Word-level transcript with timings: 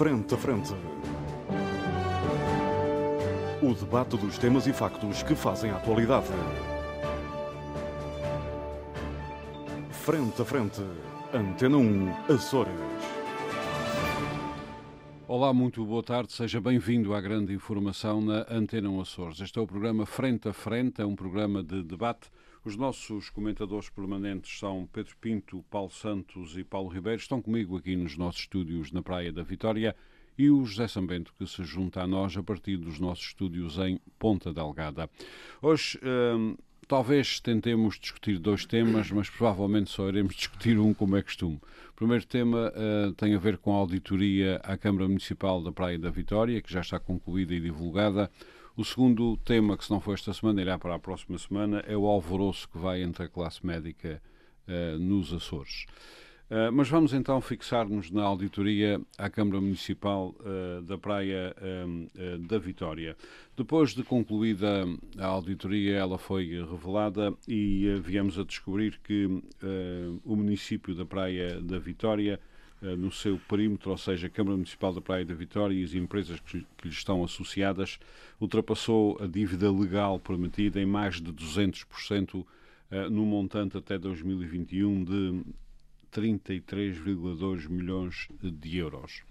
Frente 0.00 0.32
a 0.34 0.38
Frente. 0.38 0.72
O 3.60 3.74
debate 3.74 4.16
dos 4.16 4.38
temas 4.38 4.66
e 4.66 4.72
factos 4.72 5.22
que 5.22 5.34
fazem 5.34 5.70
a 5.70 5.76
atualidade. 5.76 6.26
Frente 9.90 10.40
a 10.40 10.44
Frente. 10.46 10.80
Antena 11.34 11.76
1, 11.76 12.32
Açores. 12.32 12.72
Olá, 15.28 15.52
muito 15.52 15.84
boa 15.84 16.02
tarde, 16.02 16.32
seja 16.32 16.62
bem-vindo 16.62 17.12
à 17.12 17.20
grande 17.20 17.52
informação 17.52 18.22
na 18.22 18.46
Antena 18.50 18.88
1 18.88 19.02
Açores. 19.02 19.40
Este 19.42 19.58
é 19.58 19.60
o 19.60 19.66
programa 19.66 20.06
Frente 20.06 20.48
a 20.48 20.54
Frente, 20.54 21.02
é 21.02 21.04
um 21.04 21.14
programa 21.14 21.62
de 21.62 21.82
debate. 21.82 22.30
Os 22.62 22.76
nossos 22.76 23.30
comentadores 23.30 23.88
permanentes 23.88 24.58
são 24.58 24.86
Pedro 24.92 25.16
Pinto, 25.18 25.64
Paulo 25.70 25.90
Santos 25.90 26.58
e 26.58 26.62
Paulo 26.62 26.90
Ribeiro. 26.90 27.18
Estão 27.18 27.40
comigo 27.40 27.78
aqui 27.78 27.96
nos 27.96 28.18
nossos 28.18 28.42
estúdios 28.42 28.92
na 28.92 29.00
Praia 29.00 29.32
da 29.32 29.42
Vitória 29.42 29.96
e 30.36 30.50
o 30.50 30.62
José 30.64 30.86
Sambento, 30.86 31.32
que 31.38 31.46
se 31.46 31.64
junta 31.64 32.02
a 32.02 32.06
nós 32.06 32.36
a 32.36 32.42
partir 32.42 32.76
dos 32.76 33.00
nossos 33.00 33.28
estúdios 33.28 33.78
em 33.78 33.98
Ponta 34.18 34.52
Delgada. 34.52 35.08
Hoje. 35.62 35.98
Hum, 36.02 36.54
talvez 36.86 37.38
tentemos 37.38 38.00
discutir 38.00 38.36
dois 38.36 38.66
temas, 38.66 39.12
mas 39.12 39.30
provavelmente 39.30 39.90
só 39.90 40.08
iremos 40.08 40.34
discutir 40.36 40.76
um, 40.76 40.92
como 40.92 41.16
é 41.16 41.22
costume. 41.22 41.60
O 41.90 41.94
primeiro 41.94 42.26
tema 42.26 42.72
uh, 42.74 43.12
tem 43.12 43.32
a 43.32 43.38
ver 43.38 43.58
com 43.58 43.72
a 43.72 43.76
auditoria 43.76 44.56
à 44.64 44.76
Câmara 44.76 45.06
Municipal 45.06 45.62
da 45.62 45.70
Praia 45.70 45.96
da 45.98 46.10
Vitória, 46.10 46.60
que 46.60 46.72
já 46.72 46.80
está 46.80 46.98
concluída 46.98 47.54
e 47.54 47.60
divulgada. 47.60 48.28
O 48.76 48.84
segundo 48.84 49.36
tema, 49.38 49.76
que 49.76 49.84
se 49.84 49.90
não 49.90 50.00
for 50.00 50.14
esta 50.14 50.32
semana, 50.32 50.62
irá 50.62 50.78
para 50.78 50.94
a 50.94 50.98
próxima 50.98 51.36
semana, 51.38 51.80
é 51.86 51.96
o 51.96 52.06
alvoroço 52.06 52.68
que 52.68 52.78
vai 52.78 53.02
entre 53.02 53.24
a 53.24 53.28
classe 53.28 53.64
médica 53.66 54.22
uh, 54.68 54.98
nos 54.98 55.32
Açores. 55.32 55.86
Uh, 56.50 56.72
mas 56.72 56.88
vamos 56.88 57.12
então 57.12 57.40
fixar-nos 57.40 58.10
na 58.10 58.24
auditoria 58.24 59.00
à 59.16 59.30
Câmara 59.30 59.60
Municipal 59.60 60.34
uh, 60.40 60.82
da 60.82 60.98
Praia 60.98 61.54
uh, 61.56 62.38
da 62.38 62.58
Vitória. 62.58 63.16
Depois 63.56 63.94
de 63.94 64.02
concluída 64.02 64.84
a 65.16 65.26
auditoria, 65.26 65.96
ela 65.96 66.18
foi 66.18 66.46
revelada 66.68 67.32
e 67.46 68.00
viemos 68.02 68.36
a 68.36 68.42
descobrir 68.42 68.98
que 69.04 69.26
o 70.24 70.34
município 70.34 70.94
da 70.94 71.04
Praia 71.04 71.60
da 71.60 71.78
Vitória, 71.78 72.40
no 72.80 73.10
seu 73.10 73.38
perímetro, 73.48 73.90
ou 73.90 73.98
seja, 73.98 74.26
a 74.26 74.30
Câmara 74.30 74.56
Municipal 74.56 74.92
da 74.92 75.00
Praia 75.00 75.24
da 75.24 75.34
Vitória 75.34 75.74
e 75.74 75.84
as 75.84 75.94
empresas 75.94 76.40
que, 76.40 76.58
lhe 76.58 76.90
estão 76.90 77.22
associadas, 77.22 77.98
ultrapassou 78.40 79.18
a 79.20 79.26
dívida 79.26 79.70
legal 79.70 80.18
permitida 80.18 80.80
em 80.80 80.86
mais 80.86 81.20
de 81.20 81.32
200% 81.32 82.44
no 83.10 83.24
montante 83.24 83.76
até 83.76 83.98
2021 83.98 85.04
de 85.04 85.44
33,2 86.12 87.68
milhões 87.68 88.28
de 88.42 88.78
euros. 88.78 89.22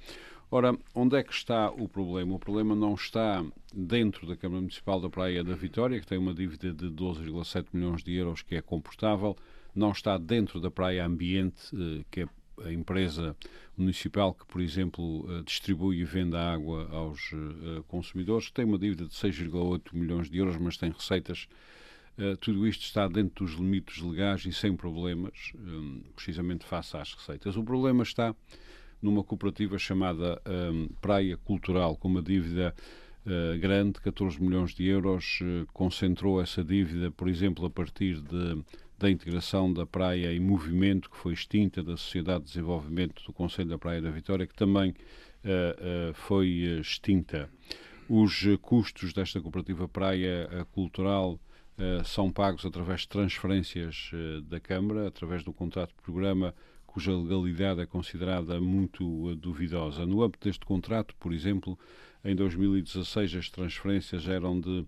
Ora, 0.51 0.75
onde 0.95 1.15
é 1.15 1.23
que 1.23 1.33
está 1.33 1.69
o 1.69 1.87
problema? 1.87 2.33
O 2.33 2.39
problema 2.39 2.75
não 2.75 2.95
está 2.95 3.45
dentro 3.71 4.25
da 4.25 4.35
Câmara 4.35 4.61
Municipal 4.61 4.99
da 4.99 5.09
Praia 5.09 5.43
da 5.43 5.53
Vitória, 5.53 5.99
que 5.99 6.07
tem 6.07 6.17
uma 6.17 6.33
dívida 6.33 6.73
de 6.73 6.87
12,7 6.87 7.67
milhões 7.71 8.01
de 8.01 8.15
euros 8.15 8.41
que 8.41 8.55
é 8.55 8.61
comportável, 8.61 9.37
não 9.75 9.91
está 9.91 10.17
dentro 10.17 10.59
da 10.59 10.71
Praia 10.71 11.05
Ambiente, 11.05 11.69
eh, 11.73 12.03
que 12.09 12.21
é 12.21 12.27
a 12.65 12.71
empresa 12.71 13.35
municipal 13.79 14.33
que, 14.33 14.45
por 14.45 14.61
exemplo, 14.61 15.25
eh, 15.29 15.41
distribui 15.43 15.99
e 15.99 16.03
vende 16.03 16.35
a 16.35 16.53
água 16.53 16.87
aos 16.91 17.31
eh, 17.33 17.81
consumidores, 17.87 18.47
que 18.47 18.53
tem 18.53 18.65
uma 18.65 18.77
dívida 18.77 19.05
de 19.05 19.13
6,8 19.13 19.93
milhões 19.93 20.29
de 20.29 20.37
euros, 20.37 20.57
mas 20.57 20.77
tem 20.77 20.91
receitas 20.91 21.47
eh, 22.17 22.35
tudo 22.41 22.67
isto 22.67 22.83
está 22.83 23.07
dentro 23.07 23.45
dos 23.45 23.55
limites 23.55 24.01
legais 24.01 24.45
e 24.45 24.51
sem 24.51 24.75
problemas, 24.75 25.53
um, 25.55 26.01
precisamente 26.15 26.65
face 26.65 26.97
às 26.97 27.13
receitas. 27.13 27.55
O 27.55 27.63
problema 27.63 28.03
está 28.03 28.35
numa 29.01 29.23
cooperativa 29.23 29.79
chamada 29.79 30.41
um, 30.45 30.89
Praia 30.99 31.37
Cultural, 31.37 31.95
com 31.95 32.09
uma 32.09 32.21
dívida 32.21 32.75
grande, 33.59 34.01
14 34.01 34.41
milhões 34.41 34.73
de 34.73 34.87
euros, 34.87 35.39
concentrou 35.71 36.41
essa 36.41 36.63
dívida, 36.63 37.11
por 37.11 37.27
exemplo, 37.27 37.63
a 37.65 37.69
partir 37.69 38.19
de, 38.21 38.63
da 38.99 39.09
integração 39.09 39.71
da 39.71 39.85
Praia 39.85 40.33
em 40.33 40.39
Movimento, 40.39 41.09
que 41.09 41.17
foi 41.17 41.33
extinta, 41.33 41.81
da 41.81 41.97
Sociedade 41.97 42.41
de 42.41 42.49
Desenvolvimento 42.49 43.23
do 43.23 43.33
Conselho 43.33 43.69
da 43.69 43.77
Praia 43.77 44.01
da 44.01 44.11
Vitória, 44.11 44.45
que 44.45 44.53
também 44.53 44.91
uh, 44.91 46.13
foi 46.13 46.47
extinta. 46.79 47.49
Os 48.09 48.45
custos 48.61 49.13
desta 49.13 49.39
cooperativa 49.39 49.87
Praia 49.87 50.49
Cultural 50.71 51.39
eh, 51.79 52.03
são 52.03 52.29
pagos 52.29 52.65
através 52.65 53.01
de 53.01 53.07
transferências 53.07 54.11
uh, 54.11 54.41
da 54.41 54.59
Câmara, 54.59 55.07
através 55.07 55.45
do 55.45 55.53
contrato 55.53 55.91
de 55.95 56.01
programa 56.01 56.53
cuja 56.85 57.15
legalidade 57.15 57.79
é 57.79 57.85
considerada 57.85 58.59
muito 58.59 59.05
uh, 59.05 59.35
duvidosa. 59.35 60.05
No 60.05 60.21
âmbito 60.21 60.45
deste 60.45 60.65
contrato, 60.65 61.15
por 61.17 61.31
exemplo, 61.31 61.79
em 62.25 62.35
2016 62.35 63.33
as 63.35 63.49
transferências 63.49 64.27
eram 64.27 64.59
de 64.59 64.69
1,6, 64.69 64.87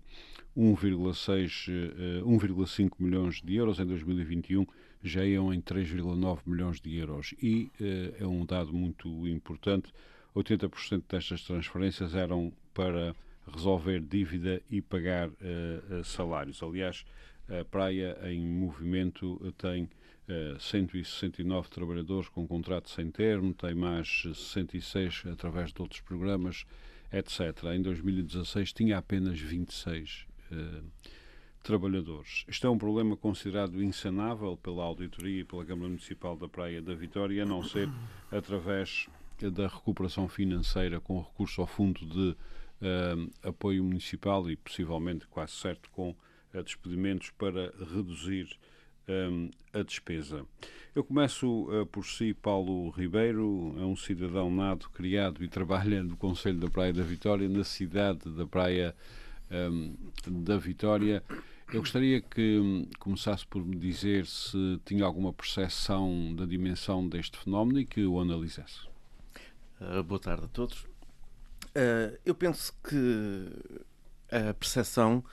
1,5 0.56 2.92
milhões 2.98 3.42
de 3.42 3.56
euros, 3.56 3.78
em 3.78 3.86
2021 3.86 4.66
já 5.02 5.24
iam 5.24 5.52
em 5.52 5.60
3,9 5.60 6.40
milhões 6.46 6.80
de 6.80 6.96
euros. 6.96 7.34
E 7.42 7.70
é 8.20 8.26
um 8.26 8.46
dado 8.46 8.72
muito 8.72 9.26
importante, 9.26 9.92
80% 10.34 11.02
destas 11.08 11.42
transferências 11.42 12.14
eram 12.14 12.52
para 12.72 13.14
resolver 13.50 14.00
dívida 14.00 14.62
e 14.70 14.80
pagar 14.80 15.28
uh, 15.28 16.04
salários. 16.04 16.62
Aliás, 16.62 17.04
a 17.48 17.64
Praia 17.64 18.16
em 18.24 18.40
Movimento 18.40 19.52
tem 19.58 19.84
uh, 19.84 20.60
169 20.60 21.68
trabalhadores 21.68 22.28
com 22.28 22.46
contrato 22.46 22.88
sem 22.88 23.10
termo, 23.10 23.52
tem 23.52 23.74
mais 23.74 24.22
66 24.22 25.24
através 25.26 25.72
de 25.72 25.82
outros 25.82 26.00
programas, 26.00 26.64
etc. 27.12 27.64
Em 27.74 27.82
2016 27.82 28.72
tinha 28.72 28.98
apenas 28.98 29.38
26 29.38 30.26
uh, 30.52 30.84
trabalhadores. 31.62 32.44
Isto 32.48 32.66
é 32.66 32.70
um 32.70 32.78
problema 32.78 33.16
considerado 33.16 33.82
insanável 33.82 34.56
pela 34.56 34.84
auditoria 34.84 35.40
e 35.40 35.44
pela 35.44 35.64
Câmara 35.64 35.88
Municipal 35.88 36.36
da 36.36 36.48
Praia 36.48 36.82
da 36.82 36.94
Vitória, 36.94 37.42
a 37.42 37.46
não 37.46 37.62
ser 37.62 37.88
através 38.30 39.08
da 39.40 39.66
recuperação 39.66 40.28
financeira 40.28 41.00
com 41.00 41.20
recurso 41.20 41.60
ao 41.60 41.66
Fundo 41.66 42.04
de 42.06 42.30
uh, 42.30 43.30
apoio 43.42 43.82
municipal 43.82 44.48
e 44.50 44.56
possivelmente 44.56 45.26
quase 45.26 45.52
certo 45.52 45.90
com 45.90 46.14
despedimentos 46.52 47.30
para 47.30 47.72
reduzir 47.94 48.58
um, 49.08 49.50
a 49.72 49.82
despesa. 49.82 50.44
Eu 50.94 51.02
começo 51.02 51.64
uh, 51.70 51.86
por 51.86 52.04
si, 52.04 52.34
Paulo 52.34 52.90
Ribeiro, 52.90 53.74
é 53.78 53.84
um 53.84 53.96
cidadão 53.96 54.50
nado, 54.50 54.88
criado 54.90 55.42
e 55.42 55.48
trabalha 55.48 56.02
no 56.02 56.16
Conselho 56.16 56.58
da 56.58 56.68
Praia 56.68 56.92
da 56.92 57.02
Vitória, 57.02 57.48
na 57.48 57.64
cidade 57.64 58.30
da 58.30 58.46
Praia 58.46 58.94
um, 59.52 60.42
da 60.42 60.56
Vitória. 60.56 61.22
Eu 61.72 61.80
gostaria 61.80 62.20
que 62.20 62.86
começasse 62.98 63.46
por 63.46 63.64
me 63.64 63.76
dizer 63.76 64.26
se 64.26 64.80
tinha 64.84 65.04
alguma 65.04 65.32
percepção 65.32 66.34
da 66.34 66.44
dimensão 66.44 67.08
deste 67.08 67.38
fenómeno 67.38 67.80
e 67.80 67.86
que 67.86 68.04
o 68.04 68.20
analisasse. 68.20 68.80
Uh, 69.80 70.02
boa 70.02 70.20
tarde 70.20 70.44
a 70.44 70.48
todos. 70.48 70.82
Uh, 71.74 72.18
eu 72.26 72.34
penso 72.34 72.74
que 72.86 73.48
a 74.30 74.52
percepção 74.54 75.24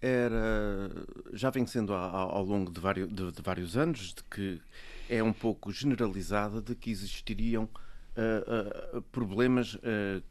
era 0.00 0.90
já 1.32 1.50
vem 1.50 1.66
sendo 1.66 1.94
ao, 1.94 2.30
ao 2.36 2.44
longo 2.44 2.70
de 2.70 2.80
vários, 2.80 3.08
de, 3.08 3.32
de 3.32 3.42
vários, 3.42 3.76
anos 3.76 4.12
de 4.12 4.22
que 4.24 4.60
é 5.08 5.22
um 5.22 5.32
pouco 5.32 5.72
generalizada 5.72 6.60
de 6.60 6.74
que 6.74 6.90
existiriam 6.90 7.64
uh, 7.64 9.02
problemas 9.12 9.78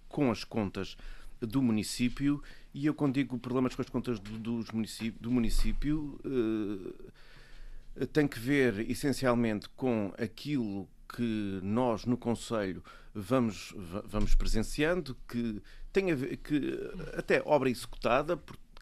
com 0.10 0.30
as 0.30 0.44
contas 0.44 0.98
do 1.40 1.62
município 1.62 2.44
e 2.76 2.86
eu 2.86 2.94
quando 2.94 3.14
digo 3.14 3.40
problemas 3.40 3.74
com 3.74 3.82
as 3.82 3.90
contas 3.90 4.20
do, 4.20 4.66
município, 4.74 5.20
do 5.22 5.32
município 5.32 6.20
tem 8.12 8.28
que 8.28 8.38
ver 8.38 8.90
essencialmente 8.92 9.70
com 9.70 10.14
aquilo 10.18 10.86
que 11.08 11.60
nós 11.64 12.06
no 12.06 12.18
Conselho 12.18 12.84
vamos, 13.14 13.74
vamos 14.04 14.36
presenciando, 14.36 15.16
que 15.28 15.62
tem 15.94 16.12
a 16.12 16.16
ver, 16.16 16.36
que 16.38 16.78
até 17.18 17.42
obra 17.46 17.70
executada, 17.70 18.38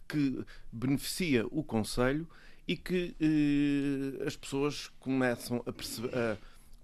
que 0.07 0.43
beneficia 0.71 1.45
o 1.51 1.63
Conselho 1.63 2.27
e 2.67 2.75
que 2.75 3.15
eh, 3.21 4.25
as 4.25 4.35
pessoas 4.35 4.91
começam 4.99 5.63
a, 5.67 5.69
a 5.69 6.37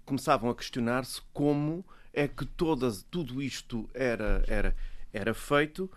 começavam 0.04 0.50
a 0.50 0.54
questionar-se 0.54 1.20
como 1.32 1.84
é 2.12 2.26
que 2.26 2.44
todas, 2.44 3.04
tudo 3.10 3.40
isto 3.40 3.88
era, 3.94 4.44
era, 4.46 4.76
era 5.12 5.32
feito, 5.32 5.90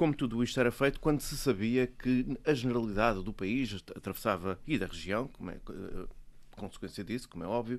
como 0.00 0.14
tudo 0.14 0.42
isto 0.42 0.58
era 0.58 0.72
feito 0.72 0.98
quando 0.98 1.20
se 1.20 1.36
sabia 1.36 1.86
que 1.86 2.24
a 2.46 2.54
generalidade 2.54 3.22
do 3.22 3.34
país 3.34 3.84
atravessava, 3.94 4.58
e 4.66 4.78
da 4.78 4.86
região, 4.86 5.28
como 5.28 5.50
é, 5.50 5.56
eh, 5.56 6.06
consequência 6.52 7.04
disso, 7.04 7.28
como 7.28 7.44
é 7.44 7.46
óbvio, 7.46 7.78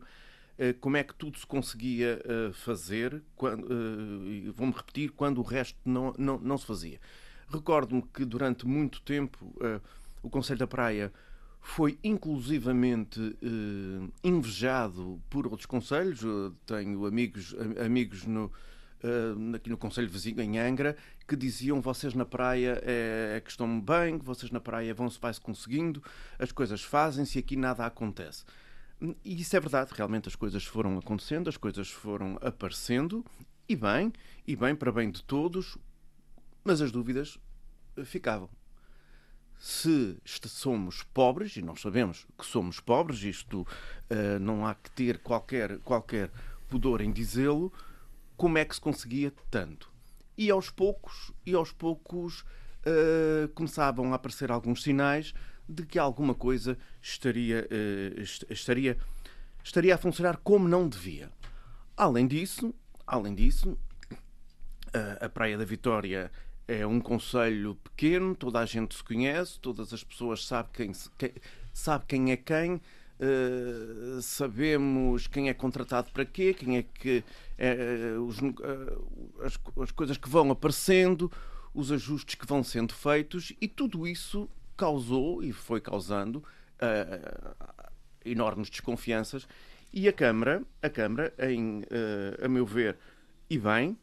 eh, 0.55 0.71
como 0.73 0.97
é 0.97 1.03
que 1.03 1.15
tudo 1.15 1.39
se 1.39 1.47
conseguia 1.47 2.21
eh, 2.23 2.51
fazer, 2.53 3.23
vou-me 4.53 4.71
repetir, 4.71 5.09
quando 5.13 5.39
o 5.39 5.41
resto 5.41 5.79
não, 5.83 6.13
não, 6.15 6.37
não 6.37 6.59
se 6.59 6.65
fazia. 6.67 6.99
Recordo-me 7.49 8.03
que 8.03 8.23
durante 8.23 8.67
muito 8.67 9.01
tempo 9.01 9.51
o 10.21 10.29
Conselho 10.29 10.59
da 10.59 10.67
Praia 10.67 11.11
foi 11.59 11.97
inclusivamente 12.03 13.35
invejado 14.23 15.19
por 15.27 15.47
outros 15.47 15.65
conselhos. 15.65 16.21
Tenho 16.67 17.03
amigos, 17.07 17.55
amigos 17.83 18.25
no, 18.25 18.51
aqui 19.55 19.69
no 19.69 19.77
Conselho 19.77 20.07
Vizinho, 20.07 20.39
em 20.41 20.59
Angra, 20.59 20.95
que 21.27 21.35
diziam 21.35 21.81
vocês 21.81 22.13
na 22.13 22.25
praia 22.25 22.81
é, 22.83 23.35
é 23.37 23.41
que 23.41 23.49
estão 23.49 23.79
bem, 23.79 24.17
vocês 24.17 24.51
na 24.51 24.59
praia 24.59 24.93
vão-se 24.93 25.19
vai-se 25.19 25.39
conseguindo, 25.39 26.03
as 26.37 26.51
coisas 26.51 26.81
fazem-se 26.81 27.37
e 27.37 27.39
aqui 27.39 27.55
nada 27.55 27.85
acontece. 27.85 28.43
E 29.23 29.41
isso 29.41 29.55
é 29.55 29.59
verdade, 29.59 29.91
realmente 29.95 30.27
as 30.27 30.35
coisas 30.35 30.63
foram 30.63 30.97
acontecendo, 30.97 31.49
as 31.49 31.57
coisas 31.57 31.89
foram 31.89 32.37
aparecendo, 32.41 33.25
e 33.67 33.75
bem, 33.75 34.13
e 34.45 34.55
bem 34.55 34.75
para 34.75 34.91
bem 34.91 35.09
de 35.09 35.23
todos, 35.23 35.77
mas 36.63 36.81
as 36.81 36.91
dúvidas 36.91 37.39
ficavam. 38.05 38.49
Se 39.57 40.17
somos 40.25 41.03
pobres, 41.03 41.55
e 41.55 41.61
nós 41.61 41.81
sabemos 41.81 42.25
que 42.37 42.45
somos 42.45 42.79
pobres, 42.79 43.21
isto 43.23 43.61
uh, 43.61 44.39
não 44.39 44.65
há 44.65 44.73
que 44.73 44.89
ter 44.91 45.19
qualquer, 45.19 45.79
qualquer 45.79 46.31
pudor 46.67 47.01
em 47.01 47.11
dizê-lo, 47.11 47.71
como 48.35 48.57
é 48.57 48.65
que 48.65 48.73
se 48.73 48.81
conseguia 48.81 49.31
tanto? 49.51 49.90
E 50.37 50.49
aos 50.49 50.69
poucos, 50.69 51.31
e 51.45 51.53
aos 51.53 51.71
poucos 51.71 52.41
uh, 52.41 53.47
começavam 53.53 54.11
a 54.11 54.15
aparecer 54.15 54.51
alguns 54.51 54.83
sinais 54.83 55.33
de 55.67 55.85
que 55.85 55.99
alguma 55.99 56.33
coisa 56.33 56.77
estaria, 57.01 57.67
uh, 57.69 58.21
estaria, 58.49 58.97
estaria 59.63 59.95
a 59.95 59.97
funcionar 59.97 60.37
como 60.37 60.67
não 60.67 60.87
devia. 60.87 61.31
Além 61.95 62.27
disso, 62.27 62.73
além 63.05 63.35
disso, 63.35 63.77
a 65.21 65.29
Praia 65.29 65.57
da 65.57 65.63
Vitória 65.63 66.31
é 66.67 66.85
um 66.85 66.99
conselho 66.99 67.75
pequeno, 67.75 68.35
toda 68.35 68.59
a 68.59 68.65
gente 68.65 68.95
se 68.95 69.03
conhece, 69.03 69.59
todas 69.59 69.93
as 69.93 70.03
pessoas 70.03 70.45
sabem 70.45 70.71
quem, 71.17 71.31
sabe 71.73 72.05
quem 72.07 72.31
é 72.31 72.37
quem, 72.37 72.81
uh, 73.21 74.21
sabemos 74.21 75.27
quem 75.27 75.49
é 75.49 75.53
contratado 75.53 76.11
para 76.11 76.25
quê, 76.25 76.53
quem 76.53 76.77
é 76.77 76.83
que 76.83 77.23
uh, 78.17 78.21
os, 78.23 78.39
uh, 78.39 79.43
as, 79.43 79.59
as, 79.81 79.91
coisas 79.91 80.17
que 80.17 80.27
vão 80.29 80.51
aparecendo, 80.51 81.31
os 81.73 81.91
ajustes 81.91 82.35
que 82.35 82.45
vão 82.45 82.63
sendo 82.63 82.93
feitos 82.93 83.53
e 83.61 83.67
tudo 83.67 84.07
isso 84.07 84.49
causou 84.75 85.43
e 85.43 85.53
foi 85.53 85.79
causando 85.79 86.43
enormes 88.25 88.71
desconfianças. 88.71 89.47
E 89.93 90.07
a 90.07 90.13
Câmara, 90.13 90.63
a 90.81 90.89
Câmara, 90.89 91.31
em, 91.37 91.83
a 92.43 92.47
meu 92.47 92.65
ver, 92.65 92.97
e 93.47 93.59
bem, 93.59 93.95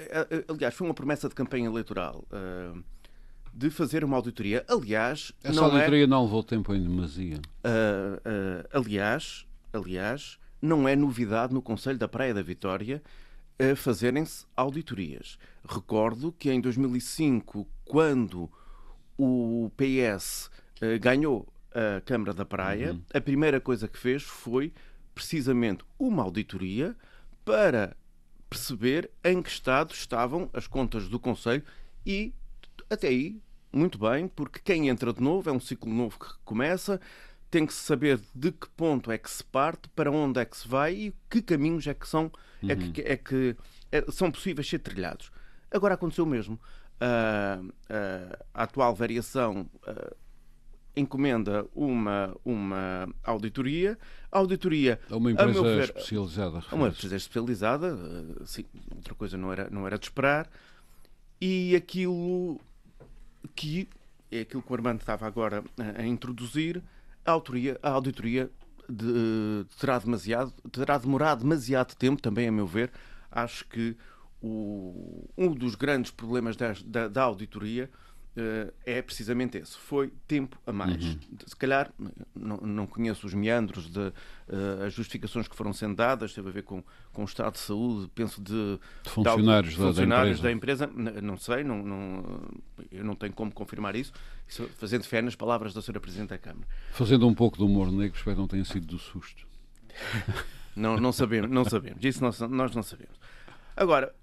eh, 0.00 0.26
eh, 0.30 0.44
aliás, 0.48 0.74
foi 0.74 0.86
uma 0.86 0.94
promessa 0.94 1.28
de 1.28 1.34
campanha 1.34 1.66
eleitoral 1.66 2.24
uh, 2.32 2.82
de 3.52 3.70
fazer 3.70 4.04
uma 4.04 4.16
auditoria. 4.16 4.64
Aliás, 4.68 5.32
essa 5.42 5.60
não 5.60 5.68
é- 5.68 5.72
auditoria 5.72 6.04
é... 6.04 6.06
não 6.06 6.24
levou 6.24 6.42
tempo 6.42 6.74
em 6.74 6.82
demasia. 6.82 7.36
Uh, 7.36 8.16
uh, 8.16 8.68
aliás, 8.72 9.46
aliás, 9.72 10.38
não 10.60 10.88
é 10.88 10.94
novidade 10.94 11.52
no 11.52 11.62
Conselho 11.62 11.98
da 11.98 12.08
Praia 12.08 12.34
da 12.34 12.42
Vitória 12.42 13.02
fazerem-se 13.76 14.46
auditorias. 14.56 15.38
Recordo 15.68 16.32
que 16.32 16.50
em 16.50 16.62
2005, 16.62 17.68
quando 17.84 18.50
o 19.18 19.70
PS 19.76 20.50
ganhou 20.98 21.46
a 21.70 22.00
Câmara 22.00 22.32
da 22.32 22.46
Praia, 22.46 22.92
uhum. 22.92 23.02
a 23.12 23.20
primeira 23.20 23.60
coisa 23.60 23.86
que 23.86 23.98
fez 23.98 24.22
foi 24.22 24.72
precisamente 25.14 25.84
uma 25.98 26.22
auditoria 26.22 26.96
para 27.44 27.94
perceber 28.48 29.10
em 29.22 29.40
que 29.42 29.48
estado 29.48 29.92
estavam 29.92 30.50
as 30.52 30.66
contas 30.66 31.08
do 31.08 31.20
Conselho 31.20 31.62
e 32.04 32.32
até 32.90 33.08
aí, 33.08 33.40
muito 33.72 33.98
bem, 33.98 34.26
porque 34.26 34.58
quem 34.58 34.88
entra 34.88 35.12
de 35.12 35.22
novo 35.22 35.48
é 35.48 35.52
um 35.52 35.60
ciclo 35.60 35.92
novo 35.92 36.18
que 36.18 36.26
começa, 36.44 37.00
tem 37.50 37.64
que 37.64 37.72
saber 37.72 38.20
de 38.34 38.52
que 38.52 38.68
ponto 38.70 39.10
é 39.10 39.18
que 39.18 39.30
se 39.30 39.44
parte, 39.44 39.88
para 39.90 40.10
onde 40.10 40.40
é 40.40 40.44
que 40.44 40.56
se 40.56 40.68
vai 40.68 40.94
e 40.94 41.14
que 41.28 41.40
caminhos 41.40 41.86
é 41.86 41.94
que 41.94 42.08
são, 42.08 42.30
uhum. 42.62 42.70
é 42.70 42.76
que, 42.76 43.00
é 43.00 43.16
que 43.16 43.56
é, 43.90 44.04
são 44.10 44.30
possíveis 44.30 44.68
ser 44.68 44.80
trilhados. 44.80 45.30
Agora 45.70 45.94
aconteceu 45.94 46.24
o 46.24 46.28
mesmo. 46.28 46.60
Uh, 47.00 47.66
uh, 47.66 48.44
a 48.52 48.64
atual 48.64 48.94
variação 48.94 49.68
uh, 49.86 50.16
encomenda 50.96 51.66
uma, 51.74 52.36
uma 52.44 53.08
auditoria. 53.22 53.98
A 54.30 54.38
auditoria. 54.38 55.00
É 55.08 55.14
uma 55.14 55.30
empresa 55.32 55.62
ver, 55.62 55.84
especializada. 55.84 56.62
Uma 56.72 56.88
empresa 56.88 57.16
especializada, 57.16 57.98
sim, 58.44 58.64
outra 58.94 59.14
coisa 59.14 59.36
não 59.36 59.52
era, 59.52 59.70
não 59.70 59.86
era 59.86 59.98
de 59.98 60.06
esperar. 60.06 60.48
E 61.40 61.74
aquilo 61.74 62.60
que 63.60 63.86
é 64.32 64.40
aquilo 64.40 64.62
que 64.62 64.72
o 64.72 64.74
Armando 64.74 65.00
estava 65.00 65.26
agora 65.26 65.62
a, 65.98 66.02
introduzir, 66.06 66.82
a, 67.26 67.30
autoria, 67.30 67.78
a 67.82 67.90
auditoria 67.90 68.50
de, 68.88 69.66
terá, 69.78 69.98
demasiado, 69.98 70.50
terá 70.72 70.96
demorado 70.96 71.40
demasiado 71.40 71.94
tempo, 71.94 72.22
também 72.22 72.48
a 72.48 72.52
meu 72.52 72.66
ver. 72.66 72.90
Acho 73.30 73.66
que 73.66 73.94
o, 74.40 75.28
um 75.36 75.52
dos 75.52 75.74
grandes 75.74 76.10
problemas 76.10 76.56
da, 76.56 76.72
da, 76.86 77.06
da 77.06 77.22
auditoria 77.22 77.90
é 78.86 79.02
precisamente 79.02 79.58
esse. 79.58 79.76
Foi 79.76 80.12
tempo 80.26 80.56
a 80.66 80.72
mais. 80.72 81.04
Uhum. 81.04 81.18
Se 81.46 81.56
calhar, 81.56 81.92
não, 82.34 82.56
não, 82.58 82.86
conheço 82.86 83.26
os 83.26 83.34
meandros 83.34 83.90
de 83.90 83.98
uh, 83.98 84.84
as 84.86 84.92
justificações 84.92 85.48
que 85.48 85.56
foram 85.56 85.72
sendo 85.72 85.96
dadas, 85.96 86.32
teve 86.32 86.48
a 86.48 86.52
ver 86.52 86.62
com, 86.62 86.82
com 87.12 87.22
o 87.22 87.24
estado 87.24 87.54
de 87.54 87.58
saúde, 87.58 88.10
penso 88.14 88.40
de, 88.40 88.78
de 89.02 89.10
funcionários, 89.10 89.72
de, 89.72 89.78
funcionários 89.78 90.40
da, 90.40 90.52
empresa. 90.52 90.86
da, 90.86 90.92
empresa. 90.92 91.20
Não 91.20 91.36
sei, 91.36 91.64
não, 91.64 91.82
não, 91.82 92.40
eu 92.90 93.04
não 93.04 93.16
tenho 93.16 93.32
como 93.32 93.52
confirmar 93.52 93.96
isso, 93.96 94.12
isso, 94.46 94.68
fazendo 94.78 95.04
fé 95.04 95.20
nas 95.20 95.34
palavras 95.34 95.74
da 95.74 95.80
Sra. 95.80 96.00
Presidente 96.00 96.28
da 96.28 96.38
Câmara. 96.38 96.66
Fazendo 96.92 97.26
um 97.26 97.34
pouco 97.34 97.58
de 97.58 97.64
humor 97.64 97.90
negro, 97.90 98.16
espero 98.16 98.36
que 98.36 98.40
não 98.40 98.48
tenha 98.48 98.64
sido 98.64 98.86
do 98.86 98.98
susto. 98.98 99.46
não, 100.74 100.96
não 100.96 101.12
sabemos, 101.12 101.50
não 101.50 101.64
sabemos. 101.64 102.02
Isso 102.02 102.22
nós, 102.22 102.40
nós 102.40 102.74
não 102.74 102.82
sabemos. 102.82 103.18
Agora, 103.76 104.14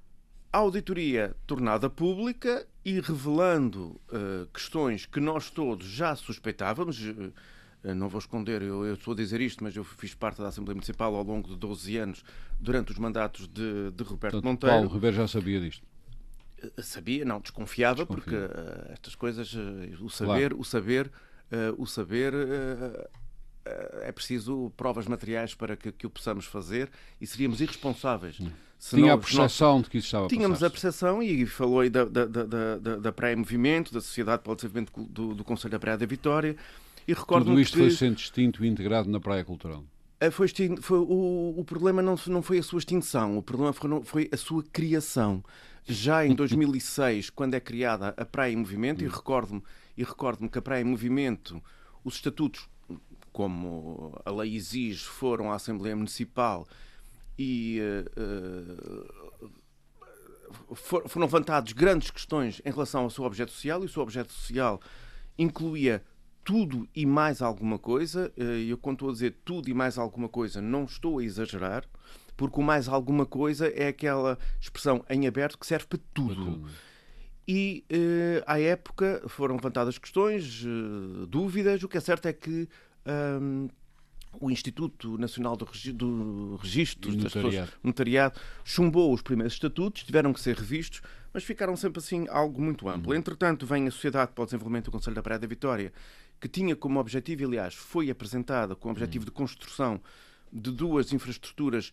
a 0.51 0.59
auditoria 0.59 1.35
tornada 1.45 1.89
pública 1.89 2.65
e 2.87 3.01
revelando 3.01 3.99
uh, 4.07 4.47
questões 4.53 5.05
que 5.05 5.19
nós 5.19 5.49
todos 5.49 5.85
já 5.85 6.15
suspeitávamos. 6.15 6.97
Uh, 7.01 7.33
não 7.93 8.07
vou 8.07 8.17
esconder, 8.17 8.61
eu, 8.61 8.85
eu, 8.85 8.93
estou 8.93 9.13
a 9.13 9.17
dizer 9.17 9.41
isto, 9.41 9.61
mas 9.61 9.75
eu 9.75 9.83
fiz 9.83 10.15
parte 10.15 10.41
da 10.41 10.47
Assembleia 10.47 10.73
Municipal 10.73 11.13
ao 11.13 11.21
longo 11.21 11.49
de 11.49 11.57
12 11.57 11.97
anos, 11.97 12.23
durante 12.57 12.93
os 12.93 12.97
mandatos 12.97 13.45
de, 13.49 13.91
de 13.91 14.03
Roberto 14.03 14.35
Portanto, 14.35 14.45
Monteiro. 14.45 14.75
Paulo 14.75 14.89
Ribeiro 14.89 15.17
já 15.17 15.27
sabia 15.27 15.59
disto? 15.59 15.85
Sabia, 16.77 17.25
não, 17.25 17.41
desconfiava, 17.41 18.05
Desconfia. 18.05 18.23
porque 18.23 18.35
uh, 18.35 18.93
estas 18.93 19.15
coisas, 19.15 19.53
o 19.99 20.09
saber, 20.09 20.51
claro. 20.51 20.59
o 20.61 20.63
saber, 20.63 21.11
o 21.77 21.85
saber 21.85 22.33
é 24.01 24.11
preciso 24.13 24.71
provas 24.77 25.07
materiais 25.07 25.53
para 25.53 25.75
que, 25.75 25.91
que, 25.91 26.07
o 26.07 26.09
possamos 26.09 26.45
fazer 26.45 26.89
e 27.19 27.27
seríamos 27.27 27.59
irresponsáveis. 27.59 28.39
Hum. 28.39 28.49
Tinha 28.79 29.13
a 29.13 29.17
percepção 29.17 29.81
de 29.81 29.89
que 29.89 29.97
isso 29.97 30.07
estava 30.07 30.25
a 30.25 30.29
Tínhamos 30.29 30.63
a 30.63 30.69
percepção 30.69 31.21
e 31.21 31.45
falou 31.45 31.79
aí 31.79 31.89
da, 31.89 32.05
da, 32.05 32.25
da, 32.25 32.43
da, 32.77 32.95
da 32.97 33.11
Praia-Movimento, 33.11 33.91
da 33.93 33.99
Sociedade 33.99 34.43
para 34.43 34.53
o 34.53 34.55
Desenvolvimento 34.55 34.91
do, 35.09 35.33
do 35.33 35.43
Conselho 35.43 35.71
da 35.71 35.79
Praia 35.79 35.97
da 35.97 36.05
Vitória. 36.05 36.55
E 37.07 37.13
recordo 37.13 37.45
Tudo 37.45 37.59
isto 37.59 37.73
que... 37.73 37.79
foi 37.79 37.91
sendo 37.91 38.17
extinto 38.17 38.63
e 38.63 38.67
integrado 38.67 39.09
na 39.09 39.19
Praia 39.19 39.43
Cultural. 39.43 39.83
Eh, 40.19 40.29
foi, 40.29 40.47
foi 40.81 40.99
o, 40.99 41.55
o, 41.57 41.63
problema 41.65 42.01
não, 42.01 42.15
não 42.27 42.41
foi 42.41 42.59
a 42.59 42.63
sua 42.63 42.79
extinção, 42.79 43.37
o 43.37 43.43
problema 43.43 43.73
foi, 43.73 44.03
foi 44.03 44.29
a 44.31 44.37
sua 44.37 44.63
criação. 44.63 45.43
Já 45.85 46.25
em 46.25 46.33
2006, 46.35 47.29
quando 47.29 47.53
é 47.53 47.59
criada 47.59 48.13
a 48.17 48.25
Praia 48.25 48.51
em 48.51 48.57
Movimento, 48.57 49.03
e 49.03 49.07
hum. 49.07 49.11
recordo-me 49.11 49.63
e 49.97 50.03
recordo 50.03 50.47
que 50.47 50.57
a 50.59 50.61
Praia 50.61 50.81
em 50.81 50.85
Movimento, 50.85 51.61
os 52.03 52.15
estatutos 52.15 52.67
como 53.31 54.19
a 54.25 54.31
lei 54.31 54.55
exige, 54.55 55.03
foram 55.03 55.51
à 55.51 55.55
Assembleia 55.55 55.95
Municipal 55.95 56.67
e 57.37 57.79
uh, 57.81 58.05
uh, 59.45 60.77
foram 61.07 61.25
levantadas 61.25 61.71
grandes 61.73 62.09
questões 62.09 62.61
em 62.65 62.71
relação 62.71 63.03
ao 63.03 63.09
seu 63.09 63.23
objeto 63.23 63.51
social 63.51 63.83
e 63.83 63.85
o 63.85 63.89
seu 63.89 64.01
objeto 64.01 64.31
social 64.31 64.81
incluía 65.37 66.03
tudo 66.43 66.87
e 66.95 67.05
mais 67.05 67.41
alguma 67.41 67.77
coisa. 67.77 68.31
E 68.37 68.69
eu, 68.69 68.77
quando 68.77 68.95
estou 68.95 69.09
a 69.09 69.13
dizer 69.13 69.35
tudo 69.43 69.69
e 69.69 69.73
mais 69.73 69.97
alguma 69.97 70.29
coisa, 70.29 70.61
não 70.61 70.85
estou 70.85 71.19
a 71.19 71.23
exagerar, 71.23 71.83
porque 72.37 72.59
o 72.59 72.63
mais 72.63 72.87
alguma 72.87 73.25
coisa 73.25 73.67
é 73.67 73.87
aquela 73.87 74.37
expressão 74.59 75.03
em 75.09 75.27
aberto 75.27 75.57
que 75.57 75.67
serve 75.67 75.85
para 75.87 75.99
tudo. 76.13 76.65
E 77.47 77.85
uh, 77.91 78.43
à 78.45 78.59
época 78.59 79.23
foram 79.27 79.55
levantadas 79.55 79.97
questões, 79.97 80.63
uh, 80.65 81.25
dúvidas. 81.27 81.81
O 81.81 81.87
que 81.87 81.97
é 81.97 82.01
certo 82.01 82.25
é 82.25 82.33
que 82.33 82.67
um, 83.41 83.69
o 84.39 84.51
Instituto 84.51 85.17
Nacional 85.17 85.55
do, 85.55 85.65
Regi 85.65 85.91
do 85.91 86.57
Registro 86.61 87.15
das 87.15 87.33
Pessoas, 87.33 87.69
notariado, 87.83 88.39
chumbou 88.63 89.13
os 89.13 89.21
primeiros 89.21 89.53
estatutos, 89.53 90.03
tiveram 90.03 90.31
que 90.31 90.39
ser 90.39 90.55
revistos, 90.55 91.01
mas 91.33 91.43
ficaram 91.43 91.75
sempre 91.75 91.99
assim 91.99 92.27
algo 92.29 92.61
muito 92.61 92.87
amplo. 92.87 93.11
Uhum. 93.11 93.17
Entretanto, 93.17 93.65
vem 93.65 93.87
a 93.87 93.91
Sociedade 93.91 94.31
para 94.33 94.43
o 94.43 94.45
Desenvolvimento 94.45 94.85
do 94.85 94.91
Conselho 94.91 95.15
da 95.15 95.23
Praia 95.23 95.39
da 95.39 95.47
Vitória, 95.47 95.91
que 96.39 96.47
tinha 96.47 96.75
como 96.75 96.99
objetivo, 96.99 97.45
aliás, 97.45 97.73
foi 97.73 98.09
apresentada 98.09 98.75
com 98.75 98.89
o 98.89 98.91
objetivo 98.91 99.23
uhum. 99.23 99.25
de 99.25 99.31
construção 99.31 100.01
de 100.51 100.71
duas 100.71 101.11
infraestruturas 101.11 101.91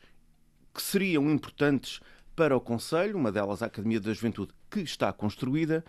que 0.73 0.83
seriam 0.83 1.31
importantes 1.31 2.01
para 2.37 2.57
o 2.57 2.61
Conselho, 2.61 3.17
uma 3.17 3.31
delas 3.31 3.63
a 3.63 3.67
Academia 3.67 4.01
da 4.01 4.13
Juventude, 4.13 4.53
que 4.71 4.81
está 4.81 5.13
construída, 5.13 5.85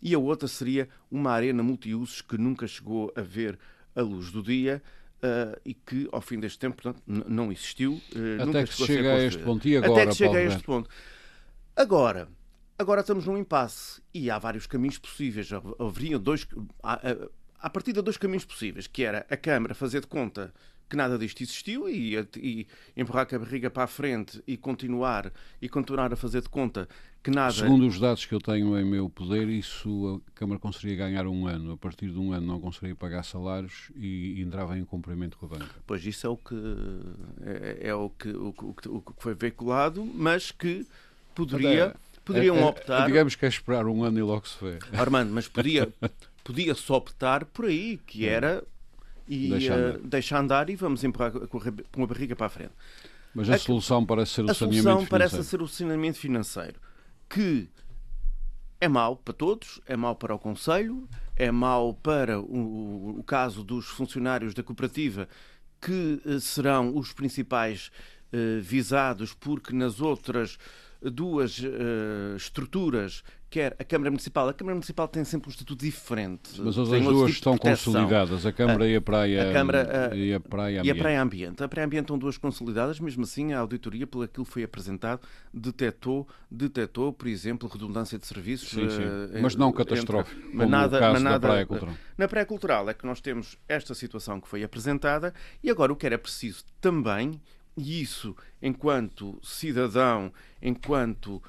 e 0.00 0.14
a 0.14 0.18
outra 0.18 0.46
seria 0.46 0.88
uma 1.10 1.32
arena 1.32 1.62
multiusos 1.62 2.22
que 2.22 2.38
nunca 2.38 2.66
chegou 2.66 3.12
a 3.16 3.20
ver 3.20 3.58
a 3.94 4.02
luz 4.02 4.30
do 4.30 4.42
dia. 4.42 4.82
Uh, 5.18 5.60
e 5.64 5.74
que 5.74 6.08
ao 6.12 6.20
fim 6.20 6.38
deste 6.38 6.60
tempo 6.60 6.80
portanto, 6.80 7.02
não 7.06 7.50
existiu. 7.50 8.00
Uh, 8.14 8.48
Até 8.48 8.64
que 8.64 8.72
chega 8.72 9.14
a, 9.14 9.24
este 9.24 9.42
ponto. 9.42 9.66
E 9.66 9.76
agora, 9.76 10.02
Até 10.02 10.10
que 10.10 10.16
chega 10.16 10.38
a 10.38 10.42
este 10.42 10.62
ponto. 10.62 10.88
Agora, 11.74 12.28
agora 12.78 13.00
estamos 13.00 13.26
num 13.26 13.36
impasse 13.36 14.00
e 14.14 14.30
há 14.30 14.38
vários 14.38 14.66
caminhos 14.66 14.98
possíveis. 14.98 15.50
Haveria 15.52 16.18
dois, 16.18 16.46
a 16.82 17.70
partir 17.70 17.92
de 17.92 18.00
dois 18.00 18.16
caminhos 18.16 18.44
possíveis, 18.44 18.86
que 18.86 19.02
era 19.02 19.26
a 19.28 19.36
Câmara 19.36 19.74
fazer 19.74 20.00
de 20.00 20.06
conta 20.06 20.54
que 20.88 20.96
nada 20.96 21.18
disto 21.18 21.42
existiu 21.42 21.88
e, 21.88 22.16
e, 22.36 22.66
empurrar 22.96 23.26
com 23.26 23.36
a 23.36 23.38
barriga 23.38 23.70
para 23.70 23.84
a 23.84 23.86
frente 23.86 24.42
e 24.46 24.56
continuar 24.56 25.30
e 25.60 25.68
continuar 25.68 26.12
a 26.12 26.16
fazer 26.16 26.40
de 26.40 26.48
conta 26.48 26.88
que 27.28 27.34
nada. 27.34 27.52
Segundo 27.52 27.86
os 27.86 28.00
dados 28.00 28.24
que 28.24 28.34
eu 28.34 28.40
tenho 28.40 28.78
em 28.78 28.84
meu 28.84 29.08
poder, 29.08 29.48
isso 29.48 30.22
a 30.26 30.38
Câmara 30.38 30.58
conseguiria 30.58 30.96
ganhar 30.96 31.26
um 31.26 31.46
ano. 31.46 31.72
A 31.72 31.76
partir 31.76 32.10
de 32.10 32.18
um 32.18 32.32
ano 32.32 32.46
não 32.46 32.60
conseguiria 32.60 32.96
pagar 32.96 33.22
salários 33.22 33.90
e 33.94 34.40
entrava 34.40 34.78
em 34.78 34.84
cumprimento 34.84 35.36
com 35.36 35.46
a 35.46 35.48
banca. 35.50 35.74
Pois 35.86 36.04
isso 36.04 36.26
é 36.26 36.30
o 36.30 36.36
que 36.36 36.54
é, 37.44 37.88
é 37.88 37.94
o, 37.94 38.08
que, 38.10 38.30
o, 38.30 38.52
que, 38.52 38.88
o 38.88 39.00
que 39.00 39.12
foi 39.18 39.34
veiculado, 39.34 40.04
mas 40.04 40.50
que 40.50 40.86
poderia. 41.34 41.94
poderiam 42.24 42.56
é, 42.56 42.60
é, 42.60 42.64
optar. 42.64 43.06
Digamos 43.06 43.34
que 43.34 43.44
é 43.44 43.48
esperar 43.48 43.86
um 43.86 44.02
ano 44.02 44.18
e 44.18 44.22
logo 44.22 44.48
se 44.48 44.56
vê. 44.62 44.78
Armando, 44.98 45.32
mas 45.32 45.46
podia, 45.46 45.92
podia-se 46.42 46.90
optar 46.90 47.44
por 47.44 47.66
aí, 47.66 48.00
que 48.06 48.26
era 48.26 48.64
e 49.28 49.48
deixa 49.50 49.74
andar, 49.74 49.96
uh, 49.96 50.06
deixa 50.06 50.38
andar 50.38 50.70
e 50.70 50.76
vamos 50.76 51.04
empurrar 51.04 51.32
com 51.32 52.02
a 52.02 52.06
barriga 52.06 52.34
para 52.34 52.46
a 52.46 52.50
frente. 52.50 52.72
Mas 53.34 53.50
a, 53.50 53.54
a 53.54 53.58
solução 53.58 54.04
parece 54.06 54.32
ser 54.32 54.44
o 54.44 54.54
saneamento 54.54 54.56
financeiro. 54.56 54.88
A 54.88 54.94
solução 54.94 55.06
parece 55.06 55.44
ser 55.44 55.62
o 55.62 55.68
saneamento 55.68 56.18
financeiro, 56.18 56.80
que 57.28 57.68
é 58.80 58.88
mau 58.88 59.16
para 59.16 59.34
todos, 59.34 59.80
é 59.86 59.96
mau 59.96 60.14
para 60.14 60.34
o 60.34 60.38
Conselho, 60.38 61.08
é 61.36 61.50
mau 61.50 61.94
para 61.94 62.40
o, 62.40 63.18
o 63.18 63.22
caso 63.24 63.64
dos 63.64 63.86
funcionários 63.86 64.54
da 64.54 64.62
cooperativa, 64.62 65.28
que 65.80 66.22
uh, 66.24 66.40
serão 66.40 66.96
os 66.96 67.12
principais 67.12 67.90
uh, 68.32 68.60
visados, 68.60 69.34
porque 69.34 69.72
nas 69.74 70.00
outras 70.00 70.58
duas 71.00 71.58
uh, 71.58 72.36
estruturas 72.36 73.22
quer 73.50 73.74
a 73.78 73.84
Câmara 73.84 74.10
Municipal. 74.10 74.48
A 74.48 74.54
Câmara 74.54 74.74
Municipal 74.74 75.08
tem 75.08 75.24
sempre 75.24 75.48
um 75.48 75.50
estatuto 75.50 75.82
diferente. 75.82 76.60
Mas 76.60 76.78
as 76.78 76.88
duas 76.88 77.00
tipo 77.00 77.28
estão 77.28 77.58
consolidadas, 77.58 78.44
a 78.44 78.52
Câmara 78.52 78.84
a, 78.84 78.88
e 78.88 78.96
a 78.96 79.00
Praia 79.00 79.50
a 79.50 79.52
Câmara, 79.52 80.10
a, 80.12 80.16
e 80.16 80.34
a 80.34 80.40
Praia 80.40 80.80
Ambiente. 80.80 80.86
E 80.86 80.90
a 80.90 81.02
Praia 81.02 81.22
Ambiente. 81.22 81.62
A 81.62 81.68
Praia 81.68 81.86
Ambiente 81.86 82.04
estão 82.04 82.18
duas 82.18 82.36
consolidadas, 82.36 83.00
mesmo 83.00 83.24
assim 83.24 83.52
a 83.52 83.60
auditoria, 83.60 84.06
pelo 84.06 84.22
aquilo 84.22 84.44
que 84.44 84.52
foi 84.52 84.62
apresentado, 84.62 85.20
detectou, 85.52 86.28
detectou, 86.50 87.12
por 87.12 87.26
exemplo, 87.26 87.68
redundância 87.68 88.18
de 88.18 88.26
serviços. 88.26 88.68
Sim, 88.68 88.88
sim. 88.90 89.02
Uh, 89.02 89.42
mas 89.42 89.54
não 89.54 89.72
catastrófico, 89.72 90.40
entre, 90.40 90.56
mas 90.56 90.68
nada, 90.68 91.00
mas 91.12 91.22
nada, 91.22 91.40
Praia 91.40 91.66
Cultural. 91.66 91.94
Na 92.16 92.28
Praia 92.28 92.46
Cultural 92.46 92.90
é 92.90 92.94
que 92.94 93.06
nós 93.06 93.20
temos 93.20 93.56
esta 93.68 93.94
situação 93.94 94.40
que 94.40 94.48
foi 94.48 94.62
apresentada 94.62 95.32
e 95.62 95.70
agora 95.70 95.92
o 95.92 95.96
que 95.96 96.06
era 96.06 96.18
preciso 96.18 96.64
também, 96.80 97.40
e 97.78 98.00
isso 98.00 98.36
enquanto 98.60 99.38
cidadão, 99.42 100.32
enquanto 100.60 101.42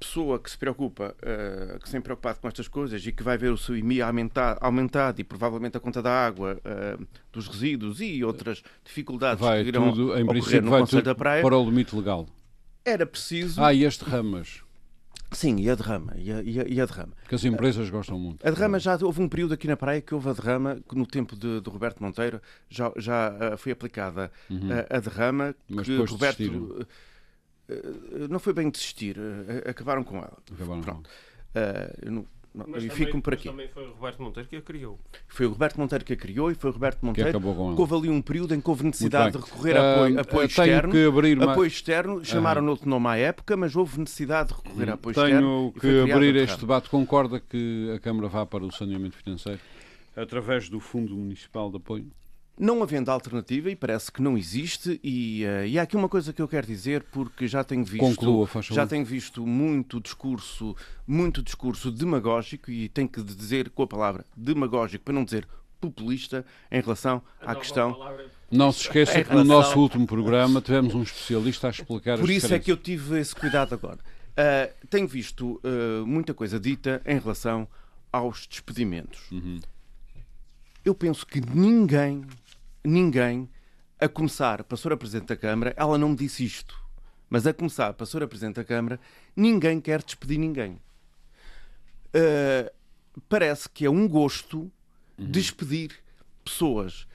pessoa 0.00 0.38
que 0.38 0.50
se 0.50 0.56
preocupa, 0.56 1.14
uh, 1.18 1.78
que 1.78 1.86
se 1.86 1.92
tem 1.92 2.00
preocupado 2.00 2.40
com 2.40 2.48
estas 2.48 2.66
coisas 2.66 3.04
e 3.06 3.12
que 3.12 3.22
vai 3.22 3.36
ver 3.36 3.52
o 3.52 3.58
seu 3.58 3.76
IMI 3.76 4.00
aumentar, 4.00 4.56
aumentado 4.60 5.20
e 5.20 5.24
provavelmente 5.24 5.76
a 5.76 5.80
conta 5.80 6.02
da 6.02 6.10
água, 6.10 6.58
uh, 6.64 7.06
dos 7.30 7.46
resíduos 7.46 8.00
e 8.00 8.24
outras 8.24 8.62
dificuldades 8.82 9.44
vai 9.44 9.62
que 9.62 9.68
irão 9.68 9.92
tudo, 9.92 10.18
em 10.18 10.26
princípio, 10.26 10.62
no 10.62 10.70
Conselho 10.70 11.02
da 11.02 11.14
Praia, 11.14 11.42
para 11.42 11.56
o 11.56 11.64
limite 11.64 11.94
legal. 11.94 12.26
Era 12.82 13.04
preciso... 13.04 13.62
Ah, 13.62 13.74
e 13.74 13.84
as 13.84 13.98
derramas? 13.98 14.62
Sim, 15.32 15.60
e 15.60 15.70
a 15.70 15.74
derrama, 15.74 16.12
e 16.16 16.32
a, 16.32 16.42
e 16.42 16.80
a, 16.80 16.86
derrama. 16.86 17.12
Porque 17.22 17.36
as 17.36 17.44
empresas 17.44 17.88
uh, 17.88 17.92
gostam 17.92 18.18
muito. 18.18 18.46
A 18.46 18.50
derrama 18.50 18.80
já 18.80 18.98
houve 19.00 19.22
um 19.22 19.28
período 19.28 19.54
aqui 19.54 19.68
na 19.68 19.76
praia 19.76 20.00
que 20.00 20.12
houve 20.12 20.28
a 20.28 20.32
derrama, 20.32 20.80
que 20.88 20.96
no 20.96 21.06
tempo 21.06 21.36
de, 21.36 21.60
de 21.60 21.70
Roberto 21.70 22.02
Monteiro 22.02 22.40
já, 22.68 22.92
já 22.96 23.30
uh, 23.30 23.56
foi 23.56 23.72
aplicada 23.72 24.32
uhum. 24.50 24.68
a, 24.90 24.96
a 24.96 25.00
derrama. 25.00 25.54
Mas 25.68 25.86
que 25.86 25.92
depois 25.92 26.10
Roberto, 26.10 26.86
eh, 27.70 28.28
não 28.28 28.40
foi 28.40 28.52
bem 28.52 28.68
desistir, 28.68 29.16
eh, 29.18 29.70
acabaram 29.70 30.02
com 30.02 30.16
ela. 30.16 30.36
Acabaram 30.52 30.80
Pronto. 30.80 31.08
Uh, 31.50 32.10
não, 32.10 32.12
não, 32.12 32.26
mas 32.52 32.84
e 32.84 32.90
ficam 32.90 33.20
por 33.20 33.34
aqui. 33.34 33.48
também 33.48 33.68
foi 33.68 33.86
o 33.86 33.92
Roberto 33.92 34.22
Monteiro 34.22 34.48
que 34.48 34.56
a 34.56 34.62
criou. 34.62 34.98
Foi 35.28 35.46
o 35.46 35.50
Roberto 35.50 35.78
Monteiro 35.78 36.04
que 36.04 36.12
a 36.12 36.16
criou 36.16 36.50
e 36.50 36.54
foi 36.54 36.70
o 36.70 36.72
Roberto 36.72 37.04
Monteiro 37.04 37.30
que, 37.30 37.36
acabou 37.36 37.74
que 37.74 37.80
houve 37.80 37.94
ali 37.94 38.08
um 38.10 38.20
período 38.20 38.54
em 38.54 38.60
que 38.60 38.68
houve 38.68 38.84
necessidade 38.84 39.36
de 39.36 39.44
recorrer 39.44 39.76
a 39.76 39.94
apoio, 39.94 40.16
uh, 40.16 40.20
apoio 40.20 40.46
externo. 40.46 40.92
Que 40.92 41.04
abrir 41.06 41.42
apoio 41.42 41.66
externo, 41.66 42.24
chamaram 42.24 42.62
uh 42.64 42.70
outro 42.70 42.88
nome 42.88 43.08
à 43.08 43.16
época, 43.16 43.56
mas 43.56 43.76
houve 43.76 44.00
necessidade 44.00 44.48
de 44.48 44.54
recorrer 44.54 44.90
a 44.90 44.94
apoio 44.94 45.14
tenho 45.14 45.26
externo. 45.26 45.74
Tenho 45.80 46.06
que 46.06 46.12
abrir 46.12 46.36
este 46.36 46.60
debate. 46.60 46.88
Concorda 46.88 47.40
que 47.40 47.92
a 47.94 48.00
Câmara 48.00 48.28
vá 48.28 48.44
para 48.44 48.64
o 48.64 48.72
saneamento 48.72 49.16
financeiro 49.16 49.60
através 50.16 50.68
do 50.68 50.80
Fundo 50.80 51.14
Municipal 51.14 51.70
de 51.70 51.76
Apoio? 51.76 52.10
Não 52.60 52.82
havendo 52.82 53.10
alternativa, 53.10 53.70
e 53.70 53.74
parece 53.74 54.12
que 54.12 54.20
não 54.20 54.36
existe, 54.36 55.00
e, 55.02 55.44
uh, 55.46 55.66
e 55.66 55.78
há 55.78 55.82
aqui 55.82 55.96
uma 55.96 56.10
coisa 56.10 56.30
que 56.30 56.42
eu 56.42 56.46
quero 56.46 56.66
dizer, 56.66 57.02
porque 57.10 57.48
já 57.48 57.64
tenho 57.64 57.82
visto, 57.82 58.00
Conclua, 58.00 58.46
já 58.70 58.86
tenho 58.86 59.04
visto 59.04 59.46
muito 59.46 59.98
discurso, 59.98 60.76
muito 61.06 61.42
discurso 61.42 61.90
demagógico, 61.90 62.70
e 62.70 62.90
tenho 62.90 63.08
que 63.08 63.22
dizer 63.22 63.70
com 63.70 63.82
a 63.82 63.86
palavra 63.86 64.26
demagógico, 64.36 65.02
para 65.02 65.14
não 65.14 65.24
dizer 65.24 65.48
populista, 65.80 66.44
em 66.70 66.82
relação 66.82 67.22
à 67.40 67.54
questão. 67.54 67.96
Não 68.50 68.70
se 68.70 68.82
esqueça 68.82 69.12
que 69.12 69.30
relação... 69.30 69.36
no 69.38 69.44
nosso 69.44 69.80
último 69.80 70.06
programa 70.06 70.60
tivemos 70.60 70.94
um 70.94 71.02
especialista 71.02 71.68
a 71.68 71.70
explicar 71.70 72.18
Por 72.18 72.28
isso 72.28 72.52
é 72.52 72.58
que 72.58 72.70
eu 72.70 72.76
tive 72.76 73.18
esse 73.18 73.34
cuidado 73.34 73.72
agora. 73.74 73.98
Uh, 74.30 74.86
tenho 74.88 75.08
visto 75.08 75.60
uh, 75.64 76.06
muita 76.06 76.34
coisa 76.34 76.60
dita 76.60 77.00
em 77.06 77.18
relação 77.18 77.66
aos 78.12 78.46
despedimentos. 78.46 79.30
Uhum. 79.30 79.60
Eu 80.84 80.94
penso 80.94 81.26
que 81.26 81.40
ninguém 81.40 82.24
ninguém, 82.84 83.48
a 83.98 84.08
começar, 84.08 84.60
a 84.60 84.96
Presidente 84.96 85.28
da 85.28 85.36
Câmara, 85.36 85.74
ela 85.76 85.98
não 85.98 86.10
me 86.10 86.16
disse 86.16 86.44
isto, 86.44 86.74
mas 87.28 87.46
a 87.46 87.52
começar, 87.52 87.88
a 87.88 88.26
Presidente 88.26 88.56
da 88.56 88.64
Câmara, 88.64 88.98
ninguém 89.36 89.80
quer 89.80 90.02
despedir 90.02 90.38
ninguém. 90.38 90.80
Uh, 92.14 92.70
parece 93.28 93.68
que 93.68 93.84
é 93.84 93.90
um 93.90 94.08
gosto 94.08 94.60
uhum. 94.60 94.70
despedir 95.30 95.92
pessoas. 96.44 97.06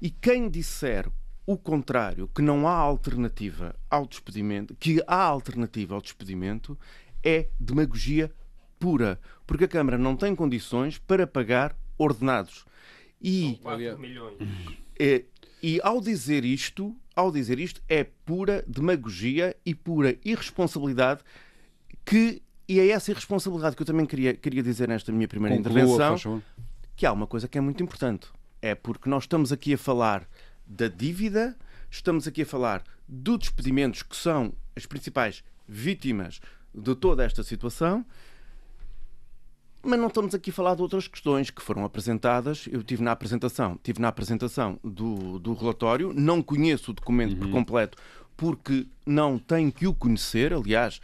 E 0.00 0.10
quem 0.10 0.48
disser 0.48 1.08
o 1.46 1.56
contrário, 1.56 2.28
que 2.28 2.42
não 2.42 2.68
há 2.68 2.74
alternativa 2.74 3.74
ao 3.88 4.06
despedimento, 4.06 4.74
que 4.76 5.02
há 5.06 5.22
alternativa 5.22 5.94
ao 5.94 6.00
despedimento, 6.00 6.78
é 7.24 7.48
demagogia 7.58 8.30
pura, 8.78 9.20
porque 9.46 9.64
a 9.64 9.68
Câmara 9.68 9.98
não 9.98 10.16
tem 10.16 10.34
condições 10.34 10.96
para 10.96 11.26
pagar 11.26 11.76
ordenados. 12.02 12.64
E 13.20 13.58
4 13.62 13.98
milhões. 13.98 14.36
É, 14.98 15.24
e 15.62 15.78
ao 15.82 16.00
dizer 16.00 16.44
isto, 16.44 16.96
ao 17.14 17.30
dizer 17.30 17.58
isto, 17.58 17.82
é 17.88 18.04
pura 18.04 18.64
demagogia 18.66 19.54
e 19.64 19.74
pura 19.74 20.16
irresponsabilidade 20.24 21.20
que 22.04 22.42
e 22.66 22.78
é 22.78 22.88
essa 22.90 23.10
irresponsabilidade 23.10 23.74
que 23.74 23.82
eu 23.82 23.86
também 23.86 24.06
queria, 24.06 24.32
queria 24.32 24.62
dizer 24.62 24.88
nesta 24.88 25.10
minha 25.10 25.26
primeira 25.26 25.56
Conclua, 25.56 25.80
intervenção, 25.80 26.42
que 26.94 27.04
há 27.04 27.12
uma 27.12 27.26
coisa 27.26 27.48
que 27.48 27.58
é 27.58 27.60
muito 27.60 27.82
importante. 27.82 28.28
É 28.62 28.76
porque 28.76 29.10
nós 29.10 29.24
estamos 29.24 29.50
aqui 29.50 29.74
a 29.74 29.78
falar 29.78 30.26
da 30.64 30.86
dívida, 30.86 31.56
estamos 31.90 32.28
aqui 32.28 32.42
a 32.42 32.46
falar 32.46 32.84
dos 33.08 33.38
despedimentos 33.40 34.04
que 34.04 34.14
são 34.14 34.52
as 34.76 34.86
principais 34.86 35.42
vítimas 35.66 36.40
de 36.72 36.94
toda 36.94 37.24
esta 37.24 37.42
situação 37.42 38.06
mas 39.82 39.98
não 39.98 40.08
estamos 40.08 40.34
aqui 40.34 40.50
a 40.50 40.52
falar 40.52 40.74
de 40.74 40.82
outras 40.82 41.08
questões 41.08 41.50
que 41.50 41.62
foram 41.62 41.84
apresentadas. 41.84 42.68
Eu 42.70 42.82
tive 42.82 43.02
na 43.02 43.12
apresentação, 43.12 43.78
tive 43.82 44.00
na 44.00 44.08
apresentação 44.08 44.78
do, 44.84 45.38
do 45.38 45.54
relatório, 45.54 46.12
não 46.12 46.42
conheço 46.42 46.90
o 46.90 46.94
documento 46.94 47.32
uhum. 47.32 47.38
por 47.38 47.50
completo 47.50 47.98
porque 48.36 48.86
não 49.04 49.38
tenho 49.38 49.70
que 49.70 49.86
o 49.86 49.94
conhecer. 49.94 50.52
Aliás, 50.52 51.00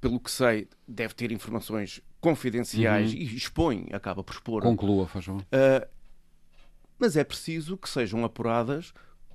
pelo 0.00 0.18
que 0.18 0.30
sei, 0.30 0.68
deve 0.88 1.14
ter 1.14 1.30
informações 1.30 2.00
confidenciais 2.20 3.12
uhum. 3.12 3.18
e 3.18 3.36
expõe, 3.36 3.86
acaba 3.92 4.22
por 4.22 4.32
expor. 4.32 4.62
Conclua, 4.62 5.06
faz 5.06 5.24
favor. 5.24 5.42
Uh, 5.42 5.86
mas 6.98 7.16
é 7.16 7.24
preciso 7.24 7.76
que 7.76 7.88
sejam 7.88 8.24
apuradas 8.24 8.92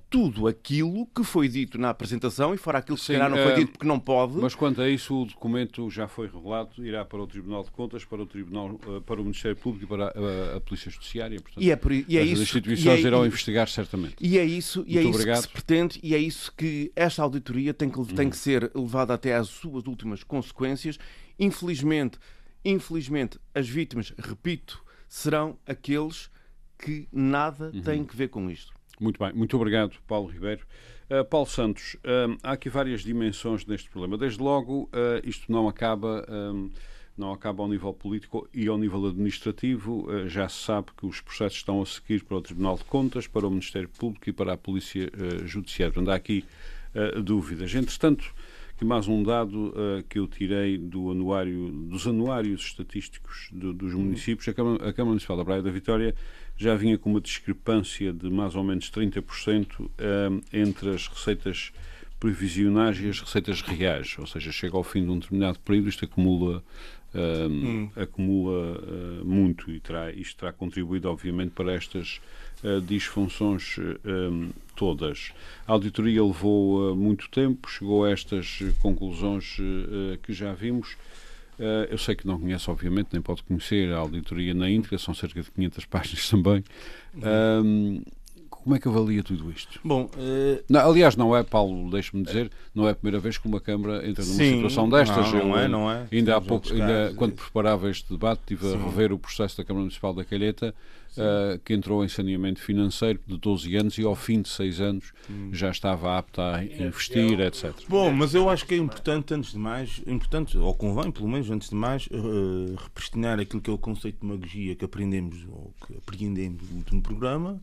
tudo 0.08 0.46
aquilo 0.46 1.06
que 1.06 1.24
foi 1.24 1.48
dito 1.48 1.78
na 1.78 1.90
apresentação 1.90 2.54
e 2.54 2.56
fora 2.56 2.78
aquilo 2.78 2.96
que 2.96 3.02
Sim, 3.02 3.14
se 3.14 3.18
calhar 3.18 3.30
não 3.30 3.36
foi 3.38 3.52
uh, 3.52 3.56
dito 3.56 3.72
porque 3.72 3.86
não 3.86 3.98
pode. 3.98 4.34
Mas 4.34 4.54
quanto 4.54 4.80
a 4.80 4.88
isso, 4.88 5.22
o 5.22 5.24
documento 5.26 5.90
já 5.90 6.06
foi 6.06 6.28
revelado, 6.28 6.86
irá 6.86 7.04
para 7.04 7.20
o 7.20 7.26
Tribunal 7.26 7.64
de 7.64 7.70
Contas, 7.72 8.04
para 8.04 8.22
o 8.22 8.26
Tribunal, 8.26 8.78
uh, 8.86 9.00
para 9.02 9.20
o 9.20 9.24
Ministério 9.24 9.56
Público 9.56 9.84
e 9.84 9.88
para 9.88 10.06
a, 10.06 10.56
a 10.56 10.60
Polícia 10.60 10.90
Judiciária. 10.90 11.40
Portanto, 11.40 11.62
e 11.62 11.70
é, 11.70 11.76
por, 11.76 11.92
e 11.92 12.04
é 12.16 12.22
as 12.22 12.28
isso, 12.28 12.42
instituições 12.42 13.04
é, 13.04 13.06
irão 13.06 13.26
investigar 13.26 13.68
certamente. 13.68 14.14
E 14.20 14.38
é 14.38 14.44
isso, 14.44 14.84
e 14.86 14.96
é 14.96 15.02
isso 15.02 15.24
que 15.24 15.36
se 15.36 15.48
pretende 15.48 16.00
e 16.02 16.14
é 16.14 16.18
isso 16.18 16.52
que 16.56 16.92
esta 16.94 17.22
auditoria 17.22 17.74
tem 17.74 17.90
que, 17.90 18.14
tem 18.14 18.30
que 18.30 18.36
ser 18.36 18.70
levada 18.74 19.12
até 19.12 19.34
às 19.34 19.48
suas 19.48 19.86
últimas 19.86 20.22
consequências. 20.22 20.98
Infelizmente, 21.38 22.18
infelizmente, 22.64 23.38
as 23.54 23.68
vítimas, 23.68 24.12
repito, 24.18 24.82
serão 25.08 25.58
aqueles 25.66 26.30
que 26.78 27.08
nada 27.12 27.70
uhum. 27.74 27.82
têm 27.82 28.04
que 28.04 28.16
ver 28.16 28.28
com 28.28 28.50
isto. 28.50 28.75
Muito 28.98 29.18
bem, 29.18 29.32
muito 29.32 29.56
obrigado, 29.56 29.96
Paulo 30.06 30.28
Ribeiro. 30.28 30.66
Uh, 31.10 31.24
Paulo 31.24 31.46
Santos, 31.46 31.94
uh, 31.96 32.36
há 32.42 32.52
aqui 32.52 32.68
várias 32.68 33.02
dimensões 33.02 33.64
neste 33.66 33.90
problema. 33.90 34.16
Desde 34.16 34.42
logo, 34.42 34.84
uh, 34.84 35.20
isto 35.22 35.50
não 35.50 35.68
acaba 35.68 36.26
não 37.16 37.32
acaba 37.32 37.62
ao 37.62 37.68
nível 37.68 37.94
político 37.94 38.46
e 38.52 38.68
ao 38.68 38.76
nível 38.76 39.06
administrativo. 39.06 40.06
Já 40.28 40.50
se 40.50 40.58
sabe 40.58 40.88
que 40.94 41.06
os 41.06 41.22
processos 41.22 41.56
estão 41.56 41.80
a 41.80 41.86
seguir 41.86 42.22
para 42.22 42.36
o 42.36 42.42
Tribunal 42.42 42.76
de 42.76 42.84
Contas, 42.84 43.26
para 43.26 43.46
o 43.46 43.50
Ministério 43.50 43.88
Público 43.88 44.28
e 44.28 44.34
para 44.34 44.52
a 44.52 44.56
Polícia 44.58 45.10
Judiciária. 45.46 45.94
Não 45.98 46.12
há 46.12 46.16
aqui 46.16 46.44
dúvidas. 47.24 47.74
Entretanto, 47.74 48.34
que 48.76 48.84
mais 48.84 49.08
um 49.08 49.22
dado 49.22 49.68
uh, 49.68 50.02
que 50.08 50.18
eu 50.18 50.26
tirei 50.26 50.76
do 50.76 51.10
anuário, 51.10 51.70
dos 51.70 52.06
anuários 52.06 52.60
estatísticos 52.62 53.48
do, 53.50 53.72
dos 53.72 53.94
uhum. 53.94 54.02
municípios, 54.02 54.46
a 54.48 54.52
Câmara, 54.52 54.76
a 54.76 54.92
Câmara 54.92 55.10
Municipal 55.12 55.36
da 55.38 55.44
Praia 55.44 55.62
da 55.62 55.70
Vitória 55.70 56.14
já 56.56 56.74
vinha 56.74 56.96
com 56.96 57.10
uma 57.10 57.20
discrepância 57.20 58.12
de 58.12 58.30
mais 58.30 58.54
ou 58.54 58.64
menos 58.64 58.90
30% 58.90 59.90
entre 60.52 60.90
as 60.90 61.06
receitas 61.06 61.72
previsionais 62.18 62.98
e 62.98 63.08
as 63.08 63.20
receitas 63.20 63.60
reais, 63.60 64.16
ou 64.18 64.26
seja, 64.26 64.50
chega 64.50 64.76
ao 64.76 64.82
fim 64.82 65.04
de 65.04 65.10
um 65.10 65.18
determinado 65.18 65.58
período, 65.60 65.88
isto 65.90 66.04
acumula 66.04 66.62
hum. 67.50 67.88
acumula 67.96 68.78
uh, 68.78 69.24
muito 69.24 69.70
e 69.70 69.80
terá, 69.80 70.10
isto 70.12 70.38
terá 70.38 70.52
contribuído, 70.52 71.08
obviamente, 71.08 71.50
para 71.50 71.72
estas 71.72 72.20
uh, 72.62 72.80
disfunções 72.80 73.76
um, 74.04 74.50
todas. 74.74 75.32
A 75.66 75.72
auditoria 75.72 76.22
levou 76.22 76.94
muito 76.94 77.28
tempo, 77.30 77.68
chegou 77.70 78.04
a 78.04 78.10
estas 78.10 78.58
conclusões 78.80 79.56
que 80.22 80.32
já 80.32 80.52
vimos. 80.52 80.96
Eu 81.90 81.98
sei 81.98 82.14
que 82.14 82.26
não 82.26 82.38
conhece, 82.38 82.70
obviamente, 82.70 83.08
nem 83.12 83.22
pode 83.22 83.42
conhecer 83.42 83.92
a 83.92 83.98
auditoria 83.98 84.54
na 84.54 84.70
íntegra, 84.70 84.98
são 84.98 85.14
cerca 85.14 85.42
de 85.42 85.50
500 85.50 85.84
páginas 85.86 86.28
também. 86.28 86.64
Uhum. 87.14 88.02
Como 88.66 88.74
é 88.74 88.80
que 88.80 88.88
avalia 88.88 89.22
tudo 89.22 89.48
isto? 89.48 89.78
Bom, 89.84 90.10
uh... 90.16 90.64
não, 90.68 90.90
aliás, 90.90 91.14
não 91.14 91.36
é, 91.36 91.44
Paulo, 91.44 91.88
deixe-me 91.88 92.24
dizer, 92.24 92.50
não 92.74 92.88
é 92.88 92.90
a 92.90 92.94
primeira 92.96 93.20
vez 93.20 93.38
que 93.38 93.46
uma 93.46 93.60
Câmara 93.60 93.98
entra 93.98 94.24
numa 94.24 94.34
Sim, 94.34 94.56
situação 94.56 94.88
destas. 94.88 95.32
Não, 95.32 95.46
não 95.46 95.56
é, 95.56 95.68
não 95.68 95.88
é. 95.88 96.08
Ainda 96.10 96.36
há 96.36 96.40
pouco, 96.40 96.72
ainda, 96.72 97.14
quando 97.14 97.34
preparava 97.34 97.88
este 97.88 98.10
debate, 98.10 98.40
estive 98.40 98.66
Sim. 98.66 98.74
a 98.74 98.84
rever 98.84 99.12
o 99.12 99.20
processo 99.20 99.56
da 99.56 99.64
Câmara 99.64 99.82
Municipal 99.82 100.12
da 100.12 100.24
Calheta, 100.24 100.74
uh, 101.12 101.60
que 101.60 101.74
entrou 101.74 102.04
em 102.04 102.08
saneamento 102.08 102.60
financeiro 102.60 103.20
de 103.24 103.38
12 103.38 103.76
anos 103.76 103.98
e 103.98 104.02
ao 104.02 104.16
fim 104.16 104.42
de 104.42 104.48
6 104.48 104.80
anos 104.80 105.12
hum. 105.30 105.50
já 105.52 105.70
estava 105.70 106.18
apta 106.18 106.56
a 106.56 106.64
investir, 106.64 107.38
etc. 107.38 107.72
Bom, 107.88 108.10
mas 108.10 108.34
eu 108.34 108.50
acho 108.50 108.66
que 108.66 108.74
é 108.74 108.78
importante, 108.78 109.32
antes 109.32 109.52
de 109.52 109.58
mais, 109.58 110.02
importante, 110.08 110.58
ou 110.58 110.74
convém, 110.74 111.12
pelo 111.12 111.28
menos, 111.28 111.48
antes 111.52 111.68
de 111.68 111.76
mais, 111.76 112.08
uh, 112.08 112.74
repristinar 112.82 113.38
aquilo 113.38 113.62
que 113.62 113.70
é 113.70 113.72
o 113.72 113.78
conceito 113.78 114.18
de 114.20 114.26
magia 114.26 114.74
que 114.74 114.84
aprendemos, 114.84 115.46
ou 115.48 115.72
que 115.86 115.96
apreendemos 115.96 116.68
no 116.68 116.78
último 116.78 117.00
programa, 117.00 117.62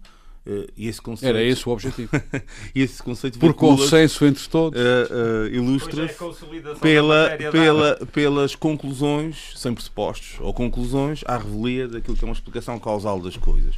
esse 0.77 1.01
conceito, 1.01 1.29
Era 1.29 1.41
esse 1.41 1.67
o 1.67 1.71
objetivo. 1.71 2.12
esse 2.75 3.01
conceito 3.01 3.39
Por 3.39 3.53
consenso 3.53 4.25
entre 4.25 4.45
todos. 4.50 4.79
Uh, 4.79 5.13
uh, 5.13 5.47
Ilustra-se 5.47 6.15
é 6.21 6.75
pela, 6.81 7.29
pela, 7.51 7.95
pelas 8.07 8.53
conclusões, 8.53 9.53
sem 9.55 9.73
pressupostos, 9.73 10.38
ou 10.41 10.53
conclusões 10.53 11.21
à 11.25 11.38
revelia 11.38 11.88
daquilo 11.88 12.17
que 12.17 12.25
é 12.25 12.27
uma 12.27 12.33
explicação 12.33 12.77
causal 12.77 13.21
das 13.21 13.38
coisas. 13.38 13.75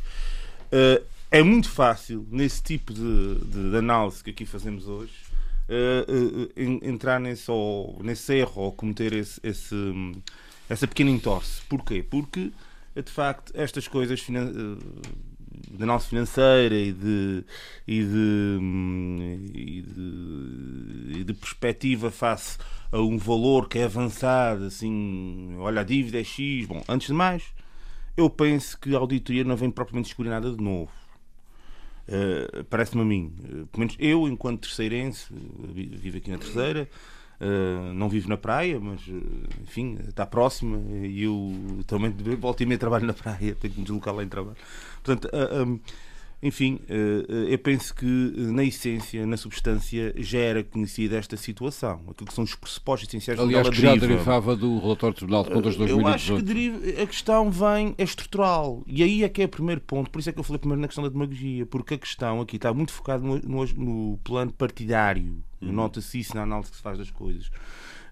é 1.29 1.43
muito 1.43 1.69
fácil, 1.69 2.25
nesse 2.31 2.63
tipo 2.63 2.91
de, 2.91 3.35
de, 3.35 3.71
de, 3.71 3.77
análise 3.77 4.23
que 4.23 4.31
aqui 4.31 4.45
fazemos 4.45 4.87
hoje, 4.87 5.13
entrar 6.81 7.19
nesse, 7.19 7.49
ou, 7.49 7.99
nesse 8.03 8.33
erro 8.33 8.63
ou 8.63 8.71
cometer 8.71 9.13
esse, 9.13 9.39
esse, 9.43 9.75
essa 10.67 10.87
pequena 10.87 11.11
entorse. 11.11 11.61
Porquê? 11.69 12.03
Porque, 12.03 12.51
de 12.95 13.11
facto, 13.11 13.51
estas 13.55 13.87
coisas 13.87 14.19
de 15.69 15.83
análise 15.83 16.07
financeira 16.07 16.75
e 16.75 16.91
de, 16.91 17.43
e 17.87 18.03
de, 18.03 18.59
e 19.53 19.81
de, 19.81 21.19
e 21.19 21.23
de, 21.23 21.33
perspectiva 21.33 22.11
face 22.11 22.57
a 22.91 22.99
um 22.99 23.17
valor 23.17 23.67
que 23.67 23.79
é 23.79 23.83
avançado, 23.85 24.65
assim, 24.65 25.55
olha, 25.59 25.81
a 25.81 25.83
dívida 25.83 26.19
é 26.19 26.23
X. 26.23 26.65
Bom, 26.67 26.83
antes 26.87 27.07
de 27.07 27.13
mais, 27.13 27.43
eu 28.15 28.29
penso 28.29 28.79
que 28.79 28.95
a 28.95 28.99
auditoria 28.99 29.43
não 29.43 29.55
vem 29.55 29.69
propriamente 29.69 30.07
descobrir 30.07 30.29
nada 30.29 30.51
de 30.51 30.61
novo. 30.61 30.91
Uh, 32.07 32.63
Parece-me 32.65 33.01
a 33.01 33.05
mim. 33.05 33.33
Uh, 33.39 33.67
pelo 33.67 33.79
menos 33.79 33.95
eu, 33.99 34.27
enquanto 34.27 34.61
terceirense, 34.61 35.27
vivo 35.33 36.17
aqui 36.17 36.29
na 36.29 36.37
terceira, 36.37 36.87
Uh, 37.39 37.93
não 37.93 38.07
vivo 38.07 38.29
na 38.29 38.37
praia, 38.37 38.79
mas 38.79 39.01
enfim, 39.61 39.97
está 40.07 40.25
próxima 40.25 40.79
e 41.05 41.23
eu 41.23 41.83
também 41.85 42.11
volto 42.37 42.61
e 42.61 42.65
meia 42.65 42.77
trabalho 42.77 43.05
na 43.05 43.13
praia, 43.13 43.55
tenho 43.59 43.73
que 43.73 43.79
me 43.79 43.85
deslocar 43.85 44.15
lá 44.15 44.23
em 44.23 44.29
trabalho. 44.29 44.57
Portanto, 45.03 45.29
uh, 45.33 45.63
um, 45.63 45.79
enfim, 46.41 46.79
uh, 46.89 47.33
eu 47.47 47.57
penso 47.57 47.95
que 47.95 48.05
na 48.05 48.63
essência, 48.63 49.25
na 49.25 49.37
substância, 49.37 50.13
já 50.17 50.39
era 50.39 50.63
conhecida 50.63 51.17
esta 51.17 51.37
situação, 51.37 52.01
aquilo 52.09 52.27
que 52.27 52.33
são 52.33 52.43
os 52.43 52.53
pressupostos 52.55 53.07
essenciais 53.09 53.39
Aliás, 53.39 53.69
que 53.69 53.81
já 53.81 53.95
derivava 53.95 54.55
do 54.55 54.79
relatório 54.79 55.15
do 55.15 55.17
Tribunal 55.17 55.43
de 55.43 55.49
Contas 55.49 55.73
de 55.73 55.79
2018. 55.79 56.07
Eu 56.07 56.13
acho 56.13 56.35
que 56.35 56.41
deriva, 56.43 57.01
a 57.01 57.07
questão 57.07 57.49
vem, 57.49 57.95
é 57.97 58.03
estrutural, 58.03 58.83
e 58.85 59.01
aí 59.01 59.23
é 59.23 59.29
que 59.29 59.41
é 59.41 59.45
o 59.45 59.49
primeiro 59.49 59.81
ponto, 59.81 60.09
por 60.11 60.19
isso 60.19 60.29
é 60.29 60.33
que 60.33 60.39
eu 60.39 60.43
falei 60.43 60.59
primeiro 60.59 60.81
na 60.81 60.87
questão 60.87 61.03
da 61.03 61.09
demagogia, 61.09 61.65
porque 61.65 61.95
a 61.95 61.97
questão 61.97 62.41
aqui 62.41 62.57
está 62.57 62.73
muito 62.73 62.91
focada 62.91 63.23
no, 63.23 63.39
no, 63.39 63.65
no 63.65 64.17
plano 64.23 64.51
partidário, 64.51 65.43
uhum. 65.61 65.71
nota-se 65.71 66.19
isso 66.19 66.35
na 66.35 66.43
análise 66.43 66.69
que 66.69 66.77
se 66.77 66.83
faz 66.83 66.97
das 66.97 67.09
coisas. 67.09 67.49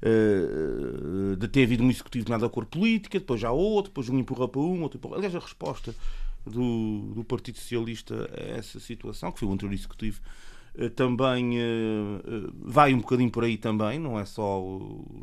Uh, 0.06 1.38
de 1.38 1.48
ter 1.48 1.64
havido 1.64 1.82
um 1.82 1.90
executivo 1.90 2.26
de 2.26 2.32
nada 2.32 2.50
cor 2.50 2.66
política, 2.66 3.18
depois 3.18 3.40
já 3.40 3.52
outro, 3.52 3.90
depois 3.90 4.10
um 4.10 4.20
empurra 4.20 4.50
para 4.50 4.60
um, 4.60 4.82
outro 4.82 4.98
empurra. 4.98 5.16
Aliás, 5.16 5.34
a 5.34 5.40
resposta 5.40 5.96
do, 6.46 7.14
do 7.16 7.24
Partido 7.24 7.58
Socialista 7.58 8.30
a 8.36 8.58
essa 8.58 8.80
situação, 8.80 9.32
que 9.32 9.40
foi 9.40 9.48
o 9.48 9.52
anterior 9.52 9.74
executivo, 9.74 10.22
eh, 10.76 10.90
também 10.90 11.60
uh, 11.60 12.54
vai 12.54 12.94
um 12.94 13.00
bocadinho 13.00 13.30
por 13.30 13.44
aí 13.44 13.58
também, 13.58 14.00
não 14.00 14.20
é 14.20 14.26
só, 14.26 14.62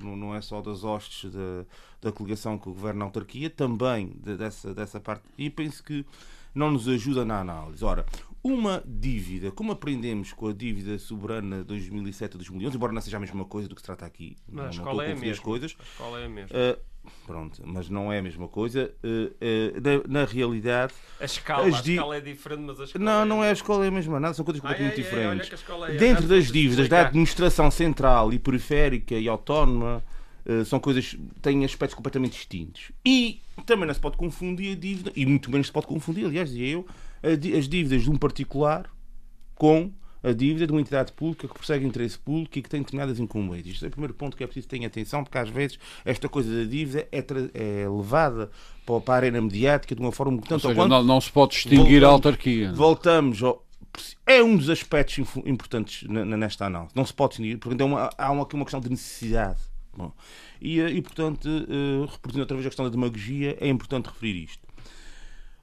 não 0.01 0.35
é 0.35 0.41
só 0.41 0.61
das 0.61 0.85
hostes 0.85 1.31
da, 1.33 1.65
da 2.01 2.13
coligação 2.13 2.57
que 2.57 2.69
o 2.69 2.73
governo 2.73 3.05
autarquia, 3.05 3.51
também 3.51 4.13
de, 4.23 4.37
dessa, 4.37 4.73
dessa 4.73 5.01
parte, 5.01 5.25
e 5.37 5.51
penso 5.51 5.83
que 5.83 6.07
não 6.55 6.71
nos 6.71 6.89
ajuda 6.89 7.25
na 7.25 7.41
análise. 7.41 7.85
Ora, 7.85 8.07
uma 8.43 8.83
dívida, 8.87 9.51
como 9.51 9.73
aprendemos 9.73 10.33
com 10.33 10.49
a 10.49 10.53
dívida 10.53 10.99
soberana 10.99 11.65
2007-2011, 11.65 12.75
embora 12.75 12.93
não 12.93 13.01
seja 13.01 13.17
a 13.17 13.21
mesma 13.21 13.45
coisa 13.45 13.69
do 13.69 13.75
que 13.75 13.81
se 13.81 13.87
trata 13.87 14.07
aqui, 14.07 14.37
mas 14.49 14.57
não, 14.57 14.65
a 14.65 14.71
escola 14.71 15.05
é 15.05 15.13
a 15.13 15.17
mesma. 15.17 15.45
Coisas, 15.45 15.77
a 15.79 15.83
escola 15.83 16.21
é 16.21 16.27
a 16.27 16.29
mesma. 16.29 16.57
Uh, 16.57 16.89
Pronto, 17.27 17.62
mas 17.64 17.88
não 17.88 18.12
é 18.12 18.18
a 18.18 18.23
mesma 18.23 18.49
coisa. 18.49 18.92
Uh, 19.05 19.27
uh, 19.27 20.09
na, 20.09 20.20
na, 20.20 20.25
realidade. 20.25 20.92
A 21.20 21.25
escala, 21.25 21.64
a 21.64 21.68
escala 21.68 22.16
é 22.16 22.20
diferente, 22.20 22.62
mas 22.62 22.81
a 22.81 22.85
escola. 22.85 23.05
Não, 23.05 23.23
é 23.23 23.25
não 23.25 23.44
é 23.44 23.51
a 23.51 23.53
escola 23.53 23.85
é 23.85 23.88
a 23.88 23.90
mesma 23.90 24.18
nada, 24.18 24.35
são 24.35 24.44
coisas 24.44 24.61
completamente 24.61 24.94
ah, 24.94 25.01
é, 25.01 25.03
diferentes. 25.03 25.64
É, 25.88 25.96
Dentro 25.96 26.27
das 26.27 26.51
dívidas 26.51 26.88
da 26.88 27.03
administração 27.03 27.70
central 27.70 28.33
e 28.33 28.38
periférica 28.38 29.14
e 29.14 29.29
autónoma, 29.29 30.03
uh, 30.44 30.64
são 30.64 30.81
coisas. 30.81 31.16
têm 31.40 31.64
aspectos 31.64 31.94
completamente 31.94 32.33
distintos. 32.33 32.90
E 33.05 33.40
também 33.64 33.87
não 33.87 33.94
se 33.94 34.01
pode 34.01 34.16
confundir 34.16 34.77
a 34.77 34.81
dívida, 34.81 35.12
e 35.14 35.25
muito 35.25 35.51
menos 35.51 35.68
se 35.68 35.73
pode 35.73 35.87
confundir, 35.87 36.27
aliás, 36.27 36.49
dizia 36.49 36.68
eu, 36.68 36.87
as 37.23 37.68
dívidas 37.68 38.03
de 38.03 38.11
um 38.11 38.16
particular 38.16 38.90
com 39.55 39.92
a 40.23 40.33
dívida 40.33 40.67
de 40.67 40.73
uma 40.73 40.81
entidade 40.81 41.13
pública 41.13 41.49
que 41.49 41.55
persegue 41.55 41.87
interesse 41.87 42.19
público 42.19 42.59
e 42.59 42.63
que 42.63 42.69
tem 42.69 42.81
determinadas 42.81 43.19
incumbências. 43.19 43.75
Este 43.75 43.85
é 43.85 43.89
o 43.89 43.91
primeiro 43.91 44.15
ponto 44.15 44.37
que 44.37 44.45
é 44.45 44.47
preciso 44.47 44.69
ter 44.69 44.85
atenção, 44.85 45.25
porque 45.25 45.39
às 45.39 45.49
vezes 45.49 45.79
esta 46.05 46.29
coisa 46.29 46.55
da 46.55 46.65
dívida 46.65 47.09
é, 47.11 47.25
é 47.55 47.89
levada 47.89 48.51
para 48.85 49.15
a 49.15 49.17
arena 49.17 49.41
mediática 49.41 49.95
de 49.95 50.01
uma 50.01 50.13
forma 50.13 50.39
tanto 50.39 50.53
Ou 50.55 50.61
seja, 50.61 50.75
quanto, 50.75 50.91
não, 50.91 51.03
não, 51.03 51.21
se 51.21 51.31
pode 51.31 51.53
distinguir 51.53 52.01
voltamos, 52.01 52.05
a 52.05 52.09
autarquia. 52.09 52.69
É? 52.69 52.73
Voltamos 52.73 53.43
ao, 53.43 53.67
é 54.27 54.43
um 54.43 54.57
dos 54.57 54.69
aspectos 54.69 55.19
importantes 55.45 56.09
nesta 56.09 56.67
análise. 56.67 56.93
Não 56.95 57.05
se 57.05 57.15
pode 57.15 57.31
distinguir, 57.31 57.59
porque 57.59 57.81
é 57.81 57.85
uma, 57.85 58.11
há 58.17 58.31
uma, 58.31 58.43
aqui 58.43 58.55
uma 58.55 58.65
questão 58.65 58.81
de 58.81 58.91
necessidade. 58.91 59.61
Bom, 59.97 60.13
e, 60.61 60.81
e, 60.81 61.03
portanto, 61.03 61.47
uh, 61.47 62.07
reproduzindo 62.07 62.41
outra 62.41 62.57
vez 62.57 62.67
a 62.67 62.71
questão 62.71 62.85
da 62.85 62.91
demagogia, 62.91 63.57
é 63.61 63.69
importante 63.69 64.07
referir 64.07 64.45
isto. 64.45 64.67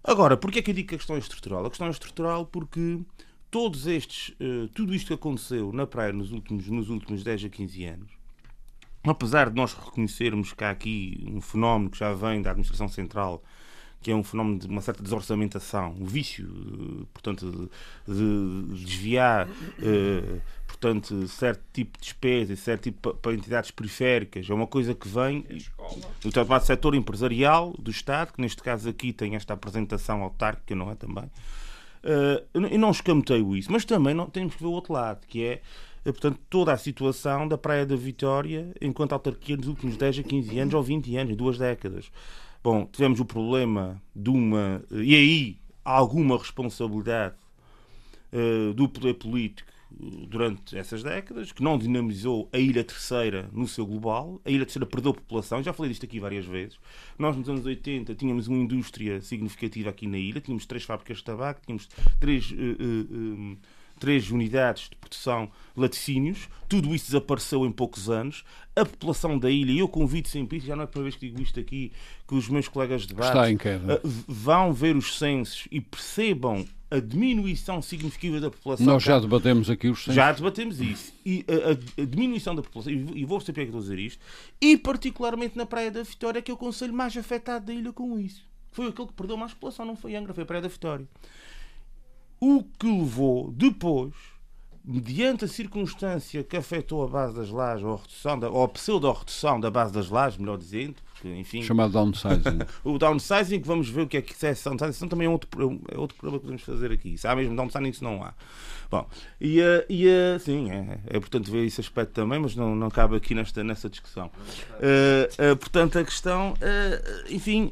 Agora, 0.03 0.37
porquê 0.37 0.59
é 0.59 0.61
que 0.61 0.71
eu 0.71 0.75
digo 0.75 0.89
que 0.89 0.95
a 0.95 0.97
questão 0.97 1.15
é 1.15 1.19
estrutural? 1.19 1.65
A 1.65 1.69
questão 1.69 1.87
é 1.87 1.89
estrutural 1.89 2.45
porque 2.45 2.99
todos 3.57 3.87
estes, 3.87 4.29
uh, 4.39 4.67
tudo 4.67 4.93
isto 4.93 5.07
que 5.07 5.13
aconteceu 5.15 5.73
na 5.73 5.87
praia 5.87 6.13
nos 6.13 6.31
últimos, 6.31 6.67
nos 6.67 6.89
últimos 6.91 7.23
10 7.23 7.45
a 7.45 7.49
15 7.49 7.85
anos, 7.85 8.11
apesar 9.03 9.49
de 9.49 9.55
nós 9.55 9.73
reconhecermos 9.73 10.53
que 10.53 10.63
há 10.63 10.69
aqui 10.69 11.25
um 11.27 11.41
fenómeno 11.41 11.89
que 11.89 11.97
já 11.97 12.13
vem 12.13 12.39
da 12.39 12.51
administração 12.51 12.87
central, 12.87 13.43
que 13.99 14.11
é 14.11 14.15
um 14.15 14.23
fenómeno 14.23 14.59
de 14.59 14.67
uma 14.67 14.79
certa 14.79 15.01
desorçamentação, 15.01 15.95
um 15.99 16.05
vício, 16.05 16.47
uh, 16.47 17.07
portanto, 17.11 17.67
de, 18.07 18.13
de 18.13 18.85
desviar, 18.85 19.47
uh, 19.47 20.41
portanto, 20.67 21.27
certo 21.27 21.63
tipo 21.73 21.97
de 21.97 22.03
despesa, 22.03 22.55
certo 22.55 22.83
tipo 22.83 23.15
para 23.15 23.33
entidades 23.33 23.71
periféricas, 23.71 24.47
é 24.47 24.53
uma 24.53 24.67
coisa 24.67 24.93
que 24.93 25.07
vem 25.07 25.43
do 26.21 26.59
setor 26.61 26.93
empresarial 26.93 27.73
do 27.79 27.89
Estado, 27.89 28.33
que 28.33 28.39
neste 28.39 28.61
caso 28.61 28.87
aqui 28.87 29.11
tem 29.11 29.35
esta 29.35 29.55
apresentação 29.55 30.21
autárquica, 30.21 30.75
não 30.75 30.91
é 30.91 30.95
também? 30.95 31.27
Uh, 32.07 32.67
e 32.71 32.77
não 32.77 32.91
escamoteio 32.91 33.53
isso, 33.55 33.69
mas 33.69 33.83
também 33.83 34.13
não, 34.13 34.29
temos 34.29 34.55
que 34.55 34.61
ver 34.61 34.69
o 34.69 34.71
outro 34.71 34.93
lado, 34.93 35.27
que 35.27 35.43
é 35.43 35.61
eh, 36.05 36.11
portanto, 36.13 36.39
toda 36.49 36.71
a 36.71 36.77
situação 36.77 37.45
da 37.45 37.57
Praia 37.57 37.85
da 37.85 37.97
Vitória 37.97 38.73
enquanto 38.79 39.11
autarquia 39.11 39.57
nos 39.57 39.67
últimos 39.67 39.97
10 39.97 40.19
a 40.19 40.23
15 40.23 40.59
anos 40.59 40.73
ou 40.73 40.81
20 40.81 41.17
anos, 41.17 41.35
duas 41.35 41.57
décadas. 41.57 42.09
Bom, 42.63 42.85
tivemos 42.85 43.19
o 43.19 43.25
problema 43.25 44.01
de 44.15 44.29
uma. 44.29 44.81
E 44.89 45.13
aí 45.13 45.57
alguma 45.83 46.37
responsabilidade 46.37 47.35
uh, 48.31 48.73
do 48.73 48.87
poder 48.87 49.15
político 49.15 49.69
durante 49.99 50.77
essas 50.77 51.01
décadas, 51.01 51.51
que 51.51 51.63
não 51.63 51.77
dinamizou 51.77 52.49
a 52.53 52.57
Ilha 52.57 52.83
Terceira 52.83 53.49
no 53.51 53.67
seu 53.67 53.85
global. 53.85 54.39
A 54.45 54.49
Ilha 54.49 54.65
Terceira 54.65 54.85
perdeu 54.85 55.13
população, 55.13 55.63
já 55.63 55.73
falei 55.73 55.91
disto 55.91 56.05
aqui 56.05 56.19
várias 56.19 56.45
vezes. 56.45 56.77
Nós, 57.17 57.35
nos 57.35 57.49
anos 57.49 57.65
80, 57.65 58.13
tínhamos 58.15 58.47
uma 58.47 58.57
indústria 58.57 59.21
significativa 59.21 59.89
aqui 59.89 60.07
na 60.07 60.17
ilha, 60.17 60.39
tínhamos 60.39 60.65
três 60.65 60.83
fábricas 60.83 61.17
de 61.17 61.23
tabaco, 61.23 61.61
tínhamos 61.65 61.89
três. 62.19 62.51
Uh, 62.51 63.53
uh, 63.53 63.57
três 63.99 64.29
unidades 64.29 64.89
de 64.89 64.95
produção 64.95 65.49
de 65.73 65.81
laticínios, 65.81 66.47
tudo 66.69 66.93
isso 66.93 67.07
desapareceu 67.07 67.65
em 67.65 67.71
poucos 67.71 68.09
anos. 68.09 68.43
A 68.75 68.85
população 68.85 69.37
da 69.37 69.49
ilha, 69.49 69.71
e 69.71 69.79
eu 69.79 69.87
convido 69.87 70.27
sempre 70.27 70.57
isso, 70.57 70.67
já 70.67 70.75
não 70.75 70.83
é 70.83 70.85
a 70.85 70.87
primeira 70.87 71.09
vez 71.09 71.19
que 71.19 71.27
digo 71.27 71.41
isto 71.41 71.59
aqui, 71.59 71.91
que 72.27 72.35
os 72.35 72.47
meus 72.47 72.67
colegas 72.67 73.01
de 73.01 73.07
debate 73.07 73.33
vão 74.03 74.71
ver 74.71 74.95
os 74.95 75.17
censos 75.17 75.67
e 75.71 75.81
percebam 75.81 76.65
a 76.89 76.99
diminuição 76.99 77.81
significativa 77.81 78.39
da 78.39 78.49
população. 78.49 78.85
Nós 78.85 79.03
já 79.03 79.19
debatemos 79.19 79.69
aqui 79.69 79.89
os 79.89 79.99
censos. 79.99 80.15
Já 80.15 80.31
debatemos 80.31 80.79
isso. 80.79 81.13
E 81.25 81.45
a, 81.47 81.71
a, 81.71 82.03
a 82.03 82.05
diminuição 82.05 82.55
da 82.55 82.61
população, 82.61 82.93
e 82.93 83.25
vou 83.25 83.41
saber 83.41 83.61
que 83.61 83.67
estou 83.67 83.79
a 83.79 83.81
dizer 83.81 83.99
isto, 83.99 84.21
e 84.61 84.77
particularmente 84.77 85.57
na 85.57 85.65
Praia 85.65 85.91
da 85.91 86.03
Vitória, 86.03 86.41
que 86.41 86.49
é 86.49 86.53
o 86.53 86.57
conselho 86.57 86.93
mais 86.93 87.15
afetado 87.17 87.65
da 87.65 87.73
ilha 87.73 87.91
com 87.91 88.17
isso. 88.17 88.45
Foi 88.71 88.87
aquele 88.87 89.07
que 89.07 89.13
perdeu 89.13 89.35
mais 89.35 89.53
população, 89.53 89.85
não 89.85 89.95
foi 89.95 90.15
Angra, 90.15 90.33
foi 90.33 90.43
a 90.43 90.45
Praia 90.45 90.61
da 90.61 90.69
Vitória. 90.69 91.07
O 92.39 92.63
que 92.63 92.87
levou 92.87 93.51
depois, 93.51 94.13
mediante 94.85 95.43
a 95.43 95.47
circunstância 95.47 96.43
que 96.43 96.55
afetou 96.55 97.03
a 97.03 97.07
base 97.07 97.35
das 97.35 97.49
lajes, 97.49 97.83
ou 97.83 97.95
a, 97.95 97.97
redução 97.97 98.39
da, 98.39 98.49
ou 98.49 98.63
a 98.63 98.69
pseudo-redução 98.69 99.59
da 99.59 99.69
base 99.69 99.91
das 99.91 100.09
lajes, 100.09 100.37
melhor 100.37 100.57
dizendo, 100.57 100.95
porque, 101.17 101.35
enfim... 101.35 101.63
Chamado 101.63 101.93
downsizing. 101.93 102.59
o 102.83 102.97
downsizing, 102.97 103.59
que 103.59 103.67
vamos 103.67 103.89
ver 103.89 104.01
o 104.01 104.07
que 104.07 104.17
é 104.17 104.21
que 104.21 104.33
é 104.45 104.53
downsizing, 104.53 104.89
isso 104.89 105.07
também 105.07 105.27
é 105.27 105.29
outro, 105.29 105.49
é 105.91 105.97
outro 105.97 106.17
problema 106.17 106.39
que 106.39 106.45
podemos 106.45 106.63
fazer 106.63 106.91
aqui. 106.91 107.17
Se 107.17 107.27
há 107.27 107.35
mesmo 107.35 107.55
downsizing, 107.55 107.89
isso 107.89 108.03
não 108.03 108.23
há. 108.23 108.33
Bom, 108.89 109.05
e, 109.41 109.59
eh, 109.59 109.85
e 109.89 110.07
eh, 110.07 110.39
sim, 110.39 110.71
é, 110.71 110.99
é 111.09 111.17
importante 111.17 111.51
ver 111.51 111.65
esse 111.65 111.81
aspecto 111.81 112.13
também, 112.13 112.39
mas 112.39 112.55
não, 112.55 112.73
não 112.73 112.89
cabe 112.89 113.17
aqui 113.17 113.35
nesta, 113.35 113.61
nessa 113.61 113.89
discussão. 113.89 114.27
Uh, 114.27 115.51
uh, 115.51 115.57
portanto, 115.57 115.99
a 115.99 116.05
questão, 116.05 116.53
uh, 116.53 117.33
enfim, 117.33 117.69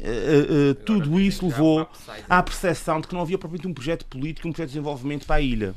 tudo 0.85 1.19
isso 1.19 1.45
levou 1.45 1.87
à 2.29 2.43
percepção 2.43 2.99
de 2.99 3.07
que 3.07 3.13
não 3.13 3.21
havia 3.21 3.37
propriamente 3.37 3.67
um 3.67 3.73
projeto 3.73 4.05
político, 4.07 4.47
um 4.47 4.51
projeto 4.51 4.67
de 4.67 4.73
desenvolvimento 4.73 5.25
para 5.25 5.37
a 5.37 5.41
ilha. 5.41 5.73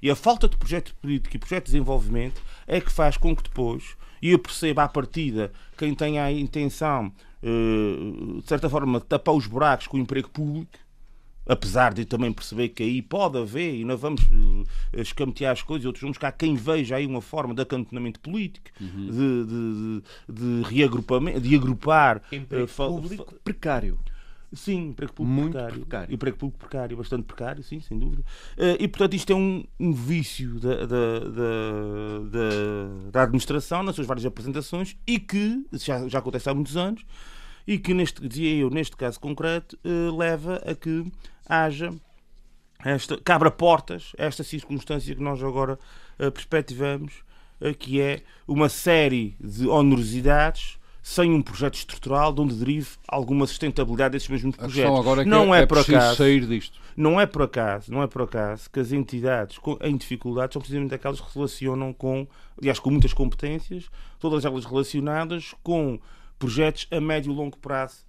E 0.00 0.10
a 0.10 0.14
falta 0.14 0.48
de 0.48 0.56
projeto 0.56 0.94
político 1.02 1.34
e 1.34 1.38
projeto 1.38 1.64
de 1.64 1.72
desenvolvimento 1.72 2.40
é 2.66 2.80
que 2.80 2.92
faz 2.92 3.16
com 3.16 3.34
que 3.34 3.42
depois, 3.42 3.96
e 4.26 4.32
eu 4.32 4.38
perceba 4.40 4.82
à 4.82 4.88
partida, 4.88 5.52
quem 5.78 5.94
tem 5.94 6.18
a 6.18 6.32
intenção, 6.32 7.12
de 7.42 8.46
certa 8.46 8.68
forma, 8.68 8.98
de 8.98 9.06
tapar 9.06 9.34
os 9.34 9.46
buracos 9.46 9.86
com 9.86 9.96
o 9.96 10.00
emprego 10.00 10.28
público, 10.28 10.78
apesar 11.46 11.94
de 11.94 12.04
também 12.04 12.32
perceber 12.32 12.70
que 12.70 12.82
aí 12.82 13.00
pode 13.00 13.38
haver, 13.38 13.76
e 13.76 13.84
não 13.84 13.96
vamos 13.96 14.20
uh, 14.22 14.66
escamotear 14.94 15.52
as 15.52 15.62
coisas, 15.62 15.86
outros 15.86 16.02
vamos 16.02 16.18
cá 16.18 16.32
quem 16.32 16.56
veja 16.56 16.96
aí 16.96 17.06
uma 17.06 17.20
forma 17.20 17.54
de 17.54 17.62
acantonamento 17.62 18.18
político, 18.18 18.68
uhum. 18.80 19.06
de, 19.06 19.44
de, 19.46 20.62
de, 20.62 20.68
reagrupamento, 20.68 21.40
de 21.40 21.54
agrupar 21.54 22.20
emprego 22.32 22.64
uh, 22.64 23.00
público 23.00 23.32
precário. 23.44 23.96
Sim, 24.52 24.88
emprego 24.88 25.12
público 25.12 25.40
Muito 25.40 25.52
precário. 25.52 25.80
precário. 25.80 26.14
Emprego 26.14 26.36
público 26.36 26.58
precário, 26.58 26.96
bastante 26.96 27.24
precário, 27.24 27.62
sim, 27.62 27.80
sem 27.80 27.98
dúvida. 27.98 28.22
Uh, 28.56 28.76
e, 28.78 28.88
portanto, 28.88 29.14
isto 29.14 29.32
é 29.32 29.34
um, 29.34 29.64
um 29.78 29.92
vício 29.92 30.60
da, 30.60 30.86
da, 30.86 31.18
da, 31.18 33.10
da, 33.10 33.22
administração 33.22 33.82
nas 33.82 33.96
suas 33.96 34.06
várias 34.06 34.24
apresentações 34.24 34.96
e 35.06 35.18
que 35.18 35.64
já, 35.72 36.08
já 36.08 36.20
acontece 36.20 36.48
há 36.48 36.54
muitos 36.54 36.76
anos 36.76 37.04
e 37.66 37.78
que, 37.78 37.92
neste, 37.92 38.26
dizia 38.26 38.54
eu, 38.54 38.70
neste 38.70 38.96
caso 38.96 39.18
concreto, 39.18 39.76
uh, 39.84 40.16
leva 40.16 40.56
a 40.64 40.74
que 40.74 41.04
haja 41.48 41.92
esta, 42.84 43.16
que 43.16 43.32
abra 43.32 43.50
portas 43.50 44.12
a 44.16 44.24
esta 44.24 44.44
circunstância 44.44 45.14
que 45.14 45.22
nós 45.22 45.42
agora 45.42 45.78
uh, 46.18 46.30
perspectivamos, 46.30 47.24
que 47.78 48.02
é 48.02 48.22
uma 48.46 48.68
série 48.68 49.34
de 49.40 49.66
onerosidades 49.66 50.78
sem 51.06 51.32
um 51.32 51.40
projeto 51.40 51.76
estrutural 51.76 52.32
de 52.32 52.40
onde 52.40 52.56
derive 52.56 52.88
alguma 53.06 53.46
sustentabilidade 53.46 54.10
desses 54.10 54.28
mesmos 54.28 54.56
projetos. 54.56 54.98
Agora 54.98 55.22
é 55.22 55.24
não 55.24 55.54
é, 55.54 55.62
é 55.62 55.66
por 55.66 55.78
acaso 55.78 56.16
sair 56.16 56.44
disto. 56.44 56.80
Não 56.96 57.20
é 57.20 57.24
por 57.24 57.42
acaso, 57.42 57.92
não 57.92 58.02
é 58.02 58.08
por 58.08 58.22
acaso 58.22 58.68
que 58.68 58.80
as 58.80 58.90
entidades 58.90 59.56
em 59.82 59.96
dificuldades 59.96 60.54
são 60.54 60.60
precisamente 60.60 60.92
aquelas 60.92 61.20
que 61.20 61.32
relacionam 61.32 61.92
com, 61.92 62.26
aliás, 62.60 62.80
com 62.80 62.90
muitas 62.90 63.12
competências, 63.12 63.88
todas 64.18 64.44
elas 64.44 64.64
relacionadas 64.64 65.54
com 65.62 66.00
projetos 66.40 66.88
a 66.90 67.00
médio 67.00 67.30
e 67.30 67.36
longo 67.36 67.56
prazo 67.56 68.04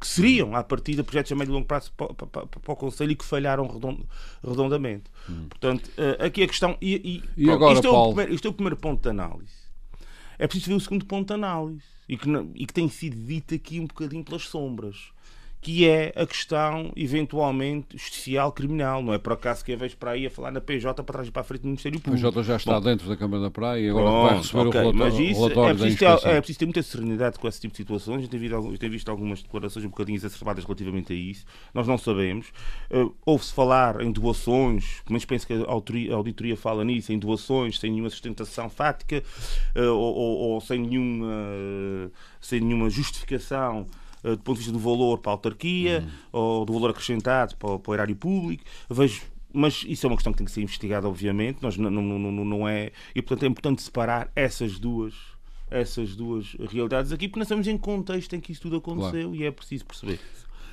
que 0.00 0.06
seriam, 0.06 0.54
à 0.54 0.62
partida, 0.62 1.02
projetos 1.02 1.32
a 1.32 1.34
médio 1.34 1.50
e 1.50 1.54
longo 1.54 1.66
prazo 1.66 1.92
para, 1.96 2.14
para, 2.14 2.26
para, 2.28 2.46
para 2.46 2.72
o 2.72 2.76
Conselho 2.76 3.10
e 3.10 3.16
que 3.16 3.24
falharam 3.24 3.66
redondamente. 4.46 5.10
Hum. 5.28 5.46
Portanto, 5.48 5.90
eh, 5.96 6.24
aqui 6.24 6.44
a 6.44 6.46
questão. 6.46 6.78
E, 6.80 6.94
e, 6.94 7.42
e 7.42 7.44
pronto, 7.46 7.56
agora, 7.56 7.74
isto, 7.74 7.90
Paulo? 7.90 7.98
É 7.98 7.98
o 7.98 8.14
primeiro, 8.14 8.34
isto 8.34 8.46
é 8.46 8.50
o 8.50 8.54
primeiro 8.54 8.76
ponto 8.76 9.02
de 9.02 9.08
análise. 9.08 9.61
É 10.42 10.48
preciso 10.48 10.70
ver 10.70 10.74
o 10.74 10.80
segundo 10.80 11.06
ponto 11.06 11.28
de 11.28 11.34
análise. 11.34 11.84
E 12.08 12.16
que, 12.16 12.28
e 12.56 12.66
que 12.66 12.74
tem 12.74 12.88
sido 12.88 13.16
dito 13.16 13.54
aqui 13.54 13.78
um 13.78 13.86
bocadinho 13.86 14.24
pelas 14.24 14.42
sombras 14.42 15.12
que 15.62 15.88
é 15.88 16.12
a 16.16 16.26
questão, 16.26 16.92
eventualmente, 16.96 17.96
justicial 17.96 18.50
criminal. 18.50 19.00
Não 19.00 19.14
é 19.14 19.18
por 19.18 19.34
acaso 19.34 19.64
que 19.64 19.70
eu 19.70 19.78
vejo 19.78 19.96
para 19.96 20.10
aí 20.10 20.26
a 20.26 20.30
falar 20.30 20.50
na 20.50 20.60
PJ 20.60 21.00
para 21.04 21.12
trás 21.12 21.28
e 21.28 21.30
para 21.30 21.42
a 21.42 21.44
frente 21.44 21.60
do 21.60 21.68
Ministério 21.68 22.00
Público. 22.00 22.26
A 22.26 22.32
PJ 22.32 22.42
já 22.42 22.56
está 22.56 22.80
Bom, 22.80 22.80
dentro 22.80 23.08
da 23.08 23.16
Câmara 23.16 23.44
da 23.44 23.50
Praia 23.50 23.80
e 23.80 23.88
agora 23.88 24.10
vai 24.10 24.38
receber 24.38 24.66
okay, 24.66 24.80
o 24.80 24.82
relatório, 24.82 24.98
mas 24.98 25.30
isso 25.30 25.40
relatório 25.40 25.70
é 25.70 25.74
preciso, 25.74 25.98
ter, 25.98 26.28
é 26.28 26.40
preciso 26.40 26.58
ter 26.58 26.66
muita 26.66 26.82
serenidade 26.82 27.38
com 27.38 27.46
esse 27.46 27.60
tipo 27.60 27.72
de 27.72 27.76
situações. 27.76 28.16
A 28.16 28.20
gente 28.22 28.30
tem 28.30 28.40
visto, 28.40 28.90
visto 28.90 29.08
algumas 29.08 29.40
declarações 29.40 29.84
um 29.84 29.88
bocadinho 29.88 30.16
exacerbadas 30.16 30.64
relativamente 30.64 31.12
a 31.12 31.16
isso. 31.16 31.44
Nós 31.72 31.86
não 31.86 31.96
sabemos. 31.96 32.48
Uh, 32.90 33.14
Ouve-se 33.24 33.54
falar 33.54 34.00
em 34.00 34.10
doações, 34.10 35.00
pelo 35.04 35.12
menos 35.12 35.24
penso 35.24 35.46
que 35.46 35.52
a 35.52 36.16
auditoria 36.16 36.56
fala 36.56 36.84
nisso, 36.84 37.12
em 37.12 37.18
doações 37.20 37.78
sem 37.78 37.92
nenhuma 37.92 38.10
sustentação 38.10 38.68
fática 38.68 39.22
uh, 39.76 39.80
ou, 39.80 40.14
ou, 40.14 40.38
ou, 40.54 40.60
sem, 40.60 40.80
nenhuma, 40.80 41.26
uh, 41.26 42.10
sem 42.40 42.60
nenhuma 42.60 42.90
justificação 42.90 43.86
do 44.22 44.38
ponto 44.38 44.56
de 44.56 44.64
vista 44.64 44.72
do 44.72 44.78
valor 44.78 45.18
para 45.18 45.32
a 45.32 45.34
autarquia 45.34 46.00
uhum. 46.00 46.40
ou 46.40 46.64
do 46.64 46.72
valor 46.72 46.90
acrescentado 46.90 47.56
para, 47.56 47.78
para 47.78 47.90
o 47.90 47.94
erário 47.94 48.16
público. 48.16 48.64
Vejo 48.88 49.22
mas 49.54 49.84
isso 49.86 50.06
é 50.06 50.08
uma 50.08 50.16
questão 50.16 50.32
que 50.32 50.38
tem 50.38 50.46
que 50.46 50.52
ser 50.52 50.62
investigada, 50.62 51.06
obviamente. 51.06 51.58
Nós 51.60 51.76
não, 51.76 51.90
não, 51.90 52.02
não, 52.02 52.44
não 52.44 52.66
é. 52.66 52.90
E 53.14 53.20
portanto 53.20 53.42
é 53.42 53.46
importante 53.46 53.82
separar 53.82 54.30
essas 54.34 54.78
duas 54.78 55.12
essas 55.70 56.14
duas 56.14 56.54
realidades 56.70 57.12
aqui, 57.12 57.28
porque 57.28 57.38
nós 57.38 57.46
estamos 57.46 57.66
em 57.66 57.78
contexto 57.78 58.34
em 58.34 58.40
que 58.40 58.52
isso 58.52 58.60
tudo 58.60 58.76
aconteceu 58.76 59.28
claro. 59.28 59.34
e 59.34 59.44
é 59.44 59.50
preciso 59.50 59.86
perceber. 59.86 60.20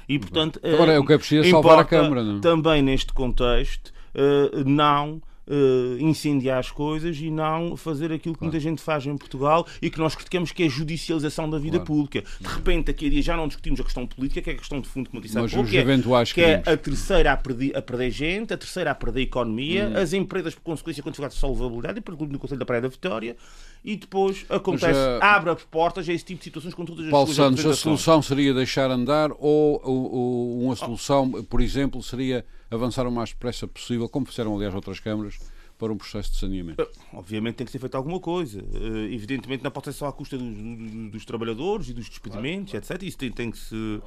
E 0.07 0.19
portanto, 0.19 0.59
agora 0.61 0.91
é 0.91 0.99
o 0.99 1.05
que 1.05 1.13
é 1.13 1.17
preciso 1.17 1.49
salvar 1.49 1.79
a 1.79 1.85
Câmara, 1.85 2.23
não? 2.23 2.41
Também 2.41 2.81
neste 2.81 3.13
contexto, 3.13 3.93
eh, 4.13 4.63
não 4.65 5.21
uh, 5.49 5.99
incendiar 5.99 6.59
as 6.59 6.71
coisas 6.71 7.17
e 7.17 7.29
não 7.29 7.75
fazer 7.75 8.11
aquilo 8.11 8.35
que 8.35 8.39
claro. 8.39 8.53
muita 8.53 8.59
gente 8.59 8.81
faz 8.81 9.05
em 9.05 9.17
Portugal 9.17 9.65
e 9.81 9.89
que 9.89 9.97
nós 9.97 10.15
criticamos 10.15 10.51
que 10.51 10.63
é 10.63 10.65
a 10.67 10.69
judicialização 10.69 11.49
da 11.49 11.57
vida 11.57 11.77
claro. 11.77 11.85
pública. 11.85 12.23
De 12.39 12.47
repente, 12.47 12.85
daqui 12.87 13.07
a 13.07 13.09
dia 13.09 13.21
já 13.21 13.35
não 13.35 13.47
discutimos 13.47 13.79
a 13.79 13.83
questão 13.83 14.05
política, 14.05 14.41
que 14.41 14.49
é 14.51 14.53
a 14.53 14.57
questão 14.57 14.79
de 14.79 14.87
fundo, 14.87 15.09
como 15.09 15.21
disse 15.21 15.37
há 15.37 15.41
pouco, 15.41 15.69
que, 15.69 15.77
é, 15.77 15.83
que 16.25 16.41
é, 16.41 16.63
a 16.65 16.77
terceira 16.77 17.33
a 17.33 17.37
perder, 17.37 17.75
a 17.75 17.81
perder 17.81 18.11
gente, 18.11 18.53
a 18.53 18.57
terceira 18.57 18.91
a 18.91 18.95
perder 18.95 19.21
economia, 19.21 19.89
hum. 19.89 19.97
as 19.97 20.13
empresas 20.13 20.53
por 20.53 20.61
consequência 20.61 21.01
com 21.01 21.09
dificuldade 21.09 21.33
de 21.33 21.39
solvabilidade, 21.39 21.99
e 21.99 22.01
por 22.01 22.19
no 22.19 22.37
Conselho 22.37 22.59
da 22.59 22.65
Praia 22.65 22.81
da 22.81 22.87
Vitória, 22.87 23.35
e 23.83 23.95
depois 23.95 24.45
acontece, 24.49 24.99
Mas, 24.99 25.21
uh, 25.21 25.23
abre 25.23 25.51
as 25.51 25.63
portas 25.63 26.07
a 26.07 26.13
esse 26.13 26.25
tipo 26.25 26.39
de 26.39 26.43
situações 26.43 26.73
com 26.73 26.85
todas 26.85 27.05
as 27.05 27.11
Paulo 27.11 27.33
Santos, 27.33 27.65
a 27.65 27.73
solução 27.73 28.21
seria 28.21 28.53
deixar 28.53 28.91
andar 28.91 29.31
ou, 29.31 29.81
ou, 29.83 30.11
ou 30.11 30.61
uma 30.63 30.75
solução, 30.75 31.29
por 31.43 31.61
exemplo, 31.61 32.03
seria 32.03 32.45
avançar 32.71 33.07
o 33.07 33.11
mais 33.11 33.29
depressa 33.29 33.67
possível, 33.67 34.07
como 34.07 34.25
fizeram 34.25 34.55
aliás 34.55 34.73
outras 34.73 34.99
câmaras, 34.99 35.39
para 35.77 35.93
um 35.93 35.97
processo 35.97 36.31
de 36.31 36.37
saneamento? 36.37 36.87
Obviamente 37.13 37.55
tem 37.55 37.65
que 37.65 37.71
ser 37.71 37.79
feito 37.79 37.95
alguma 37.95 38.19
coisa. 38.19 38.61
Uh, 38.61 39.13
evidentemente 39.13 39.63
não 39.63 39.71
pode 39.71 39.85
ser 39.85 39.93
só 39.93 40.07
à 40.07 40.13
custa 40.13 40.37
dos, 40.37 40.55
dos, 40.55 41.11
dos 41.11 41.25
trabalhadores 41.25 41.89
e 41.89 41.93
dos 41.93 42.09
despedimentos, 42.09 42.71
claro, 42.71 42.85
etc. 42.85 43.03
Isso 43.03 43.17
tem, 43.17 43.31
tem, 43.31 43.49
que 43.49 43.57
se, 43.57 44.01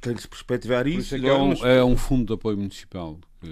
tem 0.00 0.14
que 0.14 0.22
se 0.22 0.28
perspectivar 0.28 0.86
isso. 0.86 1.14
isso 1.14 1.26
é, 1.26 1.28
é, 1.28 1.34
um, 1.34 1.52
é, 1.52 1.84
um, 1.84 1.96
fundo 1.96 2.26
de 2.26 2.32
apoio 2.32 2.56
municipal 2.56 3.18
que 3.40 3.46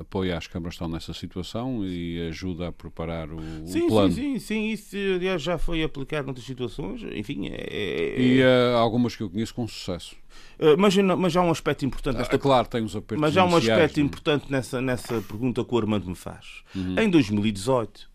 apoia 0.00 0.36
as 0.36 0.46
câmaras 0.46 0.74
que 0.74 0.76
estão 0.76 0.88
nessa 0.88 1.12
situação 1.12 1.84
e 1.84 2.28
ajuda 2.28 2.68
a 2.68 2.72
preparar 2.72 3.30
o, 3.30 3.40
sim, 3.66 3.82
o 3.82 3.88
plano. 3.88 4.12
Sim, 4.12 4.38
sim, 4.38 4.38
sim. 4.38 4.68
Isso 4.68 4.96
aliás, 5.16 5.42
já 5.42 5.58
foi 5.58 5.82
aplicado 5.82 6.26
noutras 6.26 6.46
situações. 6.46 7.02
Enfim, 7.14 7.48
é, 7.48 7.66
é... 7.70 8.20
E 8.20 8.42
uh, 8.42 8.76
algumas 8.76 9.16
que 9.16 9.22
eu 9.22 9.30
conheço 9.30 9.54
com 9.54 9.66
sucesso. 9.66 10.16
Uh, 10.58 10.76
mas, 10.78 10.96
mas 10.96 11.36
há 11.36 11.42
um 11.42 11.50
aspecto 11.50 11.84
importante 11.84 12.16
nesta 12.16 12.36
ah, 12.36 12.38
Claro, 12.38 12.68
tem 12.68 12.82
os 12.82 12.94
apertos 12.94 13.20
Mas 13.20 13.36
há 13.36 13.44
um 13.44 13.56
aspecto 13.56 13.98
não? 13.98 14.06
importante 14.06 14.50
nessa, 14.50 14.80
nessa 14.80 15.20
pergunta 15.22 15.64
que 15.64 15.74
o 15.74 15.78
Armando 15.78 16.08
me 16.08 16.16
faz. 16.16 16.62
Uhum. 16.74 16.98
Em 16.98 17.10
2018, 17.10 18.10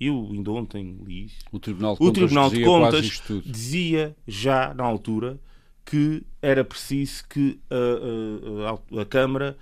eu 0.00 0.28
ainda 0.32 0.50
ontem 0.52 0.98
li 1.04 1.26
isso, 1.26 1.38
o 1.50 1.58
Tribunal 1.58 1.94
de 1.94 1.98
Contas, 1.98 2.14
Tribunal 2.14 2.50
de 2.50 2.64
Contas 2.64 3.22
dizia 3.44 4.16
já 4.26 4.72
na 4.74 4.84
altura 4.84 5.38
que 5.84 6.22
era 6.40 6.64
preciso 6.64 7.24
que 7.28 7.60
a, 7.70 8.98
a, 8.98 9.02
a 9.02 9.04
Câmara 9.04 9.56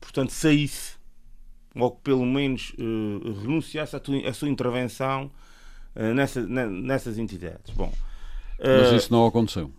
portanto, 0.00 0.30
saísse 0.30 0.97
ou 1.78 1.92
que 1.92 2.02
pelo 2.02 2.26
menos 2.26 2.72
uh, 2.78 3.40
renunciasse 3.42 3.96
à, 3.96 4.32
sua 4.32 4.48
intervenção 4.48 5.30
uh, 5.94 6.14
nessa, 6.14 6.40
nessas 6.46 7.18
entidades. 7.18 7.74
Bom, 7.74 7.92
Mas 8.58 8.92
isso 8.92 9.12
não 9.12 9.26
aconteceu. 9.26 9.70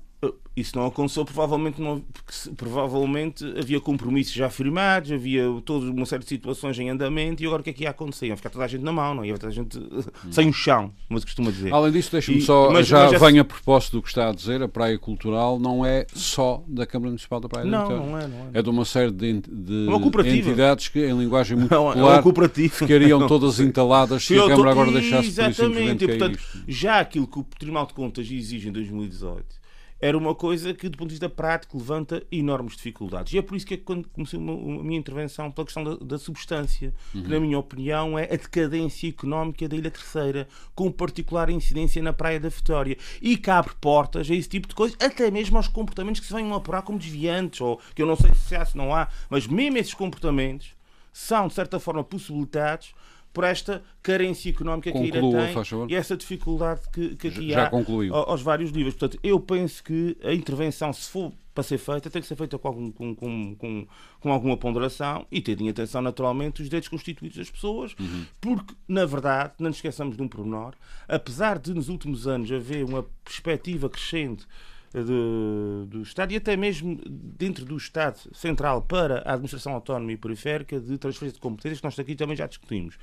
Isso 0.60 0.78
não 0.78 0.86
aconteceu, 0.86 1.24
provavelmente, 1.24 1.82
não, 1.82 2.02
porque 2.02 2.34
provavelmente 2.56 3.46
havia 3.58 3.80
compromissos 3.80 4.34
já 4.34 4.50
firmados, 4.50 5.12
havia 5.12 5.44
toda 5.64 5.90
uma 5.90 6.06
série 6.06 6.24
de 6.24 6.30
situações 6.30 6.78
em 6.78 6.90
andamento 6.90 7.42
e 7.42 7.46
agora 7.46 7.62
o 7.62 7.64
que 7.64 7.70
é 7.70 7.74
que 7.74 7.84
ia 7.84 7.90
acontecer? 7.90 8.28
Ia 8.28 8.36
ficar 8.36 8.50
toda 8.50 8.66
a 8.66 8.68
gente 8.68 8.84
na 8.84 8.92
mão, 8.92 9.16
não 9.16 9.24
ia 9.24 9.36
toda 9.36 9.48
a 9.48 9.56
gente 9.56 9.78
hum. 9.78 10.02
sem 10.30 10.50
o 10.50 10.54
chão, 10.54 10.92
como 11.08 11.20
se 11.20 11.26
costuma 11.26 11.52
dizer. 11.52 11.74
Além 11.74 11.92
disso, 11.92 12.12
deixe-me 12.12 12.42
só, 12.42 12.70
mas, 12.70 12.88
já 12.88 13.10
mas 13.10 13.22
venho 13.22 13.42
a 13.42 13.46
propósito 13.46 13.98
do 13.98 14.02
que 14.02 14.10
está 14.10 14.30
a 14.30 14.34
dizer, 14.34 14.62
a 14.62 14.68
Praia 14.68 15.00
Cultural 15.00 15.58
não 15.58 15.86
é 15.86 16.06
só 16.14 16.64
da 16.68 16.86
Câmara 16.86 17.12
Municipal 17.12 17.40
da 17.40 17.48
Praia 17.48 17.66
não, 17.66 17.88
da 17.88 17.96
não 17.96 18.18
é, 18.18 18.28
não 18.28 18.38
é. 18.54 18.60
É 18.60 18.62
de 18.62 18.70
uma 18.70 18.84
série 18.84 19.12
de, 19.12 19.42
de 19.42 19.88
é 19.90 20.36
entidades 20.36 20.90
que, 20.90 21.00
em 21.00 21.18
linguagem 21.18 21.56
muito 21.56 21.72
não, 21.72 21.94
popular, 21.94 22.50
é 22.50 22.70
ficariam 22.70 23.26
todas 23.28 23.60
entaladas 23.60 24.26
se 24.26 24.38
a 24.38 24.48
Câmara 24.48 24.72
agora 24.72 24.92
deixasse 24.92 25.30
Exatamente, 25.30 26.06
por 26.06 26.14
e, 26.14 26.18
portanto, 26.18 26.40
já 26.68 27.00
aquilo 27.00 27.26
que 27.26 27.40
o 27.40 27.44
Tribunal 27.58 27.86
de 27.86 27.94
Contas 27.94 28.30
exige 28.30 28.68
em 28.68 28.72
2018 28.72 29.59
era 30.00 30.18
uma 30.18 30.34
coisa 30.34 30.74
que, 30.74 30.88
do 30.88 30.98
ponto 30.98 31.10
de 31.10 31.16
vista 31.16 31.30
prático, 31.30 31.78
levanta 31.78 32.24
enormes 32.32 32.76
dificuldades. 32.76 33.34
E 33.34 33.38
é 33.38 33.42
por 33.42 33.56
isso 33.56 33.66
que 33.66 33.74
é 33.74 33.78
quando 33.78 34.08
comecei 34.10 34.40
a 34.40 34.42
minha 34.42 34.98
intervenção 34.98 35.52
pela 35.52 35.66
questão 35.66 35.84
da, 35.84 35.96
da 35.96 36.18
substância, 36.18 36.94
uhum. 37.14 37.24
que, 37.24 37.30
na 37.30 37.40
minha 37.40 37.60
opinião, 37.60 38.18
é 38.18 38.24
a 38.24 38.38
decadência 38.38 39.10
económica 39.10 39.68
da 39.68 39.76
Ilha 39.76 39.92
Terceira, 39.92 40.48
com 40.74 40.92
particular 40.92 41.50
incidência 41.50 42.02
na 42.02 42.14
Praia 42.14 42.40
da 42.40 42.50
Vitória. 42.50 42.98
E 43.22 43.36
que 43.36 43.50
abre 43.50 43.74
portas 43.82 44.30
a 44.30 44.34
esse 44.34 44.48
tipo 44.48 44.68
de 44.68 44.76
coisas, 44.76 44.98
até 45.02 45.30
mesmo 45.30 45.58
aos 45.58 45.68
comportamentos 45.68 46.22
que 46.22 46.28
se 46.28 46.34
venham 46.34 46.54
a 46.54 46.58
apurar 46.58 46.82
como 46.82 46.98
desviantes, 46.98 47.60
ou 47.60 47.80
que 47.94 48.02
eu 48.02 48.06
não 48.06 48.16
sei 48.16 48.34
se 48.34 48.56
há, 48.56 48.66
se 48.66 48.78
não 48.78 48.96
há, 48.96 49.10
mas 49.30 49.48
mesmo 49.48 49.78
esses 49.78 49.94
comportamentos 49.94 50.74
são, 51.12 51.48
de 51.48 51.54
certa 51.54 51.80
forma, 51.80 52.04
possibilitados 52.04 52.94
por 53.34 53.44
esta 53.44 53.84
carência 54.02 54.50
económica 54.50 54.92
Conclua, 54.92 55.12
que 55.12 55.18
a 55.18 55.22
ilha 55.22 55.54
tem 55.54 55.88
e 55.90 55.96
essa 55.96 56.18
dificuldade 56.18 56.82
que, 56.92 57.16
que 57.16 57.28
aqui 57.28 57.50
Já 57.52 57.66
há 57.66 57.70
concluiu. 57.70 58.14
aos 58.14 58.42
vários 58.42 58.72
níveis. 58.72 58.96
Portanto, 58.96 59.20
eu 59.24 59.40
penso 59.40 59.84
que 59.84 60.18
a 60.24 60.34
intervenção, 60.34 60.92
se 60.92 61.10
for 61.10 61.32
para 61.54 61.64
ser 61.64 61.78
feita, 61.78 62.10
tem 62.10 62.22
que 62.22 62.28
ser 62.28 62.36
feita 62.36 62.58
com, 62.58 62.68
algum, 62.68 62.92
com, 62.92 63.16
com, 63.16 63.56
com, 63.56 63.88
com 64.20 64.32
alguma 64.32 64.56
ponderação 64.56 65.28
e 65.32 65.42
ter 65.42 65.60
em 65.60 65.70
atenção, 65.70 66.02
naturalmente, 66.02 66.62
os 66.62 66.70
direitos 66.70 66.90
constituídos 66.90 67.38
das 67.38 67.50
pessoas, 67.50 67.94
uhum. 68.00 68.26
porque, 68.40 68.74
na 68.88 69.06
verdade, 69.06 69.54
não 69.60 69.68
nos 69.68 69.78
esqueçamos 69.78 70.16
de 70.16 70.24
um 70.24 70.28
pormenor, 70.28 70.74
apesar 71.08 71.60
de 71.60 71.74
nos 71.74 71.90
últimos 71.90 72.28
anos 72.28 72.52
haver 72.52 72.86
uma 72.86 73.04
perspectiva 73.24 73.90
crescente 73.90 74.48
do, 74.94 75.86
do 75.88 76.02
Estado 76.02 76.34
e 76.34 76.38
até 76.38 76.58
mesmo 76.58 77.00
dentro 77.06 77.66
do 77.66 77.78
Estado 77.78 78.20
central 78.34 78.82
para 78.82 79.20
a 79.20 79.34
administração 79.34 79.74
autónoma 79.74 80.12
e 80.12 80.18
periférica 80.18 80.80
de 80.80 80.98
transferência 80.98 81.36
de 81.36 81.42
competências, 81.42 81.80
que 81.80 81.86
nós 81.86 82.00
aqui 82.00 82.16
também 82.16 82.36
já 82.36 82.48
discutimos. 82.48 82.98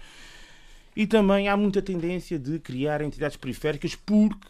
E 0.94 1.06
também 1.06 1.48
há 1.48 1.56
muita 1.56 1.82
tendência 1.82 2.38
de 2.38 2.58
criar 2.58 3.02
entidades 3.02 3.36
periféricas 3.36 3.94
porque 3.94 4.48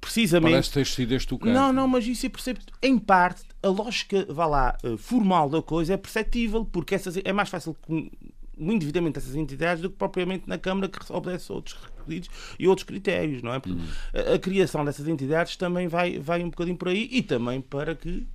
precisamente. 0.00 0.52
Parece 0.52 0.72
ter 0.72 0.86
sido 0.86 1.12
este 1.14 1.34
o 1.34 1.38
caso. 1.38 1.52
Não, 1.52 1.72
não, 1.72 1.88
mas 1.88 2.06
isso 2.06 2.26
é 2.26 2.28
perceptível. 2.28 2.72
Em 2.82 2.98
parte, 2.98 3.42
a 3.62 3.68
lógica, 3.68 4.26
vá 4.28 4.46
lá, 4.46 4.78
eh, 4.84 4.96
formal 4.96 5.48
da 5.48 5.62
coisa 5.62 5.94
é 5.94 5.96
perceptível, 5.96 6.64
porque 6.64 6.94
essas, 6.94 7.16
é 7.16 7.32
mais 7.32 7.48
fácil 7.48 7.76
o 7.88 8.72
endividamento 8.72 9.18
dessas 9.18 9.34
entidades 9.34 9.82
do 9.82 9.90
que 9.90 9.96
propriamente 9.96 10.48
na 10.48 10.58
Câmara 10.58 10.88
que 10.88 10.98
obedece 11.12 11.52
outros 11.52 11.76
requisitos 12.06 12.30
e 12.58 12.68
outros 12.68 12.84
critérios, 12.84 13.42
não 13.42 13.54
é? 13.54 13.60
Porque 13.60 13.78
a, 14.14 14.34
a, 14.34 14.38
criação 14.38 14.84
dessas 14.84 15.08
entidades 15.08 15.56
também 15.56 15.88
vai, 15.88 16.18
vai 16.18 16.42
um 16.42 16.50
bocadinho 16.50 16.76
por 16.76 16.88
aí 16.88 17.08
e 17.10 17.22
também 17.22 17.60
para 17.60 17.94
que, 17.94 18.26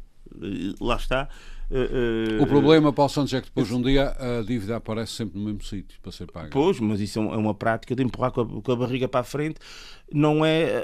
eh, 0.42 0.76
lá 0.80 0.96
está, 0.96 1.30
Uh, 1.72 2.44
o 2.44 2.46
problema, 2.46 2.92
Paulo 2.92 3.10
Santos, 3.10 3.34
é 3.34 3.40
que 3.40 3.48
depois 3.48 3.70
de 3.70 3.74
um 3.74 3.82
dia 3.82 4.14
a 4.20 4.44
dívida 4.46 4.76
aparece 4.76 5.14
sempre 5.14 5.40
no 5.40 5.46
mesmo 5.46 5.64
sítio 5.64 5.98
para 6.02 6.12
ser 6.12 6.30
paga. 6.30 6.50
Pois, 6.52 6.78
mas 6.82 7.00
isso 7.00 7.18
é, 7.18 7.24
é 7.24 7.38
uma 7.38 7.54
prática 7.54 7.96
de 7.96 8.04
empurrar 8.04 8.30
com 8.32 8.42
a, 8.42 8.62
com 8.62 8.72
a 8.74 8.76
barriga 8.76 9.08
para 9.08 9.22
a 9.22 9.24
frente. 9.24 9.58
Não 10.14 10.44
é. 10.44 10.84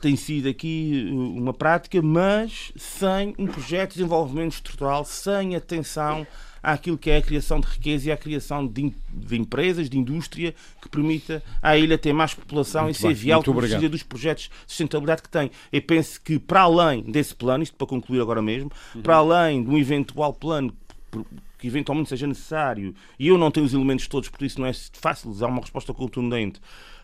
Tem 0.00 0.16
sido 0.16 0.48
aqui 0.48 1.06
uma 1.12 1.52
prática, 1.52 2.00
mas 2.00 2.72
sem 2.76 3.34
um 3.38 3.46
projeto 3.46 3.90
de 3.90 3.96
desenvolvimento 3.96 4.52
estrutural, 4.52 5.04
sem 5.04 5.54
atenção 5.54 6.26
àquilo 6.62 6.98
que 6.98 7.10
é 7.10 7.18
a 7.18 7.22
criação 7.22 7.60
de 7.60 7.66
riqueza 7.66 8.08
e 8.08 8.12
à 8.12 8.16
criação 8.16 8.66
de, 8.66 8.94
de 9.12 9.36
empresas, 9.36 9.88
de 9.88 9.98
indústria, 9.98 10.54
que 10.80 10.88
permita 10.88 11.42
à 11.62 11.76
ilha 11.76 11.96
ter 11.96 12.12
mais 12.12 12.34
população 12.34 12.84
muito 12.84 12.96
e 12.96 13.00
ser 13.00 13.14
viável 13.14 13.52
dos 13.88 14.02
projetos 14.02 14.44
de 14.44 14.50
sustentabilidade 14.66 15.22
que 15.22 15.28
tem. 15.28 15.50
Eu 15.72 15.82
penso 15.82 16.20
que, 16.20 16.38
para 16.38 16.62
além 16.62 17.02
desse 17.02 17.34
plano, 17.34 17.62
isto 17.62 17.76
para 17.76 17.86
concluir 17.86 18.20
agora 18.20 18.42
mesmo, 18.42 18.70
uhum. 18.94 19.02
para 19.02 19.16
além 19.16 19.62
de 19.62 19.70
um 19.70 19.78
eventual 19.78 20.32
plano 20.32 20.74
que 21.58 21.66
eventualmente 21.66 22.08
seja 22.08 22.26
necessário, 22.26 22.94
e 23.18 23.28
eu 23.28 23.36
não 23.36 23.50
tenho 23.50 23.66
os 23.66 23.74
elementos 23.74 24.06
todos, 24.06 24.28
por 24.28 24.42
isso 24.42 24.58
não 24.58 24.66
é 24.66 24.72
fácil 24.72 25.32
dar 25.34 25.48
uma 25.48 25.60
resposta 25.60 25.92
contundente 25.92 26.60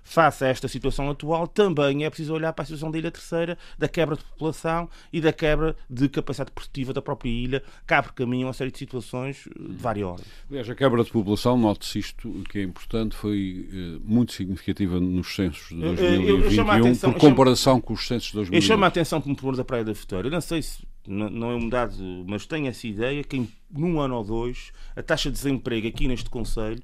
face 0.07 0.45
a 0.45 0.49
esta 0.49 0.69
situação 0.69 1.11
atual, 1.11 1.49
também 1.49 2.05
é 2.05 2.09
preciso 2.09 2.33
olhar 2.33 2.53
para 2.53 2.63
a 2.63 2.67
situação 2.67 2.93
da 2.93 2.97
Ilha 2.97 3.11
Terceira, 3.11 3.59
da 3.77 3.89
quebra 3.89 4.17
de 4.17 4.23
população 4.23 4.89
e 5.13 5.21
da 5.21 5.33
quebra 5.33 5.77
de 5.91 6.09
capacidade 6.09 6.53
produtiva 6.53 6.93
da 6.93 7.03
própria 7.03 7.29
ilha, 7.29 7.63
que 7.87 7.93
abre 7.93 8.13
caminho 8.13 8.47
a 8.47 8.49
uma 8.49 8.55
série 8.55 8.71
de 8.71 8.79
situações 8.79 9.49
eh, 9.49 9.73
de 9.73 9.77
várias 9.77 10.07
ordens. 10.07 10.29
Aliás, 10.49 10.71
a 10.71 10.75
quebra 10.77 11.03
de 11.03 11.11
população, 11.11 11.59
note-se 11.59 11.99
isto, 11.99 12.45
que 12.49 12.61
é 12.61 12.63
importante, 12.63 13.17
foi 13.17 13.69
eh, 13.71 14.01
muito 14.05 14.33
significativa 14.33 15.01
nos 15.01 15.35
censos 15.35 15.69
de 15.71 15.81
2021, 15.81 16.65
eu, 16.65 16.71
atenção, 16.71 17.13
por 17.13 17.21
comparação 17.21 17.75
chamo, 17.75 17.83
com 17.83 17.95
os 17.95 18.07
censos 18.07 18.29
de 18.29 18.35
2020. 18.35 18.63
Eu 18.63 18.67
chamo 18.67 18.85
a 18.85 18.89
atenção 18.89 19.21
como 19.21 19.35
problema 19.35 19.57
da 19.57 19.65
Praia 19.65 19.85
da 19.85 19.93
Vitória. 19.93 20.29
Eu 20.29 20.33
não 20.33 20.41
sei 20.41 20.63
se 20.63 20.87
não, 21.05 21.29
não 21.29 21.51
é 21.51 21.57
um 21.57 21.69
dado, 21.69 21.95
mas 22.27 22.47
tenho 22.47 22.69
essa 22.69 22.87
ideia 22.87 23.25
que 23.25 23.37
em, 23.37 23.49
num 23.71 24.01
ano 24.01 24.15
ou 24.17 24.25
dois 24.25 24.73
a 24.95 25.03
taxa 25.03 25.31
de 25.31 25.37
desemprego 25.37 25.89
aqui 25.89 26.07
neste 26.07 26.31
Conselho 26.31 26.83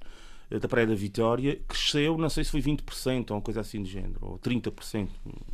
da 0.59 0.69
Praia 0.69 0.87
da 0.87 0.95
Vitória 0.95 1.61
cresceu, 1.67 2.17
não 2.19 2.29
sei 2.29 2.45
se 2.45 2.51
foi 2.51 2.61
20% 2.61 3.31
ou 3.31 3.37
uma 3.37 3.43
coisa 3.43 3.61
assim 3.61 3.83
de 3.83 3.91
género, 3.91 4.19
ou 4.21 4.39
30%. 4.39 5.09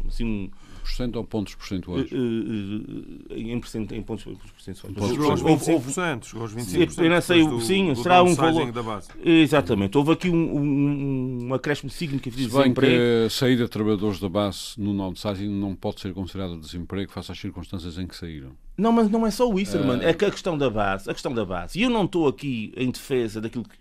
Assim, 0.07 0.25
um, 0.25 0.51
Porcento 0.89 1.17
ou 1.17 1.25
pontos 1.25 1.55
percentuais? 1.55 2.11
Uh, 2.11 2.17
uh, 2.17 3.35
em, 3.35 3.61
percent, 3.61 3.93
em 3.93 4.03
pontos 4.03 4.25
percentuais. 4.25 5.11
Chegou 5.11 5.31
aos 5.31 5.43
25%. 5.43 6.25
Chegou 6.25 6.43
aos 6.43 6.55
25%. 6.55 7.05
Eu 7.05 7.11
não 7.11 7.21
sei, 7.21 7.47
do, 7.47 7.61
sim, 7.61 7.93
do 7.93 8.03
será 8.03 8.23
um 8.23 8.35
valor. 8.35 8.73
Da 8.73 8.83
base. 8.83 9.09
Exatamente. 9.23 9.97
Houve 9.99 10.13
aqui 10.13 10.31
um, 10.31 10.57
um, 10.57 11.49
um 11.49 11.55
acréscimo 11.55 11.91
significativo 11.91 12.37
de 12.37 12.47
desemprego. 12.49 12.93
que 12.93 13.27
a 13.27 13.31
saída 13.31 13.65
de 13.65 13.71
trabalhadores 13.71 14.19
da 14.19 14.29
base 14.29 14.75
no 14.79 14.97
downsizing 14.97 15.49
não 15.49 15.75
pode 15.75 16.01
ser 16.01 16.15
considerada 16.15 16.57
desemprego 16.57 17.13
face 17.13 17.31
às 17.31 17.39
circunstâncias 17.39 17.99
em 17.99 18.07
que 18.07 18.17
saíram. 18.17 18.51
Não, 18.77 18.93
mas 18.93 19.11
não 19.11 19.27
é 19.27 19.31
só 19.31 19.53
isso, 19.55 19.77
uh... 19.77 20.03
É 20.03 20.15
que 20.15 20.25
a 20.25 20.31
questão 20.31 20.57
da 20.57 20.71
base, 20.71 21.11
a 21.11 21.13
questão 21.13 21.35
da 21.35 21.45
base. 21.45 21.79
E 21.79 21.83
eu 21.83 21.91
não 21.91 22.05
estou 22.05 22.29
aqui 22.29 22.73
em 22.77 22.91
defesa 22.91 23.41
daquilo 23.41 23.65
que 23.65 23.77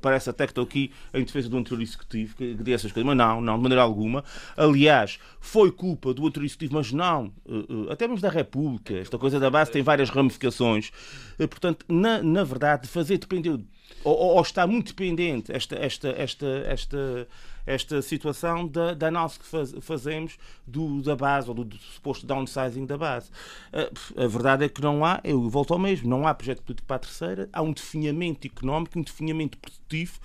parece 0.00 0.30
até 0.30 0.46
que 0.46 0.52
estou 0.52 0.64
aqui 0.64 0.90
em 1.14 1.24
defesa 1.24 1.48
do 1.48 1.56
anterior 1.56 1.82
executivo 1.82 2.36
que, 2.36 2.54
que 2.54 2.72
essas 2.72 2.92
coisas, 2.92 3.06
mas 3.06 3.16
não, 3.16 3.40
não, 3.40 3.56
de 3.56 3.62
maneira 3.62 3.82
alguma. 3.82 4.24
Aliás, 4.56 5.18
foi 5.40 5.70
culpa 5.70 6.12
do 6.12 6.26
anterior 6.26 6.46
executivo, 6.46 6.74
mas 6.74 6.92
não, 6.92 7.32
uh, 7.46 7.86
uh, 7.86 7.92
até 7.92 8.06
mesmo 8.06 8.20
da 8.20 8.28
República. 8.28 8.94
Esta 8.94 9.18
coisa 9.18 9.40
da 9.40 9.50
base 9.50 9.70
tem 9.70 9.82
várias 9.82 10.10
ramificações. 10.10 10.90
Uh, 11.38 11.48
portanto, 11.48 11.84
na, 11.88 12.22
na 12.22 12.44
verdade, 12.44 12.88
fazer 12.88 13.18
depender, 13.18 13.58
ou, 14.04 14.16
ou, 14.16 14.42
está 14.42 14.66
muito 14.66 14.88
dependente 14.88 15.52
esta, 15.52 15.76
esta, 15.76 16.08
esta, 16.10 16.46
esta 16.66 17.28
esta 17.68 18.00
situação 18.00 18.66
da, 18.66 18.94
da 18.94 19.08
análise 19.08 19.38
que 19.38 19.44
faz, 19.44 19.74
fazemos 19.82 20.38
do, 20.66 21.02
da 21.02 21.14
base 21.14 21.48
ou 21.48 21.54
do, 21.54 21.64
do, 21.64 21.76
suposto 21.76 22.26
downsizing 22.26 22.86
da 22.86 22.96
base. 22.96 23.30
A, 23.70 24.24
a, 24.24 24.26
verdade 24.26 24.64
é 24.64 24.68
que 24.70 24.80
não 24.80 25.04
há, 25.04 25.20
eu 25.22 25.48
volto 25.50 25.74
ao 25.74 25.78
mesmo, 25.78 26.08
não 26.08 26.26
há 26.26 26.32
projeto 26.32 26.62
político 26.62 26.86
para 26.86 26.96
a 26.96 27.00
terceira, 27.00 27.48
há 27.52 27.60
um 27.60 27.72
definhamento 27.72 28.46
económico, 28.46 28.98
um 28.98 29.02
definhamento 29.02 29.58
produtivo 29.58 30.18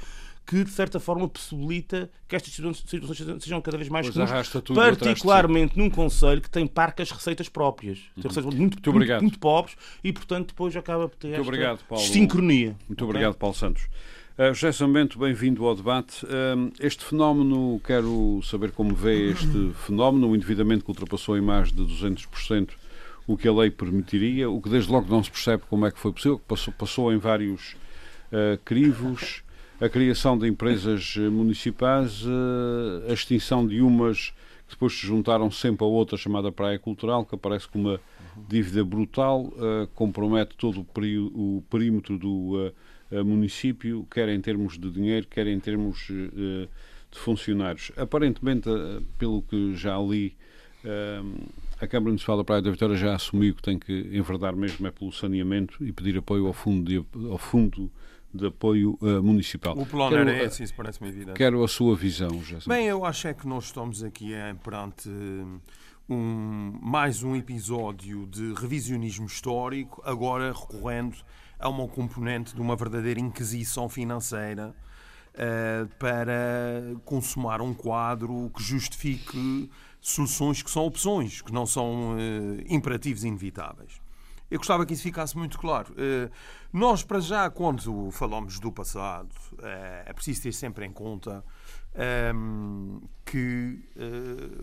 que 0.45 0.63
de 0.63 0.69
certa 0.71 0.99
forma 0.99 1.27
possibilita 1.27 2.09
que 2.27 2.35
estas 2.35 2.53
situações 2.53 3.43
sejam 3.43 3.61
cada 3.61 3.77
vez 3.77 3.89
mais 3.89 4.09
comuns, 4.09 4.49
particularmente 4.97 5.77
num 5.77 5.89
conselho 5.89 6.41
que 6.41 6.49
tem 6.49 6.65
parcas 6.67 7.11
receitas 7.11 7.47
próprias, 7.47 7.99
tem 8.15 8.23
receitas 8.23 8.53
muito, 8.53 8.75
muito, 8.75 8.93
muito, 8.93 9.21
muito, 9.21 9.39
pobres 9.39 9.75
e 10.03 10.11
portanto 10.11 10.47
depois 10.49 10.75
acaba 10.75 11.07
por 11.07 11.17
ter 11.17 11.27
muito 11.27 11.39
esta 11.39 11.49
obrigado, 11.49 11.79
sincronia. 11.97 12.75
Muito 12.87 13.03
okay? 13.03 13.05
obrigado, 13.05 13.35
Paulo 13.35 13.55
Santos. 13.55 13.87
Uh, 14.35 14.51
José 14.51 14.71
Sambento, 14.71 15.19
bem-vindo 15.19 15.63
ao 15.63 15.75
debate. 15.75 16.25
Uh, 16.25 16.73
este 16.79 17.05
fenómeno, 17.05 17.79
quero 17.85 18.41
saber 18.41 18.71
como 18.71 18.95
vê 18.95 19.29
este 19.29 19.71
fenómeno, 19.85 20.27
o 20.27 20.35
endividamento 20.35 20.83
que 20.83 20.89
ultrapassou 20.89 21.37
em 21.37 21.41
mais 21.41 21.71
de 21.71 21.83
200% 21.83 22.71
o 23.27 23.37
que 23.37 23.47
a 23.47 23.53
lei 23.53 23.69
permitiria, 23.69 24.49
o 24.49 24.59
que 24.59 24.69
desde 24.69 24.91
logo 24.91 25.07
não 25.07 25.23
se 25.23 25.29
percebe 25.29 25.61
como 25.69 25.85
é 25.85 25.91
que 25.91 25.99
foi 25.99 26.11
possível, 26.11 26.39
passou, 26.47 26.73
passou 26.73 27.13
em 27.13 27.17
vários 27.17 27.75
uh, 28.31 28.57
crivos, 28.65 29.43
a 29.79 29.87
criação 29.87 30.35
de 30.35 30.47
empresas 30.47 31.15
municipais, 31.15 32.25
uh, 32.25 33.07
a 33.07 33.13
extinção 33.13 33.67
de 33.67 33.81
umas 33.81 34.33
que 34.67 34.73
depois 34.73 34.93
se 34.93 35.05
juntaram 35.05 35.51
sempre 35.51 35.85
a 35.85 35.87
outra 35.87 36.17
chamada 36.17 36.51
Praia 36.51 36.79
Cultural, 36.79 37.23
que 37.23 37.35
aparece 37.35 37.67
com 37.67 37.77
uma 37.77 38.01
dívida 38.49 38.83
brutal, 38.83 39.43
uh, 39.43 39.87
compromete 39.93 40.55
todo 40.57 40.81
o, 40.81 40.83
peri 40.83 41.19
o 41.19 41.63
perímetro 41.69 42.17
do 42.17 42.73
município, 43.21 44.07
quer 44.09 44.29
em 44.29 44.39
termos 44.39 44.77
de 44.77 44.89
dinheiro, 44.89 45.27
quer 45.27 45.47
em 45.47 45.59
termos 45.59 46.09
uh, 46.09 46.67
de 47.11 47.19
funcionários. 47.19 47.91
Aparentemente, 47.97 48.69
uh, 48.69 49.03
pelo 49.17 49.41
que 49.41 49.75
já 49.75 49.97
li, 49.99 50.35
uh, 50.85 51.51
a 51.79 51.87
Câmara 51.87 52.11
Municipal 52.11 52.37
da 52.37 52.43
Praia 52.43 52.61
da 52.61 52.71
Vitória 52.71 52.95
já 52.95 53.13
assumiu 53.13 53.53
que 53.53 53.61
tem 53.61 53.77
que 53.77 54.09
enverdar 54.13 54.55
mesmo 54.55 54.87
é 54.87 54.91
pelo 54.91 55.11
saneamento 55.11 55.83
e 55.83 55.91
pedir 55.91 56.17
apoio 56.17 56.47
ao 56.47 56.53
fundo 56.53 56.89
de, 56.89 57.27
ao 57.29 57.37
fundo 57.37 57.91
de 58.33 58.47
apoio 58.47 58.97
municipal. 59.21 59.77
O 59.77 59.85
plano 59.85 60.15
quero, 60.15 60.29
era 60.29 60.43
esse, 60.45 60.63
isso 60.63 60.73
parece-me 60.73 61.09
evidente. 61.09 61.37
Quero 61.37 61.63
a 61.63 61.67
sua 61.67 61.95
visão. 61.95 62.41
Bem, 62.65 62.87
eu 62.87 63.05
acho 63.05 63.27
é 63.27 63.33
que 63.33 63.45
nós 63.47 63.65
estamos 63.65 64.01
aqui 64.01 64.33
é, 64.33 64.55
perante 64.55 65.07
um, 66.09 66.79
mais 66.81 67.23
um 67.23 67.35
episódio 67.35 68.25
de 68.27 68.53
revisionismo 68.53 69.25
histórico, 69.25 70.01
agora 70.05 70.51
recorrendo 70.51 71.17
a 71.59 71.69
uma 71.69 71.87
componente 71.87 72.53
de 72.53 72.61
uma 72.61 72.75
verdadeira 72.75 73.19
inquisição 73.19 73.87
financeira 73.87 74.75
uh, 75.33 75.87
para 75.97 76.95
consumar 77.05 77.61
um 77.61 77.73
quadro 77.73 78.51
que 78.55 78.61
justifique 78.61 79.69
soluções 80.01 80.61
que 80.61 80.69
são 80.69 80.85
opções, 80.85 81.41
que 81.41 81.51
não 81.51 81.65
são 81.65 82.15
uh, 82.15 82.17
imperativos 82.67 83.23
inevitáveis. 83.23 84.01
Eu 84.51 84.59
gostava 84.59 84.85
que 84.85 84.93
isso 84.93 85.01
ficasse 85.01 85.35
muito 85.35 85.57
claro. 85.57 85.93
Uh, 85.93 86.31
nós, 86.71 87.01
para 87.03 87.19
já, 87.19 87.49
quando 87.49 88.11
falamos 88.11 88.59
do 88.59 88.71
passado, 88.71 89.29
é 90.05 90.11
preciso 90.13 90.43
ter 90.43 90.51
sempre 90.51 90.85
em 90.85 90.91
conta 90.91 91.43
um, 92.35 92.99
que 93.25 93.79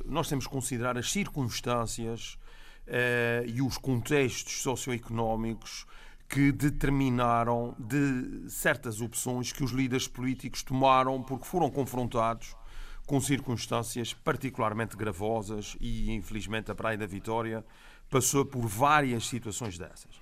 nós 0.05 0.29
temos 0.29 0.47
que 0.47 0.53
considerar 0.53 0.99
as 0.99 1.11
circunstâncias 1.11 2.37
e 3.47 3.63
os 3.63 3.79
contextos 3.79 4.61
socioeconómicos 4.61 5.87
que 6.31 6.53
determinaram 6.53 7.75
de 7.77 8.49
certas 8.49 9.01
opções 9.01 9.53
que 9.53 9.65
os 9.65 9.73
líderes 9.73 10.07
políticos 10.07 10.63
tomaram 10.63 11.21
porque 11.21 11.45
foram 11.45 11.69
confrontados 11.69 12.55
com 13.05 13.21
circunstâncias 13.21 14.15
particularmente 14.15 14.97
gravosas 14.97 15.77
e, 15.81 16.13
infelizmente, 16.13 16.71
a 16.71 16.75
Praia 16.75 16.97
da 16.97 17.07
Vitória 17.07 17.67
passou 18.09 18.45
por 18.45 18.65
várias 18.65 19.27
situações 19.27 19.77
dessas. 19.77 20.21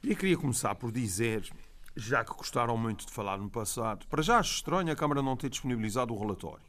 E 0.00 0.14
queria 0.14 0.36
começar 0.36 0.76
por 0.76 0.92
dizer 0.92 1.50
já 1.96 2.24
que 2.24 2.32
gostaram 2.32 2.76
muito 2.76 3.04
de 3.04 3.12
falar 3.12 3.38
no 3.38 3.50
passado, 3.50 4.06
para 4.06 4.22
já 4.22 4.38
acho 4.38 4.54
estranho 4.54 4.92
a 4.92 4.94
Câmara 4.94 5.20
não 5.20 5.36
ter 5.36 5.50
disponibilizado 5.50 6.14
o 6.14 6.18
relatório. 6.18 6.64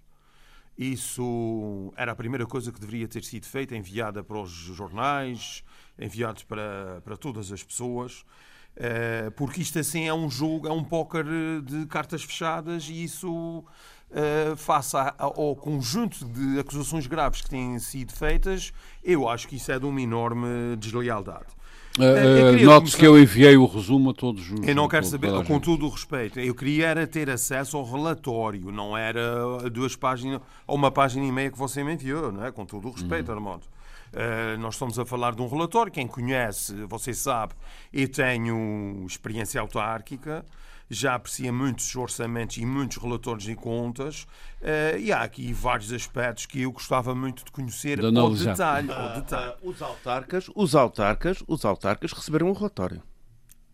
Isso 0.76 1.94
era 1.96 2.14
a 2.14 2.16
primeira 2.16 2.48
coisa 2.48 2.72
que 2.72 2.80
deveria 2.80 3.08
ter 3.08 3.24
sido 3.24 3.46
feita, 3.46 3.76
enviada 3.76 4.24
para 4.24 4.40
os 4.40 4.50
jornais, 4.50 5.64
enviados 6.00 6.42
para, 6.44 7.02
para 7.04 7.16
todas 7.16 7.52
as 7.52 7.62
pessoas, 7.62 8.26
eh, 8.76 9.32
porque 9.36 9.62
isto 9.62 9.78
assim 9.80 10.08
é 10.08 10.14
um 10.14 10.30
jogo, 10.30 10.68
é 10.68 10.72
um 10.72 10.84
póquer 10.84 11.26
de 11.64 11.86
cartas 11.88 12.24
fechadas 12.24 12.88
e 12.90 13.04
isso, 13.04 13.64
eh, 14.12 14.54
face 14.56 14.96
ao 15.18 15.56
conjunto 15.56 16.26
de 16.26 16.60
acusações 16.60 17.06
graves 17.08 17.42
que 17.42 17.50
têm 17.50 17.78
sido 17.80 18.14
feitas, 18.14 18.72
eu 19.04 19.28
acho 19.28 19.48
que 19.48 19.56
isso 19.56 19.72
é 19.72 19.80
de 19.80 19.86
uma 19.86 20.02
enorme 20.02 20.76
deslealdade. 20.78 21.60
Uh, 21.98 22.64
Note-se 22.64 22.96
que 22.96 23.06
eu 23.06 23.20
enviei 23.20 23.58
o 23.58 23.66
resumo 23.66 24.12
a 24.12 24.14
todos 24.14 24.52
os. 24.52 24.66
Eu 24.66 24.76
não 24.76 24.88
quero 24.88 25.06
saber, 25.06 25.32
com 25.44 25.60
todo 25.60 25.86
o 25.86 25.90
respeito, 25.90 26.40
eu 26.40 26.56
queria 26.56 26.88
era 26.88 27.06
ter 27.06 27.30
acesso 27.30 27.76
ao 27.76 27.84
relatório, 27.84 28.72
não 28.72 28.96
era 28.96 29.70
duas 29.70 29.96
páginas 29.96 30.40
ou 30.66 30.76
uma 30.76 30.92
página 30.92 31.26
e 31.26 31.32
meia 31.32 31.52
que 31.52 31.58
você 31.58 31.84
me 31.84 31.94
enviou, 31.94 32.32
não 32.32 32.46
é? 32.46 32.52
com 32.52 32.66
todo 32.66 32.88
o 32.88 32.92
respeito, 32.92 33.30
uhum. 33.30 33.38
Armando. 33.38 33.64
Uh, 34.14 34.58
nós 34.60 34.76
estamos 34.76 34.98
a 34.98 35.06
falar 35.06 35.36
de 35.36 35.42
um 35.42 35.48
relatório, 35.48 35.92
quem 35.92 36.08
conhece, 36.08 36.74
você 36.86 37.14
sabe, 37.14 37.54
eu 37.94 38.10
tenho 38.12 39.06
experiência 39.06 39.62
autárquica 39.62 40.46
já 40.90 41.16
aprecia 41.16 41.54
muitos 41.54 41.96
orçamentos 41.96 42.58
e 42.58 42.66
muitos 42.66 42.98
relatórios 42.98 43.48
e 43.48 43.56
contas, 43.56 44.24
uh, 44.62 44.98
e 44.98 45.12
há 45.12 45.22
aqui 45.22 45.54
vários 45.54 45.94
aspectos 45.94 46.48
que 46.48 46.62
eu 46.62 46.72
gostava 46.72 47.14
muito 47.14 47.46
de 47.46 47.52
conhecer 47.52 48.00
de 48.00 48.18
ao 48.18 48.34
detalhe. 48.34 48.92
Ao 48.92 49.14
detalhe. 49.14 49.54
Uh, 49.62 49.70
os, 49.70 49.82
autarcas, 49.82 50.50
os, 50.56 50.76
autarcas, 50.76 51.44
os 51.48 51.64
autarcas 51.64 52.12
receberam 52.12 52.50
o 52.50 52.54
relatório. 52.54 53.04